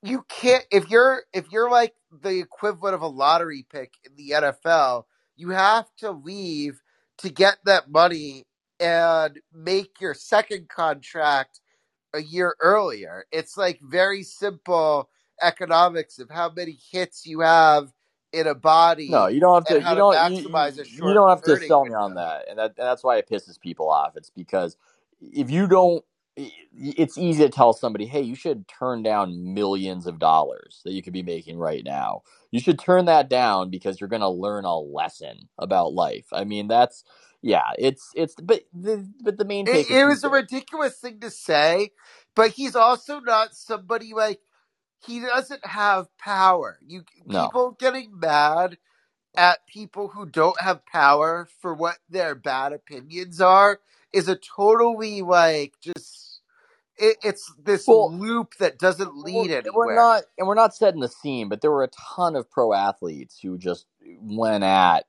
you 0.03 0.25
can't 0.27 0.65
if 0.71 0.89
you're 0.89 1.23
if 1.33 1.51
you're 1.51 1.69
like 1.69 1.93
the 2.23 2.39
equivalent 2.39 2.95
of 2.95 3.01
a 3.01 3.07
lottery 3.07 3.65
pick 3.71 3.93
in 4.03 4.15
the 4.15 4.31
NFL, 4.31 5.05
you 5.35 5.49
have 5.49 5.85
to 5.97 6.11
leave 6.11 6.81
to 7.19 7.29
get 7.29 7.57
that 7.65 7.89
money 7.89 8.45
and 8.79 9.39
make 9.53 10.01
your 10.01 10.13
second 10.13 10.69
contract 10.69 11.59
a 12.13 12.21
year 12.21 12.55
earlier. 12.59 13.25
It's 13.31 13.57
like 13.57 13.79
very 13.81 14.23
simple 14.23 15.09
economics 15.41 16.19
of 16.19 16.29
how 16.29 16.51
many 16.51 16.77
hits 16.91 17.25
you 17.25 17.41
have 17.41 17.91
in 18.33 18.47
a 18.47 18.55
body. 18.55 19.09
No, 19.09 19.27
you 19.27 19.39
don't 19.39 19.55
have 19.55 19.65
to. 19.65 19.89
You 19.89 19.95
don't. 19.95 20.33
You, 20.33 20.49
maximize 20.49 20.73
a 20.73 20.77
you, 20.77 20.85
short 20.85 21.09
you 21.09 21.13
don't 21.13 21.29
have 21.29 21.43
to 21.43 21.57
sell 21.57 21.85
me 21.85 21.93
on 21.93 22.15
that, 22.15 22.45
and 22.49 22.57
that 22.59 22.73
and 22.77 22.87
that's 22.87 23.03
why 23.03 23.17
it 23.17 23.29
pisses 23.29 23.59
people 23.59 23.89
off. 23.89 24.15
It's 24.15 24.29
because 24.29 24.77
if 25.21 25.51
you 25.51 25.67
don't, 25.67 26.03
it's 26.37 27.17
easy 27.17 27.43
to 27.43 27.49
tell 27.49 27.73
somebody, 27.73 28.05
"Hey, 28.05 28.21
you 28.21 28.35
should 28.35 28.67
turn 28.67 29.03
down 29.03 29.53
millions 29.53 30.07
of 30.07 30.19
dollars 30.19 30.81
that 30.85 30.93
you 30.93 31.03
could 31.03 31.13
be 31.13 31.23
making 31.23 31.57
right 31.57 31.83
now. 31.83 32.21
You 32.51 32.59
should 32.59 32.79
turn 32.79 33.05
that 33.05 33.29
down 33.29 33.69
because 33.69 33.99
you're 33.99 34.09
going 34.09 34.21
to 34.21 34.29
learn 34.29 34.65
a 34.65 34.77
lesson 34.77 35.49
about 35.57 35.93
life." 35.93 36.27
I 36.31 36.45
mean, 36.45 36.67
that's 36.67 37.03
yeah. 37.41 37.71
It's 37.77 38.11
it's 38.15 38.35
but 38.35 38.63
the 38.73 39.09
but 39.21 39.37
the 39.37 39.45
main 39.45 39.67
It, 39.67 39.89
it 39.89 40.05
was 40.05 40.23
a 40.23 40.29
ridiculous 40.29 40.97
thing 40.97 41.19
to 41.19 41.29
say, 41.29 41.91
but 42.35 42.51
he's 42.51 42.75
also 42.75 43.19
not 43.19 43.55
somebody 43.55 44.13
like 44.13 44.39
he 45.05 45.19
doesn't 45.19 45.65
have 45.65 46.07
power. 46.17 46.79
You 46.85 47.03
no. 47.25 47.43
people 47.43 47.71
getting 47.79 48.19
mad 48.19 48.77
at 49.35 49.65
people 49.67 50.09
who 50.09 50.25
don't 50.25 50.59
have 50.61 50.85
power 50.85 51.47
for 51.61 51.73
what 51.73 51.97
their 52.09 52.35
bad 52.35 52.73
opinions 52.73 53.39
are 53.41 53.79
is 54.13 54.27
a 54.27 54.35
totally 54.35 55.21
like 55.21 55.75
just 55.81 56.41
it, 56.97 57.17
it's 57.23 57.51
this 57.63 57.87
Well, 57.87 58.11
loop 58.11 58.55
that 58.59 58.77
doesn't 58.79 59.15
Well, 59.15 59.43
lead 59.43 59.51
and 59.51 59.75
we're 59.75 59.95
not, 59.95 60.23
and 60.37 60.47
we're 60.47 60.55
not 60.55 60.75
setting 60.75 61.01
the 61.01 61.07
scene, 61.07 61.49
but 61.49 61.61
there 61.61 61.71
were 61.71 61.83
a 61.83 61.89
ton 62.15 62.35
of 62.35 62.49
pro 62.49 62.73
athletes 62.73 63.39
who 63.41 63.57
just 63.57 63.85
went 64.21 64.63
at 64.63 65.05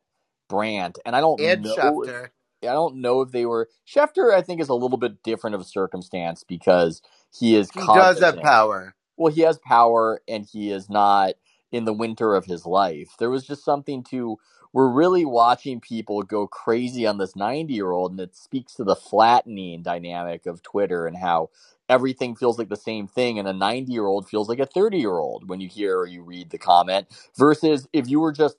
Brandt, 0.49 0.99
and 1.05 1.15
I 1.15 1.21
don't 1.21 1.41
And 1.41 1.63
know. 1.63 1.75
Schefter, 1.77 2.31
I 2.63 2.73
don't 2.73 2.97
know 2.97 3.21
if 3.21 3.31
they 3.31 3.47
were 3.47 3.69
Schefter. 3.87 4.33
I 4.33 4.43
think 4.43 4.61
is 4.61 4.69
a 4.69 4.75
little 4.75 4.99
bit 4.99 5.23
different 5.23 5.55
of 5.55 5.61
a 5.61 5.65
circumstance 5.65 6.45
because 6.45 7.03
he 7.33 7.57
is 7.57 7.71
he 7.71 7.87
does 7.87 8.21
have 8.21 8.41
power. 8.41 8.95
Well, 9.17 9.33
he 9.33 9.43
has 9.43 9.59
power, 9.59 10.23
and 10.29 10.47
he 10.51 10.71
is 10.71 10.89
not 10.89 11.35
in 11.71 11.85
the 11.85 11.93
winter 11.93 12.35
of 12.35 12.47
his 12.47 12.65
life. 12.67 13.11
There 13.19 13.31
was 13.31 13.47
just 13.47 13.65
something 13.65 14.03
to. 14.05 14.39
We're 14.73 14.89
really 14.89 15.25
watching 15.25 15.81
people 15.81 16.23
go 16.23 16.47
crazy 16.47 17.07
on 17.07 17.19
this 17.19 17.37
90 17.37 17.75
year 17.75 17.91
old, 17.91 18.13
and 18.13 18.21
it 18.21 18.37
speaks 18.37 18.75
to 18.75 18.85
the 18.85 18.97
flattening 18.97 19.83
dynamic 19.83 20.47
of 20.47 20.63
Twitter 20.63 21.07
and 21.07 21.17
how 21.17 21.51
everything 21.89 22.37
feels 22.37 22.59
like 22.59 22.69
the 22.71 22.77
same 22.77 23.07
thing, 23.07 23.39
and 23.39 23.49
a 23.49 23.53
90 23.53 23.93
year 23.93 24.07
old 24.07 24.29
feels 24.29 24.49
like 24.49 24.61
a 24.61 24.67
30 24.67 24.99
year 24.99 25.19
old 25.19 25.49
when 25.49 25.61
you 25.61 25.69
hear 25.69 25.99
or 25.99 26.07
you 26.07 26.23
read 26.23 26.51
the 26.51 26.59
comment. 26.59 27.09
Versus 27.37 27.89
if 27.93 28.09
you 28.09 28.21
were 28.21 28.33
just 28.33 28.57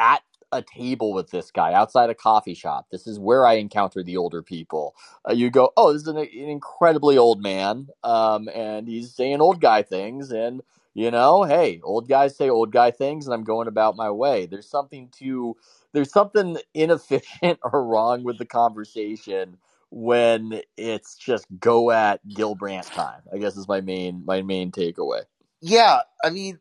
at 0.00 0.22
a 0.50 0.62
table 0.62 1.14
with 1.14 1.30
this 1.30 1.50
guy 1.50 1.72
outside 1.72 2.10
a 2.10 2.14
coffee 2.14 2.54
shop, 2.54 2.86
this 2.90 3.06
is 3.06 3.18
where 3.18 3.46
I 3.46 3.54
encounter 3.54 4.02
the 4.02 4.16
older 4.16 4.42
people. 4.42 4.94
Uh, 5.28 5.32
you 5.32 5.50
go, 5.50 5.72
oh, 5.76 5.92
this 5.92 6.02
is 6.02 6.08
an, 6.08 6.18
an 6.18 6.28
incredibly 6.28 7.16
old 7.18 7.40
man, 7.42 7.88
um, 8.04 8.48
and 8.54 8.88
he's 8.88 9.14
saying 9.14 9.40
old 9.40 9.60
guy 9.60 9.82
things, 9.82 10.32
and 10.32 10.62
you 10.94 11.10
know, 11.10 11.44
hey, 11.44 11.80
old 11.82 12.08
guys 12.08 12.36
say 12.36 12.50
old 12.50 12.72
guy 12.72 12.90
things, 12.90 13.26
and 13.26 13.34
I'm 13.34 13.44
going 13.44 13.68
about 13.68 13.96
my 13.96 14.10
way. 14.10 14.46
There's 14.46 14.68
something 14.68 15.08
to 15.18 15.56
there's 15.92 16.12
something 16.12 16.58
inefficient 16.74 17.60
or 17.72 17.84
wrong 17.84 18.24
with 18.24 18.38
the 18.38 18.46
conversation 18.46 19.58
when 19.90 20.62
it's 20.76 21.16
just 21.16 21.46
go 21.58 21.90
at 21.90 22.26
Gil 22.28 22.54
Brandt 22.54 22.86
time. 22.86 23.20
I 23.32 23.38
guess 23.38 23.56
is 23.56 23.68
my 23.68 23.80
main 23.80 24.22
my 24.24 24.42
main 24.42 24.70
takeaway. 24.70 25.22
Yeah, 25.60 26.00
I 26.24 26.30
mean, 26.30 26.58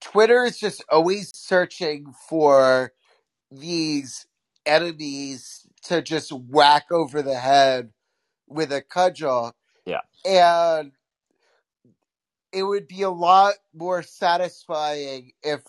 Twitter 0.00 0.44
is 0.44 0.58
just 0.58 0.84
always 0.90 1.36
searching 1.36 2.12
for 2.28 2.92
these 3.50 4.26
enemies 4.64 5.66
to 5.84 6.02
just 6.02 6.32
whack 6.32 6.86
over 6.90 7.22
the 7.22 7.38
head 7.38 7.90
with 8.48 8.72
a 8.72 8.82
cudgel. 8.82 9.52
Yeah. 9.84 10.00
And 10.24 10.92
it 12.52 12.64
would 12.64 12.88
be 12.88 13.02
a 13.02 13.10
lot 13.10 13.54
more 13.74 14.02
satisfying 14.02 15.32
if, 15.42 15.62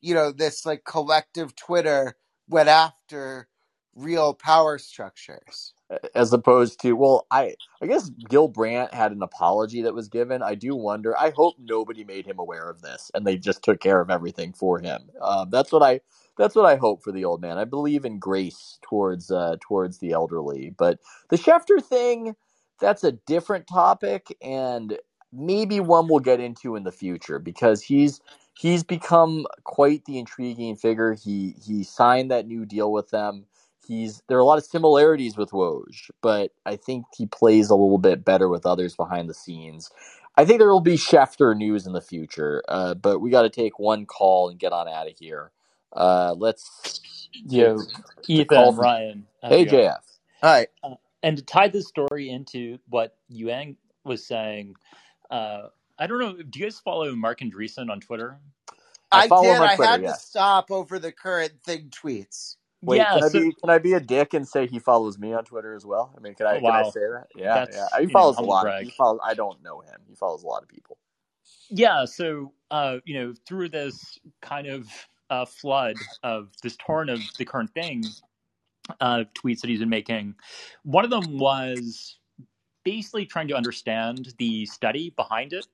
you 0.00 0.14
know, 0.14 0.32
this 0.32 0.66
like 0.66 0.84
collective 0.84 1.56
Twitter 1.56 2.16
went 2.48 2.68
after 2.70 3.48
real 3.96 4.34
power 4.34 4.78
structures. 4.78 5.74
As 6.14 6.32
opposed 6.32 6.80
to 6.82 6.94
well 6.94 7.26
i 7.30 7.54
i 7.82 7.86
guess 7.86 8.10
gil 8.28 8.48
brandt 8.48 8.94
had 8.94 9.12
an 9.12 9.22
apology 9.22 9.82
that 9.82 9.94
was 9.94 10.08
given. 10.08 10.42
I 10.42 10.54
do 10.56 10.76
wonder 10.76 11.18
i 11.18 11.30
hope 11.30 11.56
nobody 11.58 12.04
made 12.04 12.26
him 12.26 12.38
aware 12.40 12.70
of 12.70 12.82
this 12.82 13.10
and 13.14 13.26
they 13.26 13.38
just 13.38 13.62
took 13.64 13.80
care 13.80 14.00
of 14.00 14.10
everything 14.10 14.52
for 14.52 14.80
him. 14.80 15.10
Um, 15.22 15.50
that's 15.50 15.72
what 15.72 15.82
i 15.82 16.00
that's 16.38 16.56
what 16.56 16.66
i 16.66 16.76
hope 16.76 17.02
for 17.04 17.12
the 17.12 17.24
old 17.24 17.40
man. 17.42 17.58
I 17.58 17.64
believe 17.64 18.04
in 18.04 18.18
grace 18.20 18.78
towards 18.82 19.30
uh 19.32 19.56
towards 19.60 19.98
the 19.98 20.12
elderly 20.12 20.74
but 20.78 21.00
the 21.30 21.38
schefter 21.38 21.82
thing 21.82 22.36
that's 22.80 23.04
a 23.04 23.12
different 23.12 23.66
topic 23.68 24.36
and 24.42 24.98
maybe 25.32 25.80
one 25.80 26.08
we'll 26.08 26.20
get 26.20 26.40
into 26.40 26.76
in 26.76 26.84
the 26.84 26.92
future 26.92 27.38
because 27.38 27.82
he's 27.82 28.20
he's 28.54 28.82
become 28.82 29.46
quite 29.64 30.04
the 30.04 30.18
intriguing 30.18 30.76
figure 30.76 31.14
he 31.14 31.54
he 31.64 31.84
signed 31.84 32.30
that 32.30 32.46
new 32.46 32.64
deal 32.66 32.92
with 32.92 33.10
them 33.10 33.46
he's 33.90 34.22
there 34.28 34.38
are 34.38 34.40
a 34.40 34.44
lot 34.44 34.58
of 34.58 34.64
similarities 34.64 35.36
with 35.36 35.50
Woj, 35.50 36.10
but 36.22 36.52
I 36.64 36.76
think 36.76 37.06
he 37.16 37.26
plays 37.26 37.70
a 37.70 37.74
little 37.74 37.98
bit 37.98 38.24
better 38.24 38.48
with 38.48 38.64
others 38.64 38.94
behind 38.94 39.28
the 39.28 39.34
scenes. 39.34 39.90
I 40.36 40.44
think 40.44 40.60
there 40.60 40.70
will 40.70 40.80
be 40.80 40.96
Schefter 40.96 41.56
news 41.56 41.86
in 41.86 41.92
the 41.92 42.00
future, 42.00 42.62
uh, 42.68 42.94
but 42.94 43.20
we 43.20 43.30
got 43.30 43.42
to 43.42 43.50
take 43.50 43.78
one 43.78 44.06
call 44.06 44.48
and 44.48 44.58
get 44.58 44.72
on 44.72 44.88
out 44.88 45.08
of 45.08 45.14
here. 45.18 45.50
Uh, 45.92 46.34
let's, 46.38 47.28
you 47.32 47.62
know, 47.64 47.82
Ethan 48.28 48.46
call- 48.46 48.74
Ryan. 48.74 49.26
how's 49.42 49.52
hey? 49.52 49.66
JF. 49.66 49.98
Hi. 50.42 50.68
Uh, 50.84 50.94
and 51.22 51.36
to 51.36 51.42
tie 51.44 51.68
this 51.68 51.88
story 51.88 52.30
into 52.30 52.78
what 52.88 53.16
Yu 53.28 53.48
Yang 53.48 53.76
was 54.04 54.24
saying, 54.24 54.76
uh, 55.30 55.68
I 55.98 56.06
don't 56.06 56.18
know. 56.18 56.32
Do 56.42 56.58
you 56.58 56.66
guys 56.66 56.78
follow 56.78 57.14
Marc 57.14 57.40
Andreessen 57.40 57.90
on 57.90 58.00
Twitter? 58.00 58.38
I 59.12 59.24
I, 59.24 59.28
follow 59.28 59.42
did. 59.44 59.56
him 59.56 59.62
on 59.62 59.68
I 59.68 59.86
had 59.86 60.02
yeah. 60.02 60.12
to 60.12 60.14
stop 60.14 60.70
over 60.70 60.98
the 60.98 61.12
current 61.12 61.52
thing 61.64 61.90
tweets. 61.90 62.56
Wait, 62.82 62.96
yeah, 62.96 63.14
can 63.14 63.24
I 63.24 63.28
be 63.28 63.52
can 63.52 63.70
I 63.70 63.78
be 63.78 63.92
a 63.92 64.00
dick 64.00 64.32
and 64.32 64.48
say 64.48 64.66
he 64.66 64.78
follows 64.78 65.18
me 65.18 65.34
on 65.34 65.44
Twitter 65.44 65.74
as 65.74 65.84
well? 65.84 66.14
I 66.16 66.20
mean, 66.20 66.34
can 66.34 66.46
I 66.46 66.56
Oh, 66.56 66.60
can 66.60 66.70
I 66.70 66.82
say 66.84 67.00
that? 67.00 67.26
Yeah, 67.36 67.54
That's, 67.54 67.76
yeah. 67.76 67.86
He 67.96 68.02
you 68.02 68.06
know, 68.06 68.12
follows 68.12 68.38
a 68.38 68.42
lot. 68.42 68.62
brag. 68.62 68.84
He 68.86 68.90
follows. 68.92 69.20
I 69.22 69.34
don't 69.34 69.62
know 69.62 69.80
him. 69.80 70.00
He 70.08 70.14
follows 70.14 70.42
a 70.42 70.46
lot 70.46 70.62
of 70.62 70.68
people. 70.68 70.96
Yeah, 71.68 72.06
so 72.06 72.52
uh, 72.70 72.98
you 73.04 73.14
know, 73.14 73.34
through 73.46 73.68
this 73.68 74.18
kind 74.40 74.66
of 74.66 74.88
uh, 75.28 75.44
flood 75.44 75.96
of 76.22 76.48
this 76.62 76.76
torrent 76.76 77.10
of 77.10 77.20
the 77.36 77.44
current 77.44 77.70
thing 77.74 78.02
uh, 79.00 79.24
tweets 79.34 79.60
that 79.60 79.68
he's 79.68 79.80
been 79.80 79.90
making, 79.90 80.34
one 80.82 81.04
of 81.04 81.10
them 81.10 81.38
was 81.38 82.16
basically 82.84 83.26
trying 83.26 83.48
to 83.48 83.54
understand 83.54 84.34
the 84.38 84.66
study 84.66 85.10
behind 85.10 85.52
it, 85.52 85.66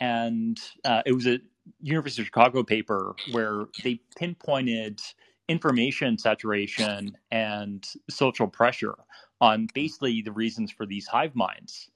and 0.00 0.58
uh, 0.84 1.02
it 1.06 1.12
was 1.12 1.26
a 1.26 1.40
University 1.80 2.22
of 2.22 2.26
Chicago 2.26 2.62
paper 2.62 3.16
where 3.24 3.66
they 3.82 4.00
pinpointed 4.16 5.00
information 5.48 6.18
saturation 6.18 7.16
and 7.30 7.86
social 8.10 8.48
pressure 8.48 8.96
on 9.40 9.68
basically 9.74 10.22
the 10.22 10.32
reasons 10.32 10.70
for 10.70 10.86
these 10.86 11.06
hive 11.06 11.34
minds 11.34 11.90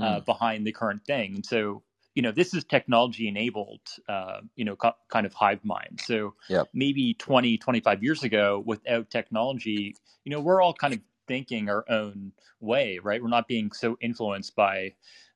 uh, 0.00 0.20
behind 0.20 0.66
the 0.66 0.72
current 0.72 1.04
thing. 1.04 1.36
And 1.36 1.46
so, 1.46 1.82
you 2.14 2.22
know, 2.22 2.32
this 2.32 2.54
is 2.54 2.64
technology 2.64 3.28
enabled, 3.28 3.82
uh, 4.08 4.40
you 4.56 4.64
know, 4.64 4.76
co- 4.76 4.94
kind 5.08 5.26
of 5.26 5.34
hive 5.34 5.64
mind. 5.64 6.00
So 6.00 6.34
Yep. 6.48 6.70
maybe 6.72 7.14
20, 7.14 7.58
25 7.58 8.02
years 8.02 8.22
ago, 8.22 8.62
without 8.66 9.10
technology, 9.10 9.96
you 10.24 10.30
know, 10.30 10.40
we're 10.40 10.62
all 10.62 10.74
kind 10.74 10.94
of 10.94 11.00
thinking 11.30 11.68
our 11.68 11.84
own 11.88 12.32
way, 12.58 12.98
right? 13.00 13.22
We're 13.22 13.28
not 13.28 13.46
being 13.46 13.70
so 13.70 13.96
influenced 14.00 14.56
by 14.56 14.94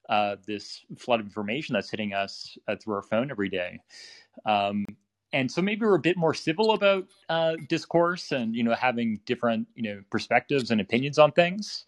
uh, 0.09 0.35
this 0.45 0.85
flood 0.99 1.21
of 1.21 1.27
information 1.27 1.75
that's 1.75 1.89
hitting 1.89 2.13
us 2.13 2.59
uh, 2.67 2.75
through 2.75 2.97
our 2.97 3.03
phone 3.03 3.31
every 3.31 3.49
day. 3.49 3.79
Um, 4.45 4.85
and 5.33 5.51
so 5.51 5.63
maybe 5.63 5.83
we're 5.87 5.95
a 5.95 6.01
bit 6.01 6.17
more 6.17 6.35
civil 6.35 6.73
about 6.73 7.07
uh, 7.29 7.55
discourse 7.69 8.33
and 8.33 8.57
you 8.57 8.65
know 8.65 8.75
having 8.75 9.21
different 9.25 9.69
you 9.77 9.85
know 9.85 10.03
perspectives 10.11 10.73
and 10.73 10.81
opinions 10.81 11.17
on 11.21 11.31
things. 11.31 11.85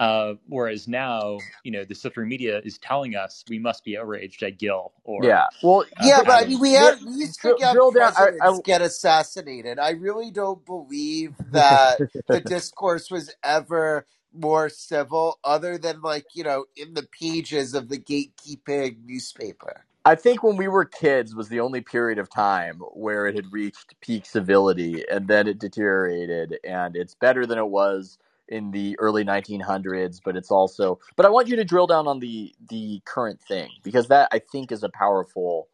Uh, 0.00 0.34
whereas 0.48 0.88
now, 0.88 1.38
you 1.64 1.72
know, 1.72 1.84
the 1.84 1.94
social 1.94 2.26
media 2.26 2.60
is 2.64 2.78
telling 2.78 3.16
us 3.16 3.44
we 3.50 3.60
must 3.60 3.84
be 3.84 3.98
outraged 3.98 4.42
at 4.44 4.58
Gil 4.58 4.92
or 5.04 5.24
Yeah. 5.26 5.46
Well, 5.62 5.86
Yeah, 6.00 6.20
Uh, 6.20 6.24
but 6.24 6.44
I 6.44 6.48
mean, 6.48 6.60
we 6.60 6.72
had 6.74 6.96
we 7.04 7.12
used 7.20 7.42
to 7.42 7.56
have 7.62 7.72
drill 7.72 7.92
down- 7.92 8.14
I- 8.16 8.32
I- 8.40 8.60
get 8.64 8.82
assassinated. 8.82 9.78
I 9.78 9.92
really 9.92 10.32
don't 10.32 10.66
believe 10.66 11.34
that 11.52 12.02
the 12.30 12.40
discourse 12.42 13.10
was 13.10 13.32
ever 13.44 14.06
more 14.34 14.70
civil, 14.70 15.40
other 15.44 15.78
than 15.78 16.02
like 16.02 16.26
you 16.34 16.44
know 16.44 16.66
in 16.76 16.94
the 16.94 17.04
pages 17.04 17.74
of 17.74 17.88
the 17.90 17.98
gatekeeping 17.98 19.04
newspaper. 19.06 19.86
I 20.04 20.16
think 20.16 20.42
when 20.42 20.56
we 20.56 20.68
were 20.68 20.84
kids 20.86 21.34
was 21.36 21.48
the 21.48 21.60
only 21.60 21.82
period 21.82 22.18
of 22.18 22.30
time 22.30 22.76
where 22.94 23.28
it 23.28 23.36
had 23.36 23.52
reached 23.52 23.94
peak 24.00 24.26
civility 24.26 25.04
and 25.08 25.28
then 25.28 25.46
it 25.48 25.60
deteriorated 25.60 26.58
and 26.64 26.96
it's 26.96 27.14
better 27.14 27.46
than 27.46 27.58
it 27.58 27.68
was 27.68 28.18
in 28.50 28.70
the 28.72 28.96
early 29.00 29.24
1900s 29.24 30.20
but 30.24 30.36
it's 30.36 30.50
also 30.50 30.98
but 31.16 31.26
I 31.26 31.30
want 31.30 31.48
you 31.48 31.56
to 31.56 31.64
drill 31.64 31.88
down 31.88 32.08
on 32.08 32.20
the 32.20 32.54
the 32.70 33.02
current 33.06 33.40
thing 33.42 33.70
because 33.82 34.08
that 34.08 34.28
I 34.32 34.40
think 34.40 34.72
is 34.72 34.84
a 34.84 34.90
powerful 34.90 35.68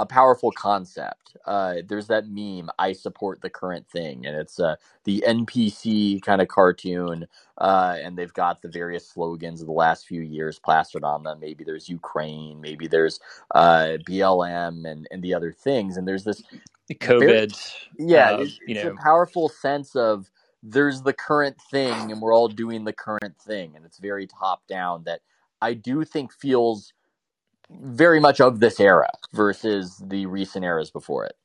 a 0.00 0.06
powerful 0.06 0.52
concept. 0.52 1.38
Uh, 1.46 1.76
there's 1.88 2.08
that 2.08 2.28
meme, 2.28 2.70
I 2.78 2.92
support 2.92 3.40
the 3.42 3.50
current 3.50 3.88
thing, 3.88 4.26
and 4.26 4.36
it's 4.36 4.60
uh, 4.60 4.76
the 5.04 5.24
NPC 5.26 6.22
kind 6.22 6.42
of 6.42 6.48
cartoon, 6.48 7.26
uh, 7.58 7.96
and 8.02 8.18
they've 8.18 8.34
got 8.34 8.62
the 8.62 8.68
various 8.68 9.08
slogans 9.08 9.62
of 9.62 9.68
the 9.68 9.74
last 9.74 10.06
few 10.06 10.22
years 10.22 10.60
plastered 10.60 11.04
on 11.04 11.24
them. 11.24 11.40
Maybe 11.40 11.64
there's 11.64 11.88
Ukraine, 11.88 12.60
maybe 12.60 12.88
there's 12.88 13.20
uh, 13.54 13.98
BLM, 14.06 14.90
and, 14.90 15.08
and 15.10 15.24
the 15.24 15.34
other 15.34 15.52
things, 15.52 15.96
and 15.96 16.06
there's 16.08 16.24
this 16.24 16.44
COVID. 16.92 17.56
yeah, 17.98 18.32
uh, 18.32 18.38
it's, 18.38 18.60
you 18.66 18.74
it's 18.74 18.84
know, 18.84 18.90
a 18.98 19.02
powerful 19.02 19.48
sense 19.48 19.96
of 19.96 20.30
there's 20.64 21.02
the 21.02 21.12
current 21.12 21.60
thing, 21.70 22.10
and 22.10 22.20
we're 22.22 22.34
all 22.34 22.48
doing 22.48 22.84
the 22.84 22.92
current 22.92 23.38
thing, 23.38 23.76
and 23.76 23.84
it's 23.84 23.98
very 23.98 24.26
top 24.26 24.66
down. 24.66 25.04
That 25.04 25.20
I 25.60 25.74
do 25.74 26.04
think 26.04 26.32
feels 26.32 26.92
very 27.70 28.18
much 28.18 28.40
of 28.40 28.60
this 28.60 28.80
era 28.80 29.10
versus 29.32 30.02
the 30.04 30.26
recent 30.26 30.64
eras 30.64 30.90
before 30.90 31.26
it. 31.26 31.36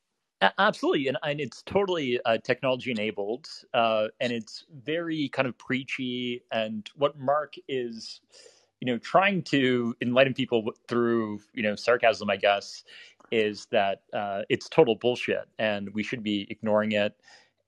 Absolutely, 0.57 1.07
and, 1.09 1.17
and 1.21 1.41
it's 1.41 1.61
totally 1.63 2.17
uh, 2.23 2.37
technology 2.37 2.91
enabled, 2.91 3.47
uh, 3.73 4.07
and 4.21 4.31
it's 4.31 4.65
very 4.83 5.27
kind 5.29 5.49
of 5.49 5.57
preachy. 5.57 6.41
And 6.49 6.89
what 6.95 7.19
Mark 7.19 7.55
is, 7.67 8.21
you 8.79 8.85
know, 8.85 8.97
trying 8.99 9.41
to 9.43 9.93
enlighten 10.01 10.33
people 10.33 10.71
through, 10.87 11.41
you 11.53 11.63
know, 11.63 11.75
sarcasm, 11.75 12.29
I 12.29 12.37
guess, 12.37 12.85
is 13.31 13.67
that 13.71 14.03
uh, 14.13 14.43
it's 14.47 14.69
total 14.69 14.95
bullshit, 14.95 15.45
and 15.59 15.93
we 15.93 16.03
should 16.03 16.23
be 16.23 16.47
ignoring 16.49 16.93
it. 16.93 17.15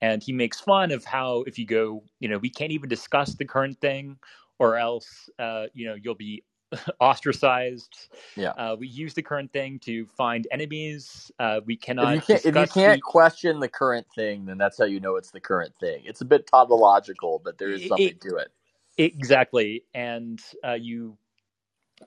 And 0.01 0.23
he 0.23 0.33
makes 0.33 0.59
fun 0.59 0.91
of 0.91 1.05
how 1.05 1.43
if 1.47 1.59
you 1.59 1.65
go, 1.65 2.03
you 2.19 2.27
know, 2.27 2.37
we 2.39 2.49
can't 2.49 2.71
even 2.71 2.89
discuss 2.89 3.35
the 3.35 3.45
current 3.45 3.79
thing, 3.81 4.17
or 4.59 4.77
else, 4.77 5.29
uh, 5.39 5.65
you 5.73 5.85
know, 5.85 5.95
you'll 5.95 6.15
be 6.15 6.43
ostracized. 6.99 8.09
Yeah. 8.35 8.49
Uh, 8.51 8.75
we 8.79 8.87
use 8.87 9.13
the 9.13 9.21
current 9.21 9.51
thing 9.53 9.79
to 9.79 10.05
find 10.07 10.47
enemies. 10.51 11.31
Uh, 11.39 11.61
we 11.65 11.75
If 11.75 11.81
cannot. 11.81 12.15
you 12.15 12.21
can't, 12.21 12.45
if 12.45 12.55
you 12.55 12.67
can't 12.67 12.97
the- 12.97 13.01
question 13.01 13.59
the 13.59 13.67
current 13.67 14.07
thing, 14.15 14.45
then 14.45 14.57
that's 14.57 14.77
how 14.77 14.85
you 14.85 14.99
know 14.99 15.17
it's 15.17 15.31
the 15.31 15.39
current 15.39 15.73
thing. 15.79 16.01
It's 16.05 16.21
a 16.21 16.25
bit 16.25 16.47
tautological, 16.47 17.41
but 17.43 17.57
there 17.57 17.69
is 17.69 17.87
something 17.87 18.07
it- 18.07 18.21
to 18.21 18.37
it. 18.37 18.51
Exactly, 18.97 19.85
and 19.93 20.39
uh, 20.67 20.73
you, 20.73 21.17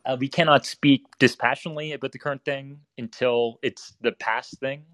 uh, 0.05 0.17
we 0.21 0.29
cannot 0.29 0.67
speak 0.67 1.03
dispassionately 1.19 1.93
about 1.93 2.13
the 2.13 2.19
current 2.19 2.45
thing 2.45 2.79
until 2.99 3.59
it's 3.63 3.95
the 4.03 4.13
past 4.13 4.61
thing. 4.61 4.85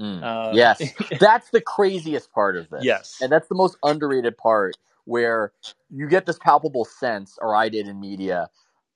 Mm. 0.00 0.22
Uh, 0.22 0.52
Yes, 0.54 0.80
that's 1.20 1.50
the 1.50 1.60
craziest 1.60 2.32
part 2.32 2.56
of 2.56 2.68
this. 2.70 2.84
Yes. 2.84 3.18
and 3.20 3.30
that's 3.32 3.48
the 3.48 3.54
most 3.54 3.76
underrated 3.82 4.36
part, 4.38 4.76
where 5.04 5.52
you 5.90 6.08
get 6.08 6.26
this 6.26 6.38
palpable 6.38 6.84
sense, 6.84 7.38
or 7.40 7.54
I 7.56 7.68
did 7.68 7.88
in 7.88 8.00
media. 8.00 8.48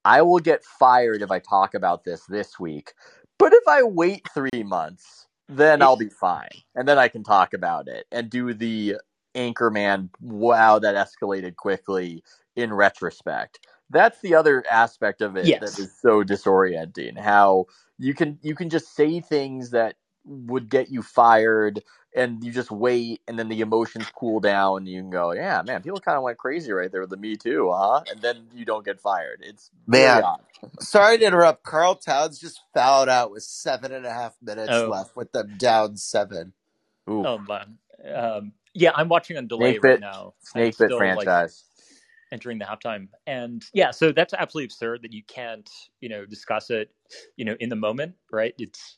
I 0.04 0.22
will 0.22 0.40
get 0.40 0.64
fired 0.64 1.22
if 1.22 1.30
I 1.30 1.38
talk 1.38 1.74
about 1.74 2.04
this 2.04 2.24
this 2.26 2.58
week, 2.58 2.92
but 3.38 3.52
if 3.52 3.62
I 3.68 3.82
wait 3.84 4.26
three 4.34 4.62
months, 4.64 5.26
then 5.48 5.82
I'll 5.82 5.96
be 5.96 6.08
fine, 6.08 6.48
and 6.74 6.88
then 6.88 6.98
I 6.98 7.08
can 7.08 7.22
talk 7.24 7.54
about 7.54 7.88
it 7.88 8.06
and 8.12 8.28
do 8.30 8.52
the 8.54 8.96
anchorman. 9.34 10.10
Wow, 10.20 10.78
that 10.80 10.94
escalated 10.96 11.56
quickly 11.56 12.22
in 12.56 12.72
retrospect. 12.72 13.66
that's 13.90 14.20
the 14.20 14.34
other 14.34 14.64
aspect 14.70 15.20
of 15.22 15.36
it 15.36 15.46
Yes. 15.46 15.60
that 15.60 15.78
is 15.82 15.94
so 16.00 16.22
disorienting. 16.24 17.18
How 17.18 17.66
you 17.98 18.14
can 18.14 18.38
you 18.42 18.54
can 18.54 18.68
just 18.70 18.94
say 18.94 19.20
things 19.20 19.70
that 19.70 19.96
would 20.24 20.68
get 20.68 20.90
you 20.90 21.02
fired, 21.02 21.82
and 22.14 22.42
you 22.44 22.52
just 22.52 22.70
wait, 22.70 23.20
and 23.26 23.38
then 23.38 23.48
the 23.48 23.60
emotions 23.60 24.06
cool 24.14 24.40
down, 24.40 24.78
and 24.78 24.88
you 24.88 25.00
can 25.00 25.10
go, 25.10 25.32
yeah, 25.32 25.62
man, 25.64 25.82
people 25.82 25.98
kind 26.00 26.16
of 26.16 26.22
went 26.22 26.38
crazy 26.38 26.70
right 26.72 26.90
there 26.92 27.00
with 27.00 27.10
the 27.10 27.16
Me 27.16 27.36
Too, 27.36 27.70
huh? 27.72 28.02
And 28.10 28.20
then 28.22 28.46
you 28.54 28.64
don't 28.64 28.84
get 28.84 29.00
fired. 29.00 29.40
It's 29.42 29.70
Man. 29.86 30.22
Sorry 30.80 31.18
to 31.18 31.24
interrupt. 31.24 31.64
Karl 31.64 31.94
Towns 31.96 32.38
just 32.38 32.60
fouled 32.74 33.08
out 33.08 33.30
with 33.30 33.42
seven 33.42 33.92
and 33.92 34.06
a 34.06 34.12
half 34.12 34.36
minutes 34.42 34.70
Oh. 34.72 34.88
left 34.88 35.16
with 35.16 35.32
them 35.32 35.56
down 35.58 35.96
seven. 35.96 36.52
Ooh, 37.10 37.26
Oh 37.26 37.38
man. 37.38 37.78
Um, 38.14 38.52
yeah, 38.74 38.92
I'm 38.94 39.08
watching 39.08 39.36
on 39.36 39.48
delay 39.48 39.72
Snake 39.72 39.84
right 39.84 39.90
bit- 39.94 40.00
now. 40.00 40.34
snake 40.42 40.78
bit 40.78 40.86
still, 40.88 40.98
like, 40.98 41.14
franchise. 41.24 41.64
entering 42.32 42.58
the 42.58 42.64
halftime 42.64 43.08
and 43.26 43.62
yeah 43.74 43.90
so 43.90 44.10
that's 44.10 44.32
absolutely 44.32 44.64
absurd 44.64 45.02
that 45.02 45.12
you 45.12 45.22
can't 45.24 45.68
you 46.00 46.08
know 46.08 46.24
discuss 46.24 46.70
it 46.70 46.90
you 47.36 47.44
know 47.44 47.54
in 47.60 47.68
the 47.68 47.76
moment 47.76 48.14
right 48.30 48.54
it's 48.58 48.96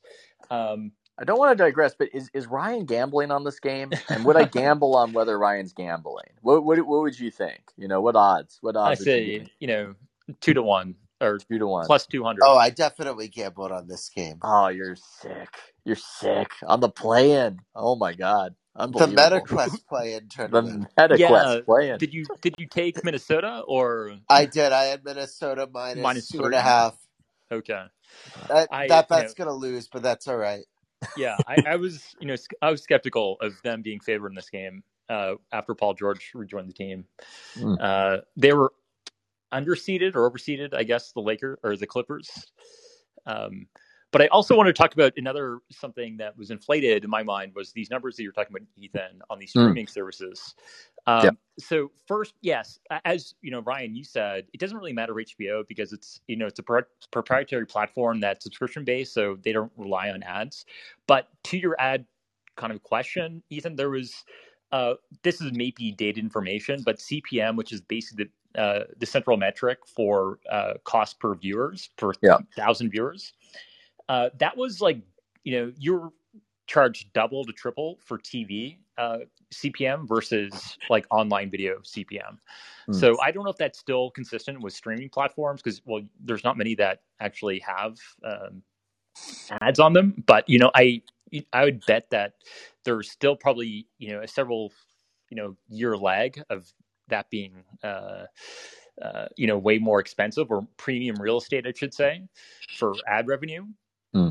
um 0.53 0.93
I 1.19 1.25
don't 1.25 1.39
want 1.39 1.57
to 1.59 1.65
digress, 1.65 1.95
but 1.99 2.09
is, 2.15 2.31
is 2.35 2.47
Ryan 2.47 2.87
gambling 2.87 3.31
on 3.33 3.45
this 3.45 3.61
game? 3.61 3.99
And 4.11 4.25
would 4.25 4.37
I 4.37 4.45
gamble 4.47 4.97
on 4.97 5.13
whether 5.13 5.39
Ryan's 5.39 5.73
gambling? 5.75 6.31
What 6.43 6.65
what 6.65 6.79
what 6.87 7.03
would 7.03 7.19
you 7.19 7.31
think? 7.31 7.63
You 7.77 7.89
know, 7.89 8.01
what 8.01 8.17
odds? 8.17 8.59
What 8.63 8.77
odds? 8.77 9.01
would 9.01 9.15
you 9.15 9.21
say 9.21 9.23
me? 9.23 9.53
you 9.61 9.69
know 9.69 9.95
two 10.41 10.55
to 10.55 10.63
one 10.63 10.97
or 11.21 11.39
two 11.39 11.59
to 11.59 11.67
one. 11.67 11.87
plus 11.87 12.07
200 12.07 12.43
Oh, 12.43 12.57
I 12.59 12.71
definitely 12.71 13.29
gambled 13.29 13.73
on 13.73 13.89
this 13.89 14.09
game. 14.11 14.43
Oh, 14.43 14.69
you're 14.69 14.97
sick. 14.97 15.51
You're 15.85 15.97
sick 15.97 16.53
on 16.67 16.81
the 16.81 16.91
play-in. 16.91 17.61
Oh 17.75 17.97
my 17.97 18.15
god, 18.15 18.55
The 18.97 19.07
unbelievable. 19.07 19.09
MetaQuest 19.09 19.87
play-in 19.89 20.29
the 20.51 20.63
tournament. 20.63 20.85
MetaQuest 20.99 21.19
Yeah, 21.19 21.61
play-in. 21.67 21.99
did 21.99 22.15
you 22.15 22.31
did 22.43 22.55
you 22.59 22.67
take 22.69 23.05
minnesota 23.05 23.63
or 23.67 24.17
I 24.29 24.47
did. 24.47 24.73
I 24.73 24.85
had 24.87 25.05
Minnesota 25.05 25.69
minus, 25.73 26.03
Minus 26.03 26.31
two 26.31 26.45
and 26.45 26.55
a 26.55 26.63
half. 26.63 26.97
okay 27.53 27.85
That, 28.49 28.71
I- 28.71 28.87
that 28.89 29.09
you 29.09 29.09
bet's 29.09 29.35
gonna 29.35 29.55
lose, 29.55 29.89
but 29.89 30.03
that's 30.03 30.29
all 30.29 30.37
right. 30.39 30.65
Yeah 31.17 31.39
I, 31.47 31.61
I 31.67 31.77
was 31.77 32.15
you 32.21 32.27
know 32.27 32.37
i 32.63 32.71
was 32.71 32.83
skeptical 32.83 33.37
of 33.41 33.61
them 33.63 33.83
being 33.83 34.01
favored 34.01 34.29
in 34.29 34.35
this 34.35 34.51
game 34.51 34.83
uh 35.09 35.35
after 35.53 35.75
paul 35.75 35.95
george 35.95 36.33
rejoined 36.35 36.69
the 36.69 36.75
team 36.75 37.05
Hmm. 37.55 37.75
uh 37.81 38.19
they 38.37 38.53
were 38.53 38.73
underseeded 39.53 40.17
or 40.17 40.31
overseeded 40.31 40.75
i 40.75 40.83
guess 40.83 41.13
the 41.13 41.21
lakers 41.21 41.59
or 41.63 41.77
the 41.77 41.87
clippers 41.87 42.47
um 43.27 43.67
but 44.15 44.23
i 44.23 44.29
also 44.29 44.57
want 44.57 44.69
to 44.69 44.75
talk 44.75 44.95
about 44.95 45.13
another 45.19 45.61
something 45.73 46.17
that 46.19 46.39
was 46.39 46.51
inflated 46.53 47.05
in 47.05 47.11
my 47.11 47.25
mind 47.25 47.53
was 47.57 47.73
these 47.73 47.91
numbers 47.91 48.17
that 48.17 48.25
you're 48.25 48.33
talking 48.33 48.57
about 48.57 48.69
ethan 48.79 49.23
on 49.31 49.39
these 49.41 49.53
Hmm. 49.57 49.75
streaming 49.75 49.89
services 49.89 50.57
um 51.09 51.25
Yeah. 51.25 51.31
so 51.61 51.93
first 52.09 52.35
yes 52.43 52.81
as 53.07 53.35
you 53.43 53.53
know 53.53 53.61
ryan 53.63 53.97
you 53.97 54.05
said 54.05 54.47
it 54.55 54.61
doesn't 54.61 54.79
really 54.79 54.95
matter 54.95 55.15
hbo 55.15 55.69
because 55.69 55.93
it's 55.93 56.23
you 56.29 56.37
know 56.37 56.47
it's 56.49 56.61
a 56.61 56.65
pro- 56.65 56.83
proprietary 57.13 57.67
platform 57.67 58.21
that's 58.21 58.45
subscription 58.45 58.85
based 58.85 59.15
so 59.15 59.39
they 59.45 59.53
don't 59.53 59.73
rely 59.79 60.11
on 60.11 60.25
ads 60.25 60.67
but 61.09 61.31
to 61.45 61.59
your 61.59 61.77
ad 61.81 62.07
kind 62.57 62.73
of 62.73 62.83
question 62.85 63.43
ethan 63.51 63.77
there 63.77 63.91
was 63.91 64.25
uh, 64.73 64.95
this 65.23 65.41
is 65.41 65.53
maybe 65.55 65.93
data 65.93 66.21
information, 66.21 66.83
but 66.85 66.99
CPM, 66.99 67.57
which 67.57 67.73
is 67.73 67.81
basically 67.81 68.31
the, 68.55 68.61
uh, 68.61 68.85
the 68.99 69.07
central 69.07 69.37
metric 69.37 69.79
for 69.87 70.39
uh, 70.51 70.75
cost 70.85 71.21
per 71.21 71.35
viewers 71.35 71.91
per 71.97 72.13
Yeah. 72.23 72.39
thousand 72.57 72.91
viewers, 72.91 73.33
uh, 74.09 74.31
that 74.39 74.57
was 74.57 74.81
like 74.81 74.99
you 75.45 75.59
know 75.59 75.73
you're 75.79 76.13
charged 76.67 77.13
double 77.13 77.45
to 77.45 77.53
triple 77.53 77.99
for 78.03 78.19
TV 78.19 78.79
uh, 78.97 79.19
CPM 79.53 80.09
versus 80.09 80.79
like 80.89 81.07
online 81.11 81.51
video 81.51 81.79
CPM. 81.81 82.39
Hmm. 82.87 82.93
So 82.93 83.21
I 83.21 83.31
don't 83.31 83.45
know 83.45 83.51
if 83.51 83.57
that's 83.57 83.79
still 83.79 84.11
consistent 84.11 84.61
with 84.61 84.73
streaming 84.73 85.09
platforms 85.09 85.63
because 85.63 85.83
well, 85.85 86.03
there's 86.21 86.45
not 86.45 86.57
many 86.57 86.75
that 86.77 87.03
actually 87.21 87.61
have 87.61 87.97
um, 88.25 88.63
ads 89.61 89.81
on 89.81 89.93
them. 89.93 90.23
But 90.27 90.49
you 90.49 90.59
know, 90.59 90.71
I 90.75 91.03
I 91.53 91.65
would 91.65 91.85
bet 91.87 92.11
that 92.11 92.35
there's 92.85 93.11
still 93.11 93.37
probably 93.37 93.87
you 93.99 94.13
know 94.13 94.21
a 94.21 94.29
several 94.29 94.73
you 95.31 95.37
know 95.37 95.57
year 95.69 95.97
lag 95.97 96.43
of 96.51 96.73
that 97.09 97.29
being 97.31 97.65
uh, 97.83 98.25
uh, 99.03 99.27
you 99.37 99.47
know 99.47 99.59
way 99.59 99.79
more 99.79 100.01
expensive 100.01 100.51
or 100.51 100.67
premium 100.77 101.17
real 101.21 101.39
estate, 101.39 101.67
I 101.67 101.73
should 101.73 101.95
say, 101.95 102.23
for 102.77 102.95
ad 103.09 103.27
revenue. 103.27 103.67
Hmm. 104.15 104.29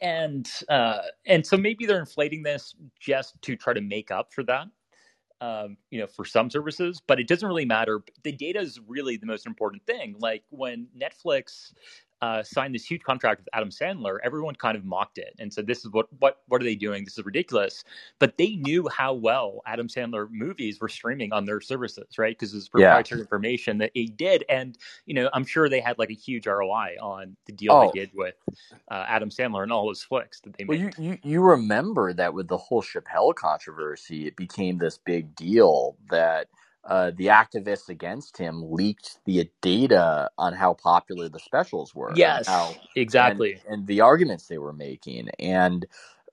And 0.00 0.48
uh, 0.68 0.98
and 1.26 1.46
so 1.46 1.56
maybe 1.56 1.86
they're 1.86 2.00
inflating 2.00 2.42
this 2.42 2.74
just 3.00 3.40
to 3.42 3.56
try 3.56 3.72
to 3.72 3.80
make 3.80 4.10
up 4.10 4.32
for 4.32 4.42
that 4.44 4.68
um, 5.40 5.76
you 5.90 6.00
know, 6.00 6.06
for 6.06 6.24
some 6.24 6.50
services, 6.50 7.00
but 7.06 7.20
it 7.20 7.28
doesn't 7.28 7.46
really 7.46 7.64
matter. 7.64 8.00
The 8.22 8.32
data 8.32 8.60
is 8.60 8.80
really 8.86 9.16
the 9.16 9.26
most 9.26 9.46
important 9.46 9.84
thing. 9.86 10.16
Like 10.18 10.42
when 10.50 10.88
Netflix 11.00 11.72
uh, 12.22 12.42
signed 12.42 12.74
this 12.74 12.84
huge 12.84 13.02
contract 13.02 13.40
with 13.40 13.48
Adam 13.52 13.70
Sandler, 13.70 14.18
everyone 14.24 14.54
kind 14.56 14.76
of 14.76 14.84
mocked 14.84 15.18
it 15.18 15.34
and 15.38 15.52
said, 15.52 15.66
"This 15.66 15.80
is 15.84 15.92
what 15.92 16.08
what 16.20 16.42
what 16.48 16.60
are 16.62 16.64
they 16.64 16.74
doing? 16.76 17.04
This 17.04 17.18
is 17.18 17.24
ridiculous." 17.24 17.84
But 18.18 18.38
they 18.38 18.56
knew 18.56 18.88
how 18.88 19.14
well 19.14 19.62
Adam 19.66 19.88
Sandler 19.88 20.28
movies 20.30 20.80
were 20.80 20.88
streaming 20.88 21.32
on 21.32 21.46
their 21.46 21.60
services, 21.60 22.18
right? 22.18 22.36
Because 22.38 22.54
it's 22.54 22.68
Yeah. 22.74 23.02
proprietary 23.02 23.20
information 23.22 23.78
that 23.78 23.92
they 23.94 24.06
did, 24.06 24.44
and 24.48 24.78
you 25.06 25.14
know, 25.14 25.30
I'm 25.32 25.46
sure 25.46 25.68
they 25.68 25.80
had 25.80 25.98
like 25.98 26.10
a 26.10 26.14
huge 26.14 26.46
ROI 26.46 26.96
on 27.00 27.36
the 27.46 27.52
deal 27.52 27.76
Oh. 27.76 27.78
they 27.78 27.88
did 27.88 28.10
with 28.14 28.36
uh, 28.90 29.04
Adam 29.08 29.30
Sandler 29.30 29.62
and 29.62 29.72
all 29.72 29.86
those 29.86 30.02
flicks 30.02 30.40
that 30.42 30.56
they 30.58 30.64
Well, 30.66 30.78
made. 30.78 30.78
you, 30.78 30.92
you 30.98 31.18
you 31.24 31.42
remember 31.42 32.14
that 32.14 32.34
with 32.34 32.48
the 32.48 32.58
whole 32.58 32.82
Chappelle 32.82 33.34
controversy, 33.36 34.26
it 34.28 34.36
became 34.36 34.78
this 34.78 34.98
big 34.98 35.36
deal 35.36 35.98
that 36.10 36.48
uh, 36.84 37.12
the 37.16 37.26
activists 37.26 37.88
against 37.88 38.38
him 38.38 38.72
leaked 38.72 39.18
the 39.24 39.48
data 39.60 40.30
on 40.38 40.54
how 40.54 40.74
popular 40.74 41.28
the 41.28 41.38
specials 41.38 41.94
were. 41.94 42.08
and 42.08 42.18
yes, 42.18 42.46
how 42.46 42.74
exactly. 42.96 43.60
and, 43.66 43.80
and 43.80 43.86
the 43.86 44.00
arguments 44.00 44.46
they 44.46 44.58
were 44.58 44.72
making. 44.72 45.28
And 45.38 45.86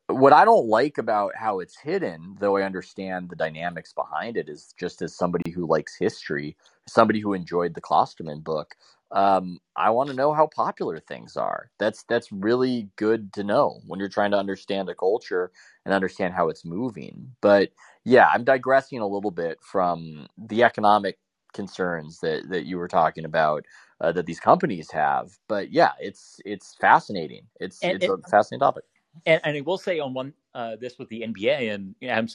what 0.08 0.34
I 0.34 0.46
don't 0.46 0.68
like 0.68 0.98
about 0.98 1.36
how 1.36 1.60
it's 1.60 1.78
hidden, 1.78 2.36
though 2.39 2.58
I 2.58 2.64
understand 2.64 3.30
the 3.30 3.36
dynamics 3.36 3.91
behind 3.91 4.38
it, 4.38 4.50
is 4.50 4.74
just 4.78 5.02
as 5.02 5.16
somebody 5.16 5.52
who 5.52 5.68
likes 5.68 5.96
history, 5.96 6.56
somebody 6.88 7.20
who 7.20 7.34
enjoyed 7.34 7.74
the 7.74 7.82
Klosterman 7.82 8.43
book, 8.43 8.76
um, 9.12 9.60
I 9.76 9.91
want 9.91 10.10
to 10.10 10.16
know 10.16 10.34
how 10.34 10.47
popular 10.47 10.99
things 10.99 11.38
are. 11.38 11.70
That's 11.80 12.03
that's 12.03 12.32
really 12.32 12.89
good 12.95 13.34
to 13.34 13.43
know 13.43 13.82
when 13.86 13.99
you're 13.99 14.10
trying 14.10 14.32
to 14.32 14.38
understand 14.38 14.89
a 14.89 14.95
culture 14.95 15.51
and 15.86 15.93
understand 15.93 16.34
how 16.34 16.49
it's 16.49 16.66
moving. 16.66 17.36
But 17.41 17.72
yeah, 18.03 18.28
I'm 18.34 18.43
digressing 18.43 18.99
a 18.99 19.08
little 19.08 19.32
bit 19.32 19.60
from 19.62 20.28
the 20.38 20.64
economic 20.64 21.20
concerns 21.53 22.20
that 22.20 22.49
that 22.49 22.66
you 22.66 22.78
were 22.78 22.88
talking 22.88 23.26
about 23.26 23.66
uh, 24.01 24.12
that 24.12 24.26
these 24.26 24.39
companies 24.39 24.91
have. 24.91 25.38
But 25.47 25.72
yeah, 25.72 25.91
it's 25.99 26.39
it's 26.45 26.76
fascinating. 26.82 27.43
It's 27.60 27.84
And 27.84 28.01
it's 28.01 28.08
a 28.08 28.18
fascinating 28.30 28.62
topic. 28.62 28.84
And, 29.26 29.39
and 29.45 29.56
I 29.56 29.62
will 29.62 29.78
say 29.78 29.99
on 29.99 30.14
one 30.14 30.34
uh, 30.53 30.76
this 30.76 30.99
with 30.99 31.08
the 31.10 31.22
NBA 31.22 31.74
and 31.74 31.95
you 32.01 32.08
know, 32.10 32.14
Adam 32.14 32.28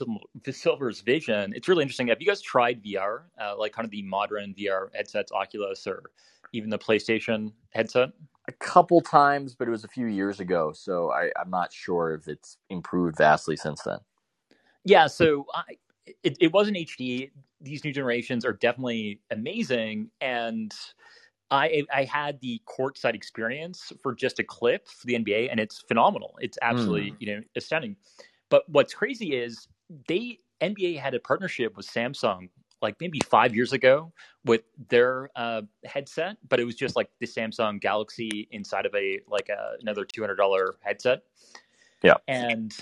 Silver's 0.50 1.02
vision, 1.02 1.52
it's 1.54 1.68
really 1.68 1.82
interesting. 1.82 2.08
Have 2.08 2.20
you 2.20 2.26
guys 2.26 2.40
tried 2.40 2.82
VR, 2.82 3.22
uh, 3.40 3.54
like 3.58 3.72
kind 3.72 3.84
of 3.84 3.90
the 3.90 4.02
modern 4.02 4.54
VR 4.54 4.88
headsets, 4.94 5.30
Oculus, 5.32 5.86
or 5.86 6.04
even 6.52 6.70
the 6.70 6.78
PlayStation 6.78 7.52
headset? 7.70 8.10
A 8.48 8.52
couple 8.52 9.00
times, 9.00 9.54
but 9.54 9.68
it 9.68 9.70
was 9.70 9.84
a 9.84 9.88
few 9.88 10.06
years 10.06 10.40
ago, 10.40 10.72
so 10.72 11.12
I, 11.12 11.30
I'm 11.40 11.50
not 11.50 11.72
sure 11.72 12.14
if 12.14 12.26
it's 12.26 12.56
improved 12.68 13.16
vastly 13.16 13.56
since 13.56 13.82
then. 13.82 13.98
Yeah, 14.84 15.06
so 15.06 15.46
I, 15.54 15.76
it, 16.22 16.36
it 16.40 16.52
wasn't 16.52 16.76
HD. 16.76 17.30
These 17.60 17.84
new 17.84 17.92
generations 17.92 18.44
are 18.44 18.54
definitely 18.54 19.20
amazing, 19.30 20.10
and 20.20 20.74
I 21.50 21.84
I 21.92 22.04
had 22.04 22.40
the 22.40 22.60
courtside 22.66 23.14
experience 23.14 23.92
for 24.02 24.14
just 24.14 24.38
a 24.38 24.44
clip 24.44 24.88
for 24.88 25.06
the 25.06 25.14
NBA, 25.14 25.48
and 25.50 25.60
it's 25.60 25.80
phenomenal. 25.80 26.36
It's 26.40 26.58
absolutely 26.62 27.10
hmm. 27.10 27.16
you 27.18 27.36
know 27.36 27.42
astounding. 27.56 27.96
But 28.48 28.68
what's 28.68 28.94
crazy 28.94 29.36
is 29.36 29.68
they 30.08 30.38
NBA 30.60 30.98
had 30.98 31.14
a 31.14 31.20
partnership 31.20 31.76
with 31.76 31.86
Samsung 31.86 32.48
like 32.82 32.96
maybe 33.00 33.20
five 33.30 33.54
years 33.54 33.72
ago 33.72 34.12
with 34.44 34.62
their 34.88 35.30
uh, 35.36 35.62
headset, 35.84 36.38
but 36.48 36.60
it 36.60 36.64
was 36.64 36.76
just 36.76 36.96
like 36.96 37.10
the 37.20 37.26
Samsung 37.26 37.80
Galaxy 37.80 38.48
inside 38.52 38.86
of 38.86 38.94
a 38.94 39.20
like 39.28 39.48
a, 39.50 39.74
another 39.80 40.04
two 40.04 40.22
hundred 40.22 40.36
dollar 40.36 40.76
headset. 40.82 41.22
Yeah. 42.02 42.16
and 42.28 42.74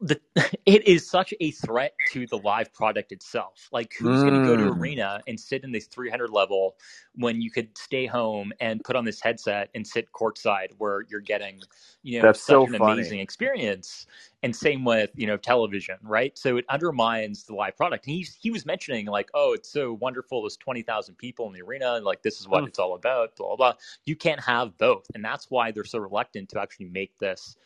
the 0.00 0.20
it 0.66 0.86
is 0.88 1.08
such 1.08 1.34
a 1.40 1.50
threat 1.52 1.94
to 2.06 2.26
the 2.28 2.38
live 2.38 2.72
product 2.74 3.12
itself. 3.12 3.68
Like, 3.72 3.94
who's 4.00 4.22
going 4.22 4.34
to 4.34 4.40
go 4.40 4.56
to 4.56 4.64
Mm. 4.64 4.78
arena 4.78 5.22
and 5.26 5.38
sit 5.40 5.64
in 5.64 5.72
this 5.72 5.86
300 5.86 6.30
level 6.30 6.76
when 7.16 7.40
you 7.42 7.50
could 7.50 7.76
stay 7.78 8.06
home 8.06 8.52
and 8.60 8.84
put 8.84 8.96
on 8.96 9.04
this 9.04 9.20
headset 9.22 9.70
and 9.74 9.86
sit 9.86 10.08
courtside 10.12 10.68
where 10.78 11.02
you're 11.10 11.20
getting, 11.20 11.60
you 12.02 12.20
know, 12.20 12.28
That's 12.28 12.42
such 12.46 12.64
so 12.64 12.66
an 12.66 12.74
funny. 12.76 13.14
amazing 13.14 13.20
experience. 13.20 14.06
And 14.44 14.56
same 14.56 14.84
with 14.84 15.10
you 15.16 15.26
know 15.26 15.38
television, 15.38 15.96
right? 16.04 16.38
So 16.38 16.58
it 16.58 16.66
undermines 16.70 17.44
the 17.46 17.56
live 17.56 17.76
product. 17.76 18.06
And 18.06 18.16
he's 18.16 18.36
he 18.36 18.52
was 18.52 18.66
mentioning 18.66 19.06
like, 19.08 19.30
oh, 19.34 19.54
it's 19.54 19.70
so 19.72 19.94
wonderful. 19.94 20.42
There's 20.44 20.58
20,000 20.58 21.16
people 21.18 21.48
in 21.48 21.54
the 21.54 21.62
arena, 21.62 21.94
and 21.96 22.06
like 22.06 22.22
this 22.22 22.40
is 22.40 22.48
what 22.48 22.64
Mm. 22.64 22.68
it's 22.68 22.78
all 22.80 22.94
about. 22.96 23.36
Blah 23.36 23.48
blah. 23.48 23.56
blah. 23.56 23.74
You 24.06 24.16
can't 24.16 24.42
have 24.44 24.78
both, 24.78 25.06
and 25.16 25.24
that's 25.24 25.50
why 25.50 25.72
they're 25.72 25.84
so 25.84 26.00
reluctant 26.00 26.50
to 26.50 26.62
actually 26.62 26.86
make 26.88 27.18
this. 27.18 27.56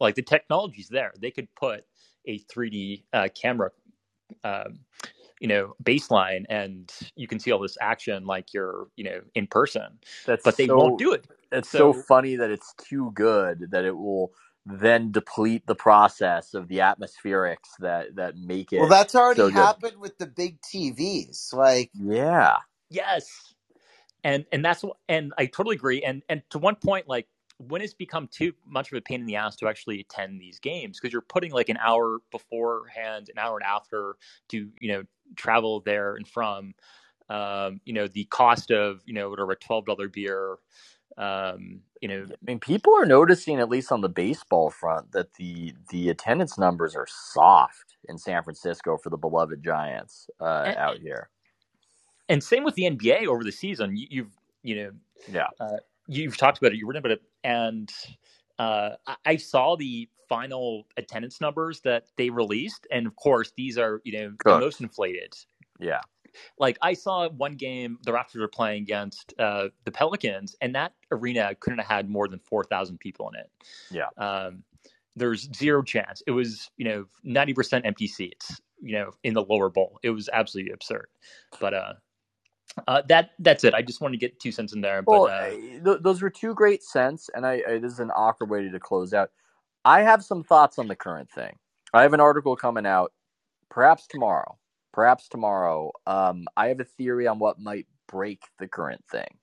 Like 0.00 0.16
the 0.16 0.22
technology's 0.22 0.88
there, 0.90 1.14
they 1.20 1.32
could 1.32 1.54
put 1.56 1.84
a 2.26 2.40
3D 2.40 3.04
uh, 3.14 3.28
camera 3.34 3.70
um, 4.44 4.80
you 5.40 5.48
know 5.48 5.74
baseline 5.82 6.44
and 6.48 6.92
you 7.16 7.26
can 7.26 7.38
see 7.38 7.52
all 7.52 7.60
this 7.60 7.76
action 7.80 8.24
like 8.26 8.52
you're 8.54 8.88
you 8.96 9.04
know 9.04 9.20
in 9.34 9.46
person 9.46 9.98
That's 10.26 10.44
but 10.44 10.56
they 10.56 10.66
so, 10.66 10.76
won't 10.76 10.98
do 10.98 11.12
it 11.12 11.26
It's 11.52 11.70
so, 11.70 11.92
So- 11.92 12.02
funny 12.08 12.36
that 12.36 12.50
it's 12.50 12.74
too 12.74 13.10
good 13.14 13.70
that 13.70 13.84
it 13.84 13.96
will 13.96 14.32
then 14.66 15.12
deplete 15.12 15.66
the 15.66 15.74
process 15.74 16.54
of 16.54 16.68
the 16.68 16.78
atmospherics 16.78 17.76
that 17.80 18.16
that 18.16 18.36
make 18.38 18.72
it. 18.72 18.80
Well, 18.80 18.88
that's 18.88 19.14
already 19.14 19.42
so 19.42 19.50
happened 19.50 19.98
with 19.98 20.18
the 20.18 20.26
big 20.26 20.60
TVs. 20.62 21.52
Like, 21.54 21.92
yeah. 21.94 22.58
yes 22.90 23.54
and 24.24 24.44
and 24.52 24.64
that's 24.64 24.82
wh- 24.82 24.96
and 25.08 25.32
i 25.38 25.46
totally 25.46 25.76
agree 25.76 26.02
and 26.02 26.22
and 26.28 26.42
to 26.50 26.58
one 26.58 26.74
point 26.76 27.08
like 27.08 27.26
when 27.58 27.82
it's 27.82 27.94
become 27.94 28.28
too 28.28 28.52
much 28.66 28.90
of 28.90 28.98
a 28.98 29.00
pain 29.00 29.20
in 29.20 29.26
the 29.26 29.36
ass 29.36 29.56
to 29.56 29.68
actually 29.68 30.00
attend 30.00 30.40
these 30.40 30.58
games 30.58 30.98
because 30.98 31.12
you're 31.12 31.22
putting 31.22 31.52
like 31.52 31.68
an 31.68 31.78
hour 31.78 32.18
beforehand 32.30 33.28
an 33.34 33.38
hour 33.38 33.56
and 33.58 33.66
after 33.66 34.16
to 34.48 34.70
you 34.80 34.92
know 34.92 35.02
travel 35.36 35.80
there 35.80 36.16
and 36.16 36.26
from 36.28 36.74
um 37.30 37.80
you 37.84 37.92
know 37.92 38.06
the 38.08 38.24
cost 38.26 38.70
of 38.70 39.00
you 39.06 39.14
know 39.14 39.30
whatever 39.30 39.52
a 39.52 39.56
$12 39.56 39.84
beer 40.08 40.56
um 41.18 41.80
you 42.00 42.08
know 42.08 42.24
I 42.30 42.34
mean, 42.44 42.58
people 42.60 42.94
are 42.96 43.06
noticing, 43.06 43.60
at 43.60 43.68
least 43.68 43.92
on 43.92 44.00
the 44.00 44.08
baseball 44.08 44.70
front, 44.70 45.12
that 45.12 45.34
the 45.34 45.74
the 45.90 46.10
attendance 46.10 46.58
numbers 46.58 46.94
are 46.96 47.06
soft 47.08 47.96
in 48.08 48.18
San 48.18 48.42
Francisco 48.42 48.96
for 48.98 49.10
the 49.10 49.16
beloved 49.16 49.62
Giants 49.64 50.28
uh, 50.40 50.64
And- 50.66 50.76
out 50.76 50.98
here. 50.98 51.30
and 52.28 52.42
same 52.42 52.64
with 52.64 52.74
the 52.74 52.82
nba 52.84 53.26
over 53.26 53.44
the 53.44 53.52
season 53.52 53.96
you, 53.96 54.06
you've 54.10 54.32
you 54.62 54.76
know 54.76 54.90
Yeah. 55.30 55.48
you've 56.08 56.36
talked 56.36 56.58
about 56.58 56.72
it, 56.72 56.78
you've 56.78 56.88
written 56.88 57.00
about 57.04 57.12
it, 57.12 57.22
and 57.44 57.90
uh, 58.58 58.90
I, 59.06 59.16
I 59.26 59.36
saw 59.36 59.76
the 59.76 60.08
final 60.28 60.86
attendance 60.96 61.40
numbers 61.40 61.80
that 61.82 62.06
they 62.16 62.30
released, 62.30 62.86
and 62.90 63.06
of 63.06 63.14
course, 63.16 63.52
these 63.56 63.78
are 63.78 64.00
you 64.04 64.12
know 64.18 64.32
the 64.44 64.58
most 64.58 64.80
inflated. 64.80 65.32
Yeah. 65.80 66.00
Like 66.58 66.78
I 66.82 66.94
saw 66.94 67.28
one 67.28 67.56
game, 67.56 67.98
the 68.04 68.12
Raptors 68.12 68.40
were 68.40 68.48
playing 68.48 68.82
against 68.82 69.34
uh, 69.38 69.68
the 69.84 69.90
Pelicans, 69.90 70.56
and 70.60 70.74
that 70.74 70.92
arena 71.10 71.54
couldn't 71.60 71.78
have 71.78 71.88
had 71.88 72.10
more 72.10 72.28
than 72.28 72.38
four 72.38 72.64
thousand 72.64 72.98
people 72.98 73.30
in 73.30 73.40
it. 73.40 73.50
Yeah. 73.90 74.08
Um, 74.16 74.62
there's 75.16 75.48
zero 75.54 75.82
chance. 75.82 76.22
It 76.26 76.32
was 76.32 76.70
you 76.76 76.84
know 76.84 77.06
ninety 77.22 77.54
percent 77.54 77.86
empty 77.86 78.06
seats. 78.06 78.60
You 78.80 78.92
know, 78.92 79.10
in 79.22 79.32
the 79.32 79.42
lower 79.42 79.70
bowl, 79.70 79.98
it 80.02 80.10
was 80.10 80.28
absolutely 80.32 80.72
absurd. 80.72 81.06
But 81.58 81.74
uh, 81.74 81.92
uh, 82.88 83.02
that 83.08 83.30
that's 83.38 83.64
it. 83.64 83.74
I 83.74 83.82
just 83.82 84.00
wanted 84.00 84.18
to 84.18 84.26
get 84.26 84.40
two 84.40 84.52
cents 84.52 84.72
in 84.72 84.80
there. 84.80 85.02
But 85.02 85.12
Well, 85.12 85.26
uh, 85.26 85.50
th- 85.50 86.02
those 86.02 86.20
were 86.20 86.30
two 86.30 86.54
great 86.54 86.82
cents, 86.82 87.30
and 87.34 87.46
I, 87.46 87.62
I 87.68 87.78
this 87.78 87.92
is 87.92 88.00
an 88.00 88.10
awkward 88.14 88.50
way 88.50 88.68
to 88.68 88.80
close 88.80 89.14
out. 89.14 89.30
I 89.84 90.02
have 90.02 90.24
some 90.24 90.42
thoughts 90.42 90.78
on 90.78 90.88
the 90.88 90.96
current 90.96 91.30
thing. 91.30 91.56
I 91.92 92.02
have 92.02 92.14
an 92.14 92.20
article 92.20 92.56
coming 92.56 92.86
out, 92.86 93.12
perhaps 93.70 94.06
tomorrow. 94.06 94.58
Perhaps 94.94 95.28
tomorrow. 95.28 95.92
Um, 96.06 96.46
I 96.56 96.68
have 96.68 96.80
a 96.80 96.84
theory 96.84 97.26
on 97.28 97.40
what 97.40 97.60
might 97.60 97.88
break 98.08 98.44
the 98.60 98.68
current 98.68 99.04
thing, 99.10 99.38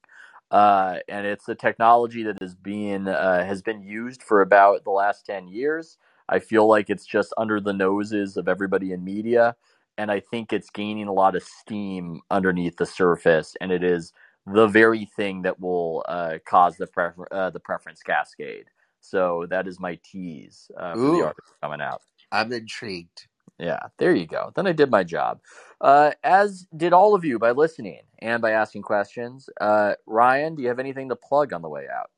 uh, 0.51 0.99
and 1.09 1.27
it's 1.27 1.49
a 1.49 1.55
technology 1.55 2.23
that 2.23 2.41
is 2.41 2.55
being 2.55 3.09
uh, 3.09 3.45
has 3.45 3.61
been 3.61 3.81
used 3.83 4.23
for 4.23 4.41
about 4.41 4.85
the 4.85 4.91
last 4.91 5.25
ten 5.27 5.49
years. 5.49 5.97
I 6.29 6.39
feel 6.39 6.67
like 6.67 6.89
it's 6.89 7.05
just 7.05 7.33
under 7.37 7.59
the 7.61 7.73
noses 7.73 8.37
of 8.37 8.47
everybody 8.47 8.93
in 8.93 9.03
media, 9.03 9.57
and 9.97 10.09
I 10.09 10.21
think 10.21 10.53
it's 10.53 10.69
gaining 10.69 11.09
a 11.09 11.13
lot 11.13 11.35
of 11.35 11.43
steam 11.43 12.21
underneath 12.31 12.77
the 12.77 12.87
surface, 12.87 13.53
and 13.59 13.73
it 13.73 13.83
is 13.83 14.13
the 14.47 14.67
very 14.67 15.05
thing 15.17 15.43
that 15.43 15.59
will 15.59 16.05
uh, 16.07 16.39
cause 16.47 16.77
the 16.77 16.87
prefer- 16.87 17.27
uh, 17.31 17.49
the 17.49 17.59
preference 17.59 18.01
cascade. 18.01 18.67
So 19.01 19.47
that 19.49 19.67
is 19.67 19.81
my 19.81 19.99
tease 20.03 20.71
uh, 20.79 20.95
for 20.95 20.99
Ooh. 20.99 21.11
the 21.11 21.23
article 21.23 21.55
coming 21.61 21.81
out. 21.81 22.03
I'm 22.31 22.53
intrigued. 22.53 23.27
Yeah, 23.61 23.79
there 23.99 24.15
you 24.15 24.27
go. 24.27 24.51
Then 24.55 24.67
I 24.67 24.73
did 24.73 24.91
my 24.91 25.05
job, 25.05 25.41
uh, 25.81 26.13
as 26.25 26.67
did 26.77 26.93
all 26.93 27.15
of 27.15 27.25
you 27.25 27.39
by 27.39 27.51
listening 27.53 28.01
and 28.19 28.41
by 28.43 28.51
asking 28.53 28.83
questions. 28.83 29.49
Uh, 29.61 29.95
Ryan, 30.07 30.55
do 30.55 30.63
you 30.63 30.69
have 30.69 30.79
anything 30.79 31.09
to 31.09 31.17
plug 31.17 31.53
on 31.53 31.63
the 31.63 31.69
way 31.69 31.87
out? 31.93 32.11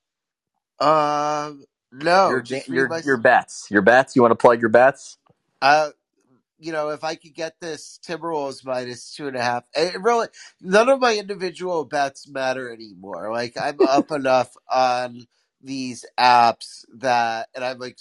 Um, 0.80 1.66
no, 1.92 2.44
your, 2.48 2.64
your, 2.68 2.88
my- 2.90 3.04
your 3.04 3.18
bets. 3.18 3.68
Your 3.72 3.84
bets. 3.84 4.16
You 4.16 4.24
want 4.24 4.34
to 4.34 4.38
plug 4.38 4.62
your 4.62 4.70
bets? 4.72 5.18
Uh, 5.62 5.92
you 6.60 6.72
know, 6.74 6.90
if 6.92 7.04
I 7.04 7.16
could 7.16 7.36
get 7.36 7.60
this 7.62 8.00
Timberwolves 8.08 8.66
minus 8.66 9.14
two 9.16 9.28
and 9.28 9.38
a 9.38 9.44
half, 9.44 9.66
it 9.76 10.02
really 10.02 10.28
none 10.62 10.90
of 10.90 11.02
my 11.02 11.16
individual 11.18 11.86
bets 11.86 12.28
matter 12.30 12.72
anymore. 12.74 13.32
Like 13.34 13.56
I'm 13.62 13.82
up 13.82 14.12
enough 14.12 14.56
on 14.72 15.28
these 15.62 16.06
apps 16.20 16.86
that, 16.98 17.50
and 17.56 17.64
I'm 17.66 17.80
like 17.80 17.98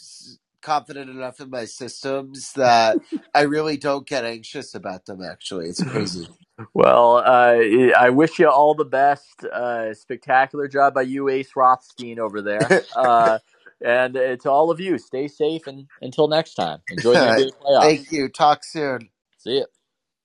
confident 0.63 1.11
enough 1.11 1.41
in 1.41 1.51
my 1.51 1.67
systems 1.67 2.53
that 2.55 2.99
I 3.35 3.43
really 3.43 3.77
don't 3.77 4.07
get 4.07 4.25
anxious 4.25 4.75
about 4.75 5.07
them. 5.07 5.23
Actually, 5.23 5.67
it's 5.69 5.83
crazy. 5.83 6.29
Well, 6.75 7.17
uh, 7.17 7.59
I 7.99 8.11
wish 8.11 8.39
you 8.39 8.49
all 8.49 8.75
the 8.75 8.85
best. 8.85 9.45
Uh, 9.45 9.95
spectacular 9.95 10.69
job 10.69 10.95
by 10.95 11.03
you, 11.03 11.29
Ace 11.29 11.51
Rothstein, 11.57 12.21
over 12.21 12.43
there. 12.43 12.77
Uh, 12.95 13.41
and 13.85 14.17
uh, 14.17 14.37
to 14.37 14.51
all 14.51 14.71
of 14.71 14.79
you, 14.79 14.99
stay 14.99 15.29
safe 15.29 15.67
and 15.67 15.89
until 16.01 16.29
next 16.29 16.55
time. 16.55 16.81
Enjoy 16.91 17.17
the 17.17 17.27
NBA 17.27 17.51
playoffs. 17.61 17.83
Thank 17.83 18.13
you. 18.13 18.29
Talk 18.29 18.65
soon. 18.65 19.11
See 19.39 19.59
ya. 19.59 19.65